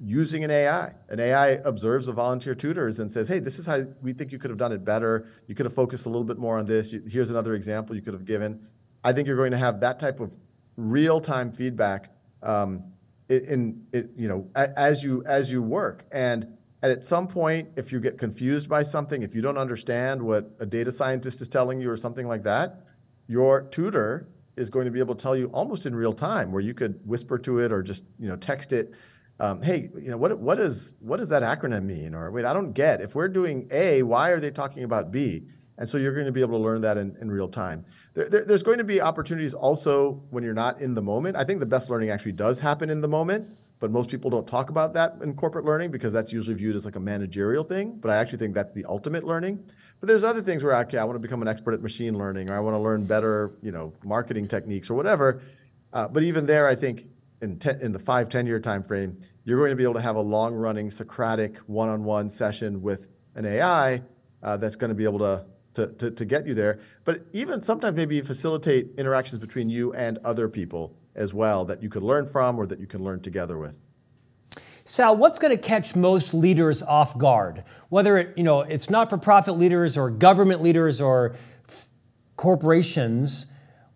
using 0.00 0.44
an 0.44 0.50
AI. 0.50 0.92
An 1.08 1.20
AI 1.20 1.48
observes 1.64 2.06
the 2.06 2.12
volunteer 2.12 2.54
tutors 2.54 2.98
and 2.98 3.10
says, 3.10 3.28
hey, 3.28 3.38
this 3.38 3.58
is 3.58 3.66
how 3.66 3.84
we 4.02 4.12
think 4.12 4.32
you 4.32 4.38
could 4.38 4.50
have 4.50 4.58
done 4.58 4.72
it 4.72 4.84
better. 4.84 5.28
You 5.46 5.54
could 5.54 5.66
have 5.66 5.74
focused 5.74 6.06
a 6.06 6.08
little 6.08 6.24
bit 6.24 6.38
more 6.38 6.58
on 6.58 6.66
this. 6.66 6.94
Here's 7.08 7.30
another 7.30 7.54
example 7.54 7.96
you 7.96 8.02
could 8.02 8.14
have 8.14 8.24
given. 8.24 8.66
I 9.02 9.12
think 9.12 9.26
you're 9.26 9.36
going 9.36 9.52
to 9.52 9.58
have 9.58 9.80
that 9.80 9.98
type 9.98 10.20
of 10.20 10.36
real-time 10.76 11.52
feedback 11.52 12.10
um, 12.42 12.84
in, 13.28 13.86
in, 13.92 14.10
you 14.16 14.28
know 14.28 14.50
as 14.54 15.02
you 15.02 15.24
as 15.24 15.50
you 15.50 15.62
work 15.62 16.04
and 16.12 16.46
at 16.82 17.02
some 17.02 17.26
point 17.26 17.70
if 17.76 17.90
you 17.90 17.98
get 17.98 18.18
confused 18.18 18.68
by 18.68 18.82
something 18.82 19.22
if 19.22 19.34
you 19.34 19.40
don't 19.40 19.56
understand 19.56 20.22
what 20.22 20.50
a 20.60 20.66
data 20.66 20.92
scientist 20.92 21.40
is 21.40 21.48
telling 21.48 21.80
you 21.80 21.90
or 21.90 21.96
something 21.96 22.28
like 22.28 22.42
that 22.42 22.84
your 23.26 23.62
tutor 23.62 24.28
is 24.56 24.70
going 24.70 24.84
to 24.84 24.90
be 24.90 25.00
able 25.00 25.14
to 25.14 25.22
tell 25.22 25.36
you 25.36 25.46
almost 25.48 25.86
in 25.86 25.94
real 25.94 26.12
time 26.12 26.52
where 26.52 26.62
you 26.62 26.74
could 26.74 27.00
whisper 27.06 27.38
to 27.38 27.58
it 27.58 27.72
or 27.72 27.82
just 27.82 28.04
you 28.18 28.28
know 28.28 28.36
text 28.36 28.72
it 28.72 28.92
um, 29.40 29.62
hey 29.62 29.90
you 30.00 30.10
know 30.10 30.16
what 30.16 30.38
what 30.38 30.60
is 30.60 30.94
what 31.00 31.18
does 31.18 31.28
that 31.28 31.42
acronym 31.42 31.84
mean 31.84 32.14
or 32.14 32.30
wait 32.30 32.44
i 32.44 32.52
don't 32.52 32.72
get 32.72 33.00
if 33.00 33.14
we're 33.14 33.28
doing 33.28 33.66
a 33.70 34.02
why 34.02 34.30
are 34.30 34.40
they 34.40 34.50
talking 34.50 34.84
about 34.84 35.10
b 35.10 35.42
and 35.76 35.88
so 35.88 35.98
you're 35.98 36.14
going 36.14 36.26
to 36.26 36.32
be 36.32 36.40
able 36.40 36.56
to 36.56 36.62
learn 36.62 36.80
that 36.82 36.96
in, 36.96 37.16
in 37.20 37.30
real 37.30 37.48
time 37.48 37.84
there, 38.14 38.28
there, 38.28 38.44
there's 38.44 38.62
going 38.62 38.78
to 38.78 38.84
be 38.84 39.00
opportunities 39.00 39.54
also 39.54 40.22
when 40.30 40.44
you're 40.44 40.54
not 40.54 40.80
in 40.80 40.94
the 40.94 41.02
moment. 41.02 41.36
I 41.36 41.44
think 41.44 41.60
the 41.60 41.66
best 41.66 41.90
learning 41.90 42.10
actually 42.10 42.32
does 42.32 42.60
happen 42.60 42.88
in 42.88 43.00
the 43.00 43.08
moment, 43.08 43.48
but 43.80 43.90
most 43.90 44.08
people 44.08 44.30
don't 44.30 44.46
talk 44.46 44.70
about 44.70 44.94
that 44.94 45.16
in 45.22 45.34
corporate 45.34 45.64
learning 45.64 45.90
because 45.90 46.12
that's 46.12 46.32
usually 46.32 46.54
viewed 46.54 46.76
as 46.76 46.84
like 46.84 46.96
a 46.96 47.00
managerial 47.00 47.64
thing. 47.64 47.98
But 48.00 48.12
I 48.12 48.16
actually 48.16 48.38
think 48.38 48.54
that's 48.54 48.72
the 48.72 48.84
ultimate 48.84 49.24
learning. 49.24 49.64
But 50.04 50.08
there's 50.08 50.22
other 50.22 50.42
things 50.42 50.62
where 50.62 50.76
okay, 50.80 50.98
I 50.98 51.04
want 51.04 51.14
to 51.14 51.18
become 51.18 51.40
an 51.40 51.48
expert 51.48 51.72
at 51.72 51.80
machine 51.80 52.18
learning, 52.18 52.50
or 52.50 52.54
I 52.54 52.60
want 52.60 52.74
to 52.74 52.78
learn 52.78 53.06
better, 53.06 53.52
you 53.62 53.72
know, 53.72 53.94
marketing 54.04 54.46
techniques 54.46 54.90
or 54.90 54.94
whatever. 54.94 55.40
Uh, 55.94 56.08
but 56.08 56.22
even 56.22 56.44
there, 56.44 56.68
I 56.68 56.74
think 56.74 57.06
in, 57.40 57.58
ten, 57.58 57.80
in 57.80 57.92
the 57.92 57.98
five, 57.98 58.28
10 58.28 58.46
year 58.46 58.60
time 58.60 58.82
frame, 58.82 59.18
you're 59.44 59.56
going 59.56 59.70
to 59.70 59.76
be 59.76 59.82
able 59.82 59.94
to 59.94 60.02
have 60.02 60.16
a 60.16 60.20
long 60.20 60.52
running 60.52 60.90
Socratic 60.90 61.56
one 61.60 61.88
on 61.88 62.04
one 62.04 62.28
session 62.28 62.82
with 62.82 63.08
an 63.34 63.46
AI 63.46 64.02
uh, 64.42 64.58
that's 64.58 64.76
going 64.76 64.90
to 64.90 64.94
be 64.94 65.04
able 65.04 65.20
to 65.20 65.46
to, 65.72 65.86
to, 65.86 66.10
to 66.10 66.24
get 66.26 66.46
you 66.46 66.52
there. 66.52 66.80
But 67.06 67.22
even 67.32 67.62
sometimes 67.62 67.96
maybe 67.96 68.20
facilitate 68.20 68.90
interactions 68.98 69.40
between 69.40 69.70
you 69.70 69.94
and 69.94 70.18
other 70.18 70.50
people 70.50 70.98
as 71.14 71.32
well 71.32 71.64
that 71.64 71.82
you 71.82 71.88
could 71.88 72.02
learn 72.02 72.28
from 72.28 72.58
or 72.58 72.66
that 72.66 72.78
you 72.78 72.86
can 72.86 73.02
learn 73.02 73.20
together 73.22 73.56
with. 73.56 73.74
Sal, 74.84 75.16
what's 75.16 75.38
going 75.38 75.56
to 75.56 75.62
catch 75.62 75.96
most 75.96 76.34
leaders 76.34 76.82
off 76.82 77.16
guard? 77.16 77.64
Whether 77.88 78.18
it, 78.18 78.36
you 78.36 78.44
know, 78.44 78.60
it's 78.60 78.90
not-for-profit 78.90 79.56
leaders 79.56 79.96
or 79.96 80.10
government 80.10 80.62
leaders 80.62 81.00
or 81.00 81.36
f- 81.68 81.88
corporations, 82.36 83.46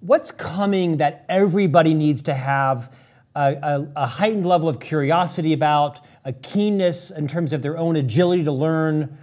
what's 0.01 0.31
coming 0.31 0.97
that 0.97 1.27
everybody 1.29 1.93
needs 1.93 2.23
to 2.23 2.35
have 2.35 2.95
a, 3.35 3.57
a, 3.63 3.93
a 3.97 4.07
heightened 4.07 4.47
level 4.47 4.69
of 4.69 4.81
curiosity 4.81 5.53
about, 5.53 6.01
a 6.25 6.33
keenness 6.33 7.11
in 7.11 7.29
terms 7.29 7.53
of 7.53 7.63
their 7.63 7.77
own 7.77 7.95
agility 7.95 8.45
to 8.45 8.53
learn? 8.53 9.19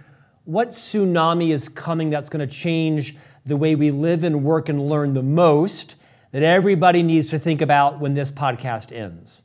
what 0.46 0.68
tsunami 0.68 1.50
is 1.50 1.68
coming 1.68 2.08
that's 2.08 2.28
going 2.28 2.46
to 2.48 2.54
change 2.54 3.16
the 3.44 3.56
way 3.56 3.74
we 3.74 3.90
live 3.90 4.22
and 4.22 4.44
work 4.44 4.68
and 4.68 4.88
learn 4.88 5.12
the 5.12 5.22
most 5.22 5.96
that 6.30 6.42
everybody 6.42 7.02
needs 7.02 7.28
to 7.30 7.38
think 7.38 7.60
about 7.60 7.98
when 7.98 8.14
this 8.14 8.30
podcast 8.30 8.96
ends? 8.96 9.42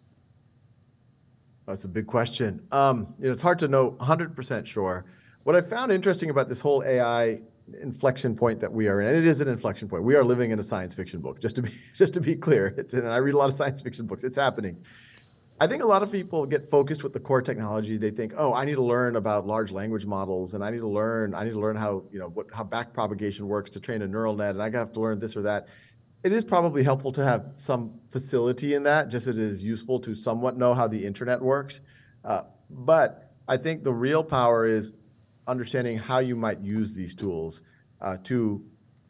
That's 1.68 1.84
a 1.86 1.90
big 1.90 2.08
question. 2.08 2.66
Um, 2.72 3.14
you 3.20 3.26
know, 3.26 3.32
it's 3.32 3.42
hard 3.42 3.60
to 3.60 3.68
know 3.68 3.92
100% 3.92 4.66
sure. 4.66 5.06
What 5.44 5.56
I 5.56 5.62
found 5.62 5.92
interesting 5.92 6.30
about 6.30 6.50
this 6.50 6.62
whole 6.62 6.84
AI 6.84 7.42
inflection 7.82 8.36
point 8.36 8.60
that 8.60 8.72
we 8.72 8.88
are 8.88 9.02
in, 9.02 9.08
and 9.08 9.18
it 9.18 9.26
is 9.26 9.42
an 9.42 9.48
inflection 9.48 9.88
point. 9.88 10.04
We 10.04 10.16
are 10.16 10.24
living 10.24 10.52
in 10.52 10.60
a 10.60 10.64
science 10.64 10.96
fiction 10.96 11.22
book. 11.22 11.40
Just 11.40 11.56
to 11.56 11.62
be 11.62 11.72
just 11.94 12.14
to 12.16 12.22
be 12.22 12.36
clear, 12.36 12.74
it's 12.78 12.94
and 12.94 13.08
I 13.08 13.18
read 13.18 13.34
a 13.34 13.38
lot 13.38 13.50
of 13.50 13.56
science 13.56 13.82
fiction 13.82 14.06
books. 14.06 14.24
It's 14.24 14.38
happening. 14.38 14.78
I 15.60 15.68
think 15.68 15.84
a 15.84 15.86
lot 15.86 16.02
of 16.02 16.12
people 16.12 16.48
get 16.48 16.72
focused 16.72 17.04
with 17.04 17.14
the 17.14 17.20
core 17.20 17.42
technology. 17.42 17.98
They 17.98 18.10
think, 18.10 18.34
oh, 18.36 18.52
I 18.52 18.66
need 18.66 18.76
to 18.76 18.82
learn 18.82 19.16
about 19.16 19.46
large 19.46 19.72
language 19.72 20.08
models, 20.08 20.56
and 20.56 20.64
I 20.64 20.72
need 20.72 20.80
to 20.80 20.88
learn, 20.88 21.36
I 21.36 21.44
need 21.44 21.52
to 21.52 21.60
learn 21.60 21.76
how 21.76 22.04
you 22.12 22.18
know 22.18 22.30
what, 22.30 22.48
how 22.52 22.64
back 22.64 22.94
propagation 22.94 23.48
works 23.48 23.70
to 23.72 23.80
train 23.80 24.02
a 24.02 24.08
neural 24.08 24.36
net, 24.36 24.56
and 24.56 24.64
I 24.64 24.72
have 24.72 24.92
to 24.94 25.00
learn 25.00 25.20
this 25.20 25.36
or 25.36 25.44
that. 25.44 25.68
It 26.24 26.34
is 26.34 26.44
probably 26.44 26.84
helpful 26.84 27.12
to 27.14 27.24
have 27.24 27.54
some 27.56 28.00
facility 28.12 28.76
in 28.76 28.84
that, 28.84 29.10
just 29.10 29.28
as 29.28 29.38
it 29.38 29.44
is 29.44 29.66
useful 29.66 30.00
to 30.02 30.14
somewhat 30.14 30.56
know 30.56 30.76
how 30.76 30.88
the 30.88 31.04
internet 31.04 31.42
works. 31.42 31.82
Uh, 32.24 32.44
but 32.70 33.32
I 33.48 33.58
think 33.58 33.84
the 33.84 33.94
real 33.94 34.24
power 34.24 34.68
is 34.68 34.94
understanding 35.48 35.98
how 35.98 36.20
you 36.20 36.36
might 36.36 36.60
use 36.62 36.94
these 36.94 37.16
tools 37.16 37.64
uh, 38.02 38.18
to 38.26 38.64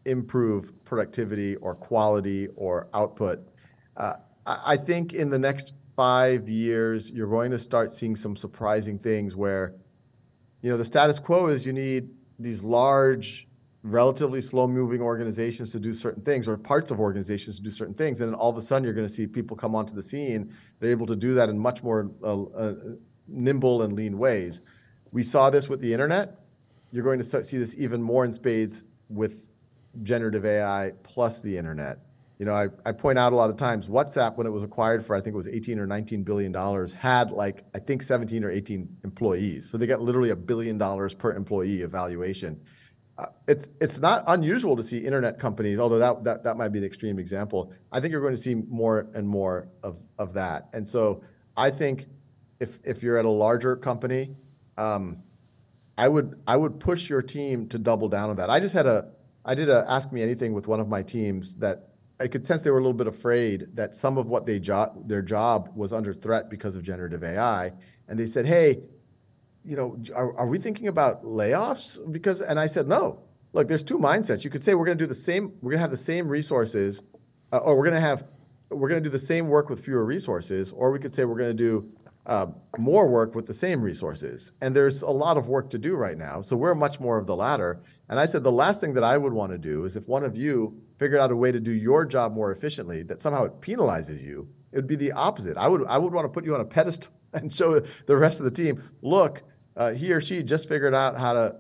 improve 0.06 0.84
productivity 0.86 1.58
or 1.58 1.76
quality 1.76 2.48
or 2.56 2.88
output. 2.94 3.40
Uh, 3.98 4.14
I 4.46 4.78
think 4.78 5.14
in 5.14 5.30
the 5.30 5.38
next 5.38 5.74
five 5.96 6.48
years, 6.50 7.12
you're 7.12 7.28
going 7.28 7.52
to 7.52 7.60
start 7.60 7.92
seeing 7.92 8.16
some 8.16 8.36
surprising 8.36 8.98
things 8.98 9.36
where, 9.36 9.76
you 10.62 10.72
know, 10.72 10.78
the 10.78 10.86
status 10.86 11.20
quo 11.20 11.48
is 11.48 11.66
you 11.66 11.74
need 11.74 12.10
these 12.40 12.64
large, 12.64 13.48
relatively 13.84 14.42
slow 14.42 14.68
moving 14.68 15.02
organizations 15.02 15.72
to 15.72 15.80
do 15.80 15.94
certain 15.94 16.22
things 16.24 16.48
or 16.48 16.56
parts 16.58 16.92
of 16.92 17.00
organizations 17.00 17.58
to 17.58 17.64
do 17.64 17.72
certain 17.72 17.96
things. 17.96 18.22
And 18.22 18.32
then 18.32 18.40
all 18.40 18.50
of 18.50 18.58
a 18.58 18.62
sudden, 18.62 18.84
you're 18.84 18.94
going 18.94 19.08
to 19.08 19.14
see 19.14 19.26
people 19.26 19.58
come 19.58 19.74
onto 19.76 19.94
the 19.94 20.04
scene. 20.04 20.54
They're 20.80 20.92
able 20.92 21.08
to 21.08 21.16
do 21.16 21.34
that 21.34 21.50
in 21.50 21.58
much 21.58 21.82
more 21.82 22.12
uh, 22.24 22.44
uh, 22.44 22.74
nimble 23.28 23.82
and 23.82 23.94
lean 23.94 24.18
ways. 24.18 24.62
We 25.12 25.24
saw 25.24 25.50
this 25.50 25.68
with 25.68 25.82
the 25.82 25.94
internet. 25.94 26.42
You're 26.92 27.04
going 27.04 27.20
to 27.20 27.44
see 27.44 27.58
this 27.58 27.76
even 27.78 28.02
more 28.02 28.24
in 28.24 28.34
spades 28.34 28.84
with 29.10 29.46
generative 30.04 30.46
AI 30.46 30.92
plus 31.04 31.42
the 31.42 31.58
internet. 31.58 32.00
You 32.38 32.46
know, 32.46 32.54
I, 32.54 32.70
I 32.86 32.92
point 32.92 33.20
out 33.20 33.34
a 33.34 33.36
lot 33.36 33.50
of 33.50 33.58
times 33.58 33.88
WhatsApp, 33.88 34.36
when 34.36 34.48
it 34.48 34.50
was 34.50 34.64
acquired 34.64 35.06
for, 35.06 35.16
I 35.16 35.22
think 35.22 35.36
it 35.36 35.38
was 35.38 35.48
18 35.48 35.80
or 35.80 35.86
19 35.86 36.24
billion 36.24 36.52
dollars, 36.52 36.92
had 36.92 37.30
like, 37.30 37.64
I 37.76 37.80
think 37.80 38.02
17 38.02 38.44
or 38.44 38.50
18 38.50 38.98
employees. 39.04 39.70
So 39.70 39.78
they 39.78 39.86
got 39.86 40.02
literally 40.02 40.32
a 40.32 40.36
billion 40.36 40.78
dollars 40.78 41.14
per 41.14 41.34
employee 41.34 41.82
evaluation. 41.82 42.60
Uh, 43.18 43.26
it's, 43.48 43.70
it's 43.80 44.00
not 44.00 44.24
unusual 44.28 44.76
to 44.76 44.84
see 44.84 44.98
internet 44.98 45.38
companies, 45.38 45.80
although 45.80 46.00
that, 46.00 46.24
that, 46.24 46.44
that 46.44 46.58
might 46.58 46.70
be 46.70 46.80
an 46.80 46.86
extreme 46.86 47.20
example. 47.20 47.72
I 47.92 48.00
think 48.00 48.12
you're 48.12 48.22
going 48.22 48.34
to 48.34 48.42
see 48.42 48.56
more 48.56 49.08
and 49.14 49.28
more 49.28 49.68
of, 49.84 50.00
of 50.18 50.34
that. 50.34 50.70
And 50.74 50.88
so 50.88 51.24
I 51.56 51.70
think 51.70 52.08
if, 52.60 52.80
if 52.84 53.04
you're 53.04 53.18
at 53.18 53.26
a 53.26 53.30
larger 53.30 53.76
company, 53.76 54.36
um, 54.78 55.22
I 55.98 56.08
would 56.08 56.42
I 56.48 56.58
would 56.58 56.80
push 56.80 57.10
your 57.10 57.22
team 57.22 57.68
to 57.68 57.78
double 57.78 58.10
down 58.10 58.30
on 58.30 58.36
that. 58.38 58.50
I 58.50 58.60
just 58.60 58.74
had 58.74 58.88
a 58.88 59.10
I 59.46 59.56
did 59.56 59.70
a 59.70 59.86
ask 59.88 60.12
me 60.12 60.22
anything 60.24 60.54
with 60.54 60.68
one 60.68 60.80
of 60.80 60.88
my 60.88 61.04
teams 61.04 61.58
that 61.58 61.90
I 62.20 62.28
could 62.28 62.46
sense 62.46 62.62
they 62.62 62.72
were 62.72 62.80
a 62.80 62.82
little 62.82 62.94
bit 62.94 63.08
afraid 63.08 63.68
that 63.76 63.96
some 63.96 64.18
of 64.18 64.28
what 64.28 64.46
they 64.46 64.60
jo- 64.60 65.04
their 65.06 65.22
job 65.22 65.70
was 65.76 65.92
under 65.94 66.14
threat 66.14 66.50
because 66.50 66.76
of 66.76 66.84
generative 66.84 67.24
AI, 67.24 67.74
and 68.08 68.18
they 68.18 68.26
said, 68.26 68.46
"Hey, 68.46 68.82
you 69.64 69.76
know, 69.76 69.98
are, 70.16 70.36
are 70.38 70.48
we 70.48 70.58
thinking 70.58 70.88
about 70.88 71.24
layoffs?" 71.24 72.00
Because, 72.12 72.42
and 72.42 72.60
I 72.60 72.68
said, 72.68 72.88
"No. 72.88 73.24
Look, 73.54 73.68
there's 73.68 73.84
two 73.84 73.98
mindsets. 73.98 74.46
You 74.46 74.50
could 74.50 74.64
say 74.64 74.76
we're 74.76 74.86
going 74.86 74.98
to 74.98 75.04
do 75.04 75.08
the 75.08 75.16
same. 75.16 75.54
We're 75.62 75.72
going 75.72 75.80
to 75.80 75.82
have 75.82 75.92
the 75.92 75.98
same 75.98 76.30
resources, 76.30 77.04
uh, 77.52 77.58
or 77.58 77.78
we're 77.78 77.84
going 77.84 78.02
to 78.02 78.08
have 78.08 78.24
we're 78.70 78.88
going 78.88 79.04
to 79.04 79.10
do 79.10 79.12
the 79.12 79.20
same 79.20 79.50
work 79.50 79.70
with 79.70 79.84
fewer 79.84 80.06
resources, 80.06 80.72
or 80.72 80.92
we 80.92 81.00
could 81.00 81.14
say 81.14 81.26
we're 81.26 81.38
going 81.38 81.56
to 81.56 81.64
do 81.64 81.92
uh, 82.26 82.48
more 82.78 83.08
work 83.08 83.36
with 83.36 83.46
the 83.46 83.54
same 83.54 83.82
resources. 83.82 84.54
And 84.62 84.76
there's 84.76 85.02
a 85.02 85.10
lot 85.10 85.38
of 85.38 85.48
work 85.48 85.70
to 85.72 85.78
do 85.78 85.96
right 85.96 86.18
now. 86.18 86.42
So 86.42 86.56
we're 86.56 86.76
much 86.76 87.00
more 87.00 87.18
of 87.18 87.28
the 87.28 87.36
latter. 87.36 87.82
And 88.10 88.20
I 88.20 88.26
said 88.26 88.44
the 88.44 88.52
last 88.52 88.82
thing 88.82 88.94
that 88.94 89.04
I 89.04 89.18
would 89.18 89.34
want 89.34 89.52
to 89.52 89.58
do 89.58 89.86
is 89.86 89.96
if 89.96 90.08
one 90.08 90.24
of 90.24 90.38
you 90.38 90.82
figured 91.00 91.20
out 91.20 91.32
a 91.32 91.36
way 91.36 91.52
to 91.52 91.60
do 91.60 91.72
your 91.72 92.06
job 92.06 92.34
more 92.34 92.52
efficiently, 92.52 93.04
that 93.04 93.22
somehow 93.22 93.46
it 93.46 93.62
penalizes 93.62 94.22
you, 94.22 94.50
it 94.72 94.78
would 94.78 94.88
be 94.88 94.96
the 94.96 95.12
opposite. 95.12 95.58
I 95.58 95.68
would 95.68 95.86
I 95.88 95.98
would 95.98 96.14
want 96.14 96.26
to 96.26 96.30
put 96.30 96.46
you 96.46 96.54
on 96.54 96.62
a 96.62 96.66
pedestal 96.66 97.12
and 97.34 97.52
show 97.52 97.80
the 97.80 98.18
rest 98.18 98.40
of 98.40 98.46
the 98.46 98.52
team, 98.52 98.84
look, 99.02 99.44
uh, 99.76 99.92
he 99.92 100.12
or 100.12 100.22
she 100.22 100.44
just 100.44 100.68
figured 100.68 100.94
out 100.94 101.18
how 101.18 101.34
to 101.34 101.56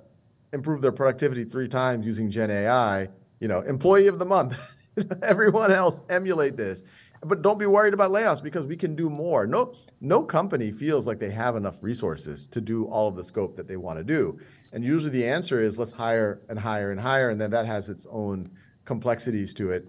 improve 0.53 0.81
their 0.81 0.91
productivity 0.91 1.43
three 1.43 1.67
times 1.67 2.05
using 2.05 2.29
Gen 2.29 2.51
AI. 2.51 3.09
You 3.39 3.47
know, 3.47 3.61
employee 3.61 4.07
of 4.07 4.19
the 4.19 4.25
month. 4.25 4.57
Everyone 5.23 5.71
else 5.71 6.01
emulate 6.09 6.57
this. 6.57 6.83
But 7.23 7.43
don't 7.43 7.59
be 7.59 7.67
worried 7.67 7.93
about 7.93 8.09
layoffs 8.09 8.41
because 8.41 8.65
we 8.65 8.75
can 8.75 8.95
do 8.95 9.09
more. 9.09 9.45
No, 9.45 9.75
no 9.99 10.23
company 10.23 10.71
feels 10.71 11.05
like 11.05 11.19
they 11.19 11.29
have 11.29 11.55
enough 11.55 11.83
resources 11.83 12.47
to 12.47 12.59
do 12.59 12.85
all 12.85 13.07
of 13.07 13.15
the 13.15 13.23
scope 13.23 13.55
that 13.57 13.67
they 13.67 13.77
want 13.77 13.99
to 13.99 14.03
do. 14.03 14.39
And 14.73 14.83
usually 14.83 15.11
the 15.11 15.27
answer 15.27 15.59
is 15.59 15.77
let's 15.77 15.91
hire 15.91 16.41
and 16.49 16.57
hire 16.57 16.91
and 16.91 16.99
hire, 16.99 17.29
and 17.29 17.39
then 17.39 17.51
that 17.51 17.67
has 17.67 17.89
its 17.89 18.07
own 18.09 18.47
complexities 18.85 19.53
to 19.55 19.69
it. 19.69 19.85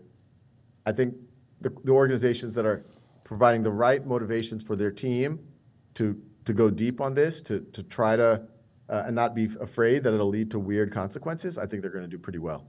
I 0.85 0.93
think 0.93 1.15
the, 1.63 1.75
the 1.85 1.93
organizations 1.93 2.55
that 2.55 2.67
are 2.67 2.85
providing 3.25 3.63
the 3.63 3.71
right 3.73 4.07
motivations 4.07 4.63
for 4.63 4.77
their 4.77 4.91
team 4.91 5.41
to 5.95 6.21
to 6.45 6.53
go 6.53 6.71
deep 6.71 7.01
on 7.01 7.15
this, 7.15 7.43
to 7.43 7.61
to 7.73 7.83
try 7.83 8.17
to 8.17 8.43
uh, 8.89 9.05
and 9.07 9.15
not 9.15 9.35
be 9.35 9.49
afraid 9.61 10.05
that 10.05 10.13
it'll 10.13 10.29
lead 10.29 10.51
to 10.51 10.59
weird 10.59 10.93
consequences, 10.93 11.57
I 11.57 11.67
think 11.67 11.83
they're 11.83 11.91
going 11.91 12.05
to 12.05 12.11
do 12.11 12.19
pretty 12.19 12.39
well. 12.39 12.67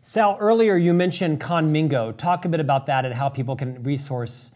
Sal, 0.00 0.36
earlier 0.40 0.76
you 0.76 0.92
mentioned 0.92 1.40
Khanmigo. 1.40 2.16
Talk 2.16 2.44
a 2.44 2.48
bit 2.48 2.60
about 2.60 2.86
that 2.86 3.04
and 3.04 3.14
how 3.14 3.28
people 3.28 3.56
can 3.56 3.82
resource 3.82 4.52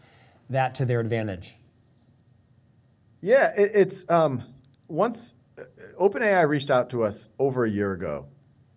that 0.49 0.75
to 0.75 0.85
their 0.85 0.99
advantage. 0.99 1.55
Yeah, 3.21 3.51
it, 3.55 3.71
it's 3.73 4.09
um, 4.09 4.43
once 4.87 5.33
uh, 5.57 5.63
OpenAI 5.99 6.47
reached 6.47 6.71
out 6.71 6.89
to 6.91 7.03
us 7.03 7.29
over 7.39 7.65
a 7.65 7.69
year 7.69 7.93
ago, 7.93 8.27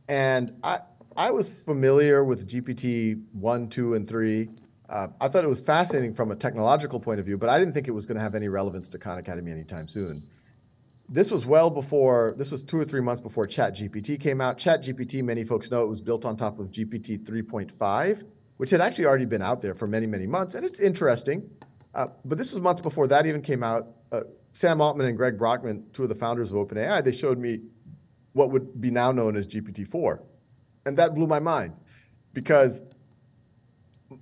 and 0.08 0.56
I 0.62 0.80
I 1.16 1.30
was 1.30 1.48
familiar 1.48 2.24
with 2.24 2.48
GPT 2.48 3.22
one, 3.32 3.68
two, 3.68 3.94
and 3.94 4.06
three, 4.08 4.50
I 4.88 5.28
thought 5.28 5.44
it 5.44 5.48
was 5.48 5.60
fascinating 5.60 6.14
from 6.14 6.30
a 6.30 6.36
technological 6.36 7.00
point 7.00 7.18
of 7.18 7.26
view, 7.26 7.38
but 7.38 7.48
I 7.48 7.58
didn't 7.58 7.72
think 7.72 7.88
it 7.88 7.92
was 7.92 8.04
going 8.04 8.16
to 8.16 8.22
have 8.22 8.34
any 8.34 8.48
relevance 8.48 8.88
to 8.90 8.98
Khan 8.98 9.18
Academy 9.18 9.50
anytime 9.50 9.88
soon. 9.88 10.22
This 11.08 11.30
was 11.30 11.46
well 11.46 11.70
before, 11.70 12.34
this 12.36 12.50
was 12.50 12.64
two 12.64 12.78
or 12.78 12.84
three 12.84 13.00
months 13.00 13.20
before 13.20 13.46
ChatGPT 13.46 14.20
came 14.20 14.40
out. 14.40 14.58
ChatGPT, 14.58 15.22
many 15.22 15.44
folks 15.44 15.70
know 15.70 15.82
it 15.82 15.88
was 15.88 16.00
built 16.00 16.24
on 16.24 16.36
top 16.36 16.58
of 16.58 16.70
GPT 16.70 17.18
3.5, 17.18 18.24
which 18.56 18.70
had 18.70 18.80
actually 18.80 19.06
already 19.06 19.26
been 19.26 19.42
out 19.42 19.62
there 19.62 19.74
for 19.74 19.86
many, 19.86 20.06
many 20.06 20.26
months. 20.26 20.54
And 20.54 20.64
it's 20.64 20.80
interesting. 20.80 21.50
Uh, 21.94 22.08
but 22.24 22.38
this 22.38 22.52
was 22.52 22.60
months 22.60 22.80
before 22.80 23.06
that 23.08 23.26
even 23.26 23.40
came 23.40 23.62
out. 23.62 23.88
Uh, 24.10 24.22
Sam 24.52 24.80
Altman 24.80 25.06
and 25.06 25.16
Greg 25.16 25.38
Brockman, 25.38 25.84
two 25.92 26.04
of 26.04 26.08
the 26.08 26.14
founders 26.14 26.50
of 26.50 26.56
OpenAI, 26.56 27.04
they 27.04 27.12
showed 27.12 27.38
me 27.38 27.60
what 28.32 28.50
would 28.50 28.80
be 28.80 28.90
now 28.90 29.12
known 29.12 29.36
as 29.36 29.46
GPT-4. 29.46 30.20
And 30.86 30.96
that 30.96 31.14
blew 31.14 31.26
my 31.26 31.38
mind 31.38 31.74
because 32.32 32.82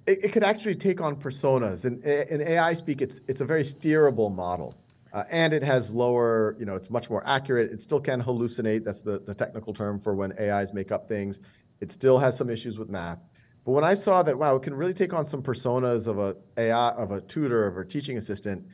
it, 0.07 0.25
it 0.25 0.33
could 0.33 0.43
actually 0.43 0.75
take 0.75 1.01
on 1.01 1.17
personas. 1.17 1.85
And 1.85 2.03
in 2.05 2.41
AI 2.41 2.75
speak, 2.75 3.01
it's, 3.03 3.21
it's 3.29 3.41
a 3.41 3.45
very 3.45 3.63
steerable 3.63 4.35
model. 4.35 4.75
Uh, 5.13 5.25
and 5.31 5.53
it 5.53 5.63
has 5.63 5.93
lower, 5.93 6.57
you 6.59 6.65
know, 6.65 6.75
it's 6.75 6.89
much 6.89 7.11
more 7.11 7.23
accurate. 7.27 7.71
It 7.71 7.81
still 7.83 8.01
can 8.01 8.23
hallucinate. 8.23 8.85
That's 8.85 9.03
the, 9.03 9.19
the 9.19 9.35
technical 9.35 9.75
term 9.75 10.01
for 10.01 10.15
when 10.15 10.33
AIs 10.41 10.73
make 10.73 10.91
up 10.91 11.07
things. 11.07 11.41
It 11.81 11.93
still 11.93 12.19
has 12.19 12.37
some 12.37 12.49
issues 12.49 12.79
with 12.79 12.89
math. 12.89 13.19
But 13.65 13.73
when 13.73 13.85
I 13.85 13.95
saw 13.95 14.23
that, 14.23 14.39
wow, 14.39 14.57
it 14.57 14.63
can 14.63 14.75
really 14.75 14.95
take 14.95 15.13
on 15.13 15.27
some 15.27 15.43
personas 15.43 16.07
of 16.07 16.19
a 16.19 16.37
AI, 16.57 16.91
of 16.91 17.11
a 17.11 17.21
tutor, 17.21 17.67
of 17.67 17.77
a 17.77 17.85
teaching 17.85 18.17
assistant, 18.17 18.67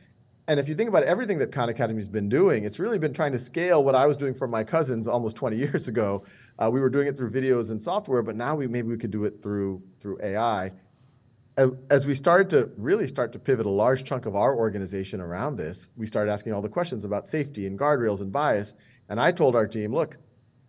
and 0.49 0.59
if 0.59 0.67
you 0.67 0.73
think 0.73 0.89
about 0.89 1.03
everything 1.03 1.37
that 1.39 1.51
Khan 1.51 1.69
Academy's 1.69 2.07
been 2.07 2.27
doing, 2.27 2.63
it's 2.63 2.79
really 2.79 2.97
been 2.97 3.13
trying 3.13 3.33
to 3.33 3.39
scale 3.39 3.83
what 3.83 3.93
I 3.93 4.07
was 4.07 4.17
doing 4.17 4.33
for 4.33 4.47
my 4.47 4.63
cousins 4.63 5.07
almost 5.07 5.35
20 5.35 5.55
years 5.57 5.87
ago. 5.87 6.23
Uh, 6.57 6.71
we 6.73 6.79
were 6.81 6.89
doing 6.89 7.07
it 7.07 7.15
through 7.17 7.29
videos 7.29 7.69
and 7.69 7.81
software, 7.81 8.23
but 8.23 8.35
now 8.35 8.55
we 8.55 8.65
maybe 8.65 8.87
we 8.87 8.97
could 8.97 9.11
do 9.11 9.25
it 9.25 9.43
through 9.43 9.83
through 9.99 10.17
AI. 10.23 10.71
As 11.89 12.05
we 12.05 12.15
started 12.15 12.49
to 12.51 12.71
really 12.77 13.05
start 13.05 13.33
to 13.33 13.39
pivot 13.39 13.65
a 13.65 13.69
large 13.69 14.05
chunk 14.05 14.25
of 14.25 14.33
our 14.33 14.55
organization 14.55 15.19
around 15.19 15.57
this, 15.57 15.89
we 15.97 16.07
started 16.07 16.31
asking 16.31 16.53
all 16.53 16.61
the 16.61 16.69
questions 16.69 17.03
about 17.03 17.27
safety 17.27 17.67
and 17.67 17.77
guardrails 17.77 18.21
and 18.21 18.31
bias. 18.31 18.75
And 19.09 19.19
I 19.19 19.33
told 19.33 19.57
our 19.57 19.67
team, 19.67 19.93
look, 19.93 20.17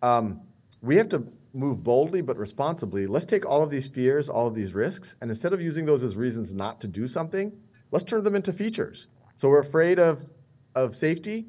um, 0.01 0.41
we 0.81 0.97
have 0.97 1.07
to 1.09 1.27
move 1.53 1.81
boldly 1.81 2.19
but 2.19 2.35
responsibly. 2.35 3.07
Let's 3.07 3.23
take 3.23 3.45
all 3.45 3.63
of 3.63 3.69
these 3.69 3.87
fears, 3.87 4.27
all 4.27 4.47
of 4.47 4.53
these 4.53 4.73
risks, 4.73 5.15
and 5.21 5.31
instead 5.31 5.53
of 5.53 5.61
using 5.61 5.85
those 5.85 6.03
as 6.03 6.17
reasons 6.17 6.53
not 6.53 6.81
to 6.81 6.89
do 6.89 7.07
something, 7.07 7.53
let's 7.91 8.03
turn 8.03 8.25
them 8.25 8.35
into 8.35 8.51
features. 8.51 9.07
So 9.37 9.47
we're 9.47 9.61
afraid 9.61 9.97
of, 9.97 10.33
of 10.75 10.93
safety. 10.93 11.47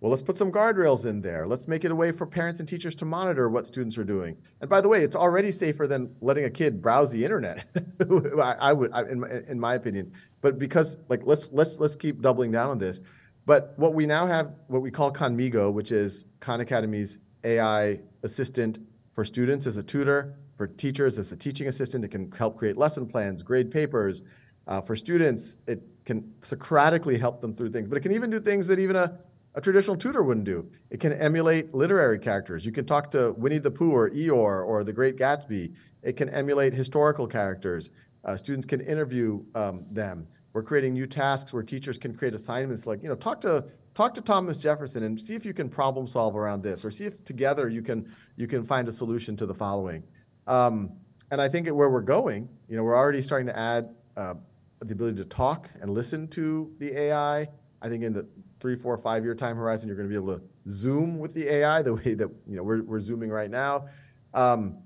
Well, 0.00 0.08
let's 0.08 0.22
put 0.22 0.38
some 0.38 0.50
guardrails 0.50 1.04
in 1.04 1.20
there. 1.20 1.46
Let's 1.46 1.68
make 1.68 1.84
it 1.84 1.90
a 1.90 1.94
way 1.94 2.10
for 2.10 2.26
parents 2.26 2.58
and 2.58 2.66
teachers 2.66 2.94
to 2.96 3.04
monitor 3.04 3.50
what 3.50 3.66
students 3.66 3.98
are 3.98 4.04
doing. 4.04 4.38
And 4.62 4.70
by 4.70 4.80
the 4.80 4.88
way, 4.88 5.04
it's 5.04 5.14
already 5.14 5.52
safer 5.52 5.86
than 5.86 6.16
letting 6.22 6.44
a 6.44 6.50
kid 6.50 6.80
browse 6.80 7.12
the 7.12 7.22
internet. 7.22 7.66
I, 8.40 8.54
I, 8.60 8.72
would, 8.72 8.92
I, 8.94 9.02
in, 9.02 9.20
my, 9.20 9.28
in 9.46 9.60
my 9.60 9.74
opinion. 9.74 10.12
But 10.40 10.58
because, 10.58 10.96
like, 11.10 11.20
let's 11.24 11.52
let's 11.52 11.78
let's 11.78 11.96
keep 11.96 12.22
doubling 12.22 12.50
down 12.50 12.70
on 12.70 12.78
this. 12.78 13.02
But 13.44 13.74
what 13.76 13.92
we 13.92 14.06
now 14.06 14.26
have, 14.26 14.54
what 14.68 14.80
we 14.80 14.90
call 14.90 15.12
Khanmigo, 15.12 15.70
which 15.70 15.92
is 15.92 16.24
Khan 16.40 16.62
Academy's 16.62 17.18
AI 17.44 18.00
assistant 18.22 18.78
for 19.12 19.22
students 19.22 19.66
as 19.66 19.76
a 19.76 19.82
tutor, 19.82 20.38
for 20.56 20.66
teachers 20.66 21.18
as 21.18 21.30
a 21.30 21.36
teaching 21.36 21.68
assistant. 21.68 22.06
It 22.06 22.08
can 22.08 22.32
help 22.32 22.56
create 22.56 22.78
lesson 22.78 23.06
plans, 23.06 23.42
grade 23.42 23.70
papers. 23.70 24.22
Uh, 24.66 24.80
for 24.80 24.96
students, 24.96 25.58
it 25.66 25.82
can 26.06 26.32
Socratically 26.42 27.18
help 27.18 27.40
them 27.42 27.54
through 27.54 27.70
things, 27.70 27.88
but 27.88 27.98
it 27.98 28.00
can 28.00 28.12
even 28.12 28.30
do 28.30 28.40
things 28.40 28.66
that 28.68 28.78
even 28.78 28.96
a, 28.96 29.18
a 29.54 29.60
traditional 29.60 29.96
tutor 29.96 30.22
wouldn't 30.22 30.46
do. 30.46 30.70
It 30.90 31.00
can 31.00 31.12
emulate 31.12 31.74
literary 31.74 32.18
characters. 32.18 32.64
You 32.64 32.72
can 32.72 32.84
talk 32.84 33.10
to 33.12 33.32
Winnie 33.32 33.58
the 33.58 33.70
Pooh 33.70 33.92
or 33.92 34.10
Eeyore 34.10 34.66
or 34.66 34.84
The 34.84 34.92
Great 34.92 35.16
Gatsby. 35.16 35.74
It 36.02 36.12
can 36.14 36.28
emulate 36.28 36.72
historical 36.72 37.26
characters. 37.26 37.90
Uh, 38.24 38.36
students 38.36 38.66
can 38.66 38.80
interview 38.80 39.42
um, 39.54 39.84
them. 39.90 40.26
We're 40.52 40.62
creating 40.62 40.94
new 40.94 41.06
tasks 41.06 41.52
where 41.52 41.62
teachers 41.62 41.98
can 41.98 42.14
create 42.14 42.34
assignments 42.34 42.86
like, 42.86 43.02
you 43.02 43.08
know, 43.08 43.14
talk 43.14 43.40
to 43.42 43.66
talk 43.94 44.14
to 44.14 44.20
Thomas 44.20 44.58
Jefferson 44.58 45.02
and 45.02 45.20
see 45.20 45.34
if 45.34 45.44
you 45.44 45.52
can 45.52 45.68
problem 45.68 46.06
solve 46.06 46.36
around 46.36 46.62
this, 46.62 46.84
or 46.84 46.90
see 46.90 47.04
if 47.04 47.24
together 47.24 47.68
you 47.68 47.82
can 47.82 48.12
you 48.36 48.46
can 48.46 48.64
find 48.64 48.88
a 48.88 48.92
solution 48.92 49.36
to 49.36 49.46
the 49.46 49.54
following. 49.54 50.02
Um, 50.46 50.92
and 51.30 51.40
I 51.40 51.48
think 51.48 51.68
where 51.68 51.88
we're 51.88 52.00
going, 52.00 52.48
you 52.68 52.76
know, 52.76 52.82
we're 52.82 52.96
already 52.96 53.22
starting 53.22 53.46
to 53.46 53.56
add 53.56 53.94
uh, 54.16 54.34
the 54.80 54.92
ability 54.92 55.18
to 55.18 55.24
talk 55.24 55.70
and 55.80 55.90
listen 55.90 56.26
to 56.28 56.72
the 56.78 56.98
AI. 56.98 57.48
I 57.82 57.88
think 57.88 58.02
in 58.02 58.12
the 58.12 58.26
three, 58.60 58.76
four, 58.76 58.96
five 58.98 59.24
year 59.24 59.34
time 59.34 59.56
horizon, 59.56 59.88
you're 59.88 59.96
going 59.96 60.08
to 60.08 60.12
be 60.12 60.22
able 60.22 60.38
to 60.38 60.42
zoom 60.68 61.18
with 61.18 61.34
the 61.34 61.48
AI 61.48 61.82
the 61.82 61.94
way 61.94 62.14
that 62.14 62.28
you 62.46 62.56
know 62.56 62.62
we're, 62.62 62.82
we're 62.82 63.00
zooming 63.00 63.30
right 63.30 63.50
now. 63.50 63.86
Um, 64.34 64.78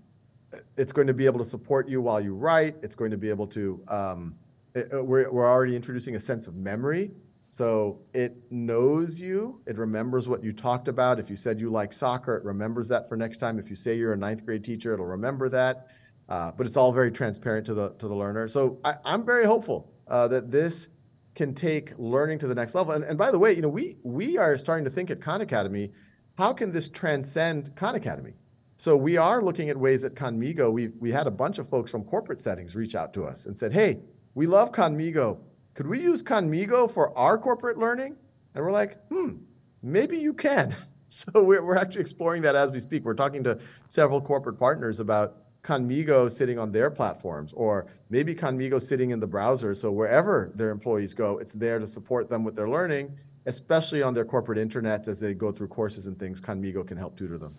it's 0.76 0.92
going 0.92 1.08
to 1.08 1.14
be 1.14 1.26
able 1.26 1.38
to 1.38 1.44
support 1.44 1.88
you 1.88 2.00
while 2.00 2.20
you 2.20 2.34
write. 2.34 2.76
It's 2.82 2.94
going 2.94 3.10
to 3.10 3.16
be 3.16 3.28
able 3.28 3.48
to. 3.48 3.82
Um, 3.88 4.36
it, 4.74 4.88
we're, 4.92 5.30
we're 5.30 5.48
already 5.48 5.76
introducing 5.76 6.16
a 6.16 6.20
sense 6.20 6.46
of 6.46 6.54
memory. 6.54 7.12
So 7.50 8.00
it 8.12 8.36
knows 8.50 9.20
you. 9.20 9.60
It 9.66 9.78
remembers 9.78 10.26
what 10.26 10.42
you 10.42 10.52
talked 10.52 10.88
about. 10.88 11.20
If 11.20 11.30
you 11.30 11.36
said 11.36 11.60
you 11.60 11.70
like 11.70 11.92
soccer, 11.92 12.36
it 12.36 12.44
remembers 12.44 12.88
that 12.88 13.08
for 13.08 13.16
next 13.16 13.36
time. 13.36 13.60
If 13.60 13.70
you 13.70 13.76
say 13.76 13.96
you're 13.96 14.12
a 14.12 14.16
ninth 14.16 14.44
grade 14.44 14.64
teacher, 14.64 14.92
it'll 14.92 15.06
remember 15.06 15.48
that. 15.50 15.86
Uh, 16.28 16.50
but 16.50 16.66
it's 16.66 16.76
all 16.76 16.90
very 16.90 17.12
transparent 17.12 17.66
to 17.66 17.74
the 17.74 17.90
to 17.98 18.08
the 18.08 18.14
learner. 18.14 18.48
So 18.48 18.80
I, 18.84 18.94
am 19.04 19.24
very 19.24 19.44
hopeful 19.44 19.92
uh, 20.08 20.26
that 20.28 20.50
this 20.50 20.88
can 21.34 21.54
take 21.54 21.92
learning 21.98 22.38
to 22.38 22.46
the 22.46 22.54
next 22.54 22.74
level. 22.74 22.92
And, 22.92 23.04
and 23.04 23.18
by 23.18 23.30
the 23.30 23.38
way, 23.38 23.52
you 23.52 23.62
know, 23.62 23.68
we 23.68 23.98
we 24.02 24.38
are 24.38 24.56
starting 24.56 24.84
to 24.84 24.90
think 24.90 25.10
at 25.10 25.20
Khan 25.20 25.40
Academy, 25.40 25.92
how 26.38 26.52
can 26.52 26.72
this 26.72 26.88
transcend 26.88 27.74
Khan 27.76 27.94
Academy? 27.94 28.34
So 28.76 28.96
we 28.96 29.16
are 29.16 29.42
looking 29.42 29.68
at 29.68 29.76
ways 29.76 30.04
at 30.04 30.14
Khanmigo. 30.14 30.72
We 30.72 30.88
we 30.88 31.12
had 31.12 31.26
a 31.26 31.30
bunch 31.30 31.58
of 31.58 31.68
folks 31.68 31.90
from 31.90 32.04
corporate 32.04 32.40
settings 32.40 32.74
reach 32.74 32.94
out 32.94 33.12
to 33.14 33.24
us 33.24 33.46
and 33.46 33.56
said, 33.56 33.72
"Hey, 33.72 34.00
we 34.34 34.46
love 34.46 34.72
Khanmigo. 34.72 35.38
Could 35.74 35.86
we 35.86 36.00
use 36.00 36.22
Khanmigo 36.22 36.90
for 36.90 37.16
our 37.16 37.38
corporate 37.38 37.78
learning?" 37.78 38.16
And 38.54 38.64
we're 38.64 38.72
like, 38.72 38.98
"Hmm, 39.08 39.38
maybe 39.82 40.18
you 40.18 40.32
can." 40.32 40.74
So 41.06 41.44
we're, 41.44 41.64
we're 41.64 41.76
actually 41.76 42.00
exploring 42.00 42.42
that 42.42 42.56
as 42.56 42.72
we 42.72 42.80
speak. 42.80 43.04
We're 43.04 43.14
talking 43.14 43.44
to 43.44 43.60
several 43.88 44.20
corporate 44.20 44.58
partners 44.58 44.98
about 44.98 45.43
Khanmigo 45.64 46.30
sitting 46.30 46.58
on 46.58 46.70
their 46.70 46.90
platforms, 46.90 47.52
or 47.54 47.86
maybe 48.10 48.34
Khanmigo 48.34 48.80
sitting 48.80 49.10
in 49.10 49.18
the 49.18 49.26
browser. 49.26 49.74
So 49.74 49.90
wherever 49.90 50.52
their 50.54 50.70
employees 50.70 51.14
go, 51.14 51.38
it's 51.38 51.54
there 51.54 51.78
to 51.78 51.86
support 51.86 52.28
them 52.28 52.44
with 52.44 52.54
their 52.54 52.68
learning, 52.68 53.16
especially 53.46 54.02
on 54.02 54.12
their 54.12 54.26
corporate 54.26 54.58
internet 54.58 55.08
as 55.08 55.20
they 55.20 55.32
go 55.32 55.50
through 55.50 55.68
courses 55.68 56.06
and 56.06 56.18
things. 56.18 56.40
Khanmigo 56.40 56.86
can 56.86 56.98
help 56.98 57.16
tutor 57.16 57.38
them. 57.38 57.54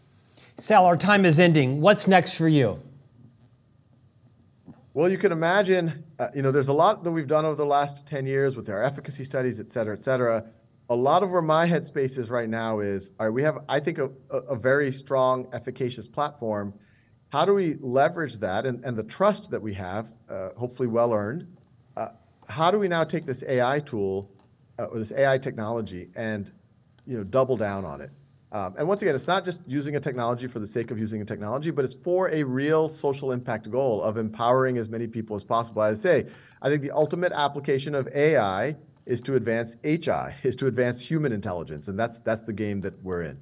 Sal, 0.56 0.86
our 0.86 0.96
time 0.96 1.26
is 1.26 1.40
ending. 1.40 1.82
What's 1.82 2.08
next 2.08 2.38
for 2.38 2.48
you? 2.48 2.80
Well, 4.94 5.10
you 5.10 5.18
can 5.18 5.32
imagine, 5.32 6.06
uh, 6.20 6.28
you 6.34 6.42
know, 6.42 6.52
there's 6.52 6.70
a 6.70 6.74
lot 6.74 7.04
that 7.04 7.12
we've 7.12 7.28
done 7.28 7.44
over 7.44 7.56
the 7.56 7.66
last 7.66 8.08
10 8.08 8.26
years 8.28 8.56
with 8.56 8.70
our 8.70 8.82
efficacy 8.82 9.26
studies, 9.26 9.60
et 9.60 9.72
cetera, 9.72 9.94
et 9.94 10.04
cetera. 10.04 10.46
A 10.90 10.96
lot 10.96 11.24
of 11.24 11.32
where 11.32 11.42
my 11.42 11.68
headspace 11.68 12.18
is 12.18 12.30
right 12.30 12.48
now 12.48 12.80
is, 12.80 13.12
all 13.20 13.26
right, 13.26 13.34
we 13.34 13.42
have, 13.42 13.58
I 13.68 13.80
think, 13.80 13.98
a, 13.98 14.10
a 14.30 14.56
very 14.56 14.92
strong, 14.92 15.48
efficacious 15.52 16.08
platform 16.08 16.74
how 17.30 17.46
do 17.46 17.54
we 17.54 17.76
leverage 17.80 18.38
that 18.40 18.66
and, 18.66 18.84
and 18.86 18.96
the 18.96 19.04
trust 19.04 19.52
that 19.52 19.62
we 19.62 19.74
have, 19.74 20.08
uh, 20.30 20.50
hopefully 20.56 20.88
well 20.88 21.14
earned? 21.14 21.48
Uh, 21.98 22.10
how 22.48 22.72
do 22.72 22.80
we 22.80 22.88
now 22.88 23.04
take 23.04 23.26
this 23.26 23.44
AI 23.48 23.80
tool 23.80 24.30
uh, 24.80 24.86
or 24.86 25.00
this 25.00 25.12
AI 25.12 25.38
technology 25.38 26.10
and 26.16 26.52
you 27.06 27.18
know 27.18 27.24
double 27.24 27.58
down 27.58 27.86
on 27.86 28.02
it? 28.02 28.12
Um, 28.52 28.74
and 28.78 28.88
once 28.88 29.02
again, 29.02 29.16
it's 29.16 29.28
not 29.28 29.44
just 29.44 29.68
using 29.70 29.98
a 29.98 30.00
technology 30.00 30.48
for 30.48 30.60
the 30.60 30.68
sake 30.68 30.90
of 30.90 30.98
using 30.98 31.22
a 31.22 31.26
technology, 31.26 31.72
but 31.72 31.84
it's 31.84 31.94
for 31.94 32.30
a 32.30 32.44
real 32.44 32.88
social 32.88 33.34
impact 33.34 33.70
goal 33.70 34.02
of 34.02 34.16
empowering 34.16 34.78
as 34.78 34.88
many 34.88 35.08
people 35.08 35.36
as 35.36 35.44
possible. 35.44 35.82
As 35.82 36.06
I 36.06 36.10
say, 36.10 36.30
I 36.62 36.70
think 36.70 36.82
the 36.82 36.92
ultimate 36.92 37.34
application 37.34 37.96
of 37.96 38.08
AI 38.16 38.78
is 39.06 39.22
to 39.24 39.36
advance 39.36 39.76
HI, 39.84 40.36
is 40.44 40.56
to 40.56 40.68
advance 40.68 41.02
human 41.02 41.32
intelligence, 41.32 41.88
and 41.88 42.00
that's 42.00 42.22
that's 42.22 42.44
the 42.44 42.54
game 42.54 42.82
that 42.82 43.04
we're 43.04 43.24
in. 43.24 43.40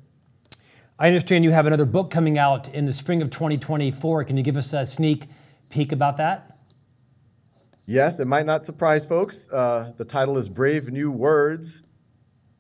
I 1.04 1.08
understand 1.08 1.44
you 1.44 1.52
have 1.52 1.66
another 1.66 1.84
book 1.84 2.12
coming 2.12 2.38
out 2.38 2.74
in 2.74 2.86
the 2.86 2.94
spring 2.94 3.22
of 3.22 3.30
2024. 3.30 4.24
Can 4.24 4.38
you 4.38 4.42
give 4.42 4.56
us 4.56 4.72
a 4.72 4.86
sneak 4.86 5.26
peek 5.70 5.92
about 5.92 6.16
that? 6.16 6.58
Yes, 7.86 8.22
it 8.22 8.26
might 8.26 8.46
not 8.46 8.66
surprise 8.66 9.06
folks. 9.06 9.50
Uh, 9.52 9.92
the 9.98 10.06
title 10.06 10.38
is 10.38 10.48
Brave 10.48 10.90
New 10.94 11.12
Words 11.12 11.84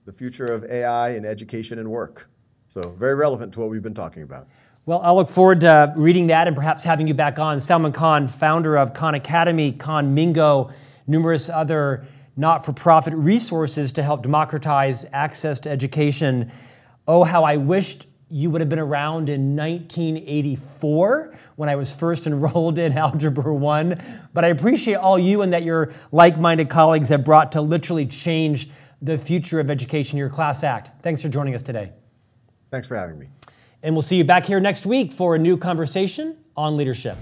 The 0.03 0.11
Future 0.11 0.43
of 0.43 0.65
AI 0.65 1.11
in 1.11 1.23
Education 1.23 1.79
and 1.79 1.89
Work. 1.89 2.29
So, 2.67 2.81
very 2.81 3.15
relevant 3.15 3.53
to 3.53 3.61
what 3.61 3.69
we've 3.69 3.81
been 3.81 3.93
talking 3.93 4.23
about. 4.23 4.49
Well, 4.85 4.99
I 4.99 5.13
look 5.13 5.29
forward 5.29 5.61
to 5.61 5.93
reading 5.95 6.27
that 6.27 6.45
and 6.45 6.53
perhaps 6.53 6.83
having 6.83 7.07
you 7.07 7.13
back 7.13 7.39
on. 7.39 7.61
Salman 7.61 7.93
Khan, 7.93 8.27
founder 8.27 8.75
of 8.75 8.93
Khan 8.93 9.15
Academy, 9.15 9.71
Khanmigo, 9.71 10.73
numerous 11.07 11.47
other 11.47 12.05
not 12.35 12.65
for 12.65 12.73
profit 12.73 13.13
resources 13.13 13.93
to 13.93 14.03
help 14.03 14.21
democratize 14.21 15.05
access 15.13 15.61
to 15.61 15.69
education. 15.69 16.51
Oh, 17.07 17.23
how 17.23 17.45
I 17.45 17.55
wished 17.55 18.07
you 18.34 18.49
would 18.49 18.61
have 18.61 18.69
been 18.69 18.79
around 18.79 19.29
in 19.29 19.55
1984 19.55 21.36
when 21.55 21.69
I 21.69 21.75
was 21.75 21.93
first 21.93 22.25
enrolled 22.27 22.79
in 22.79 22.97
Algebra 22.97 23.53
1. 23.53 24.29
But 24.34 24.43
I 24.43 24.47
appreciate 24.47 24.95
all 24.95 25.19
you 25.19 25.43
and 25.43 25.53
that 25.53 25.61
your 25.61 25.93
like 26.11 26.39
minded 26.39 26.67
colleagues 26.67 27.09
have 27.09 27.23
brought 27.23 27.51
to 27.51 27.61
literally 27.61 28.07
change 28.07 28.69
the 29.01 29.19
future 29.19 29.59
of 29.59 29.69
education, 29.69 30.17
your 30.17 30.29
class 30.29 30.63
act. 30.63 31.03
Thanks 31.03 31.21
for 31.21 31.29
joining 31.29 31.53
us 31.53 31.61
today. 31.61 31.91
Thanks 32.71 32.88
for 32.88 32.95
having 32.95 33.19
me. 33.19 33.27
And 33.84 33.93
we'll 33.93 34.01
see 34.01 34.17
you 34.17 34.23
back 34.23 34.45
here 34.45 34.59
next 34.59 34.88
week 34.88 35.11
for 35.11 35.36
a 35.36 35.39
new 35.39 35.55
conversation 35.55 36.38
on 36.57 36.75
leadership. 36.75 37.17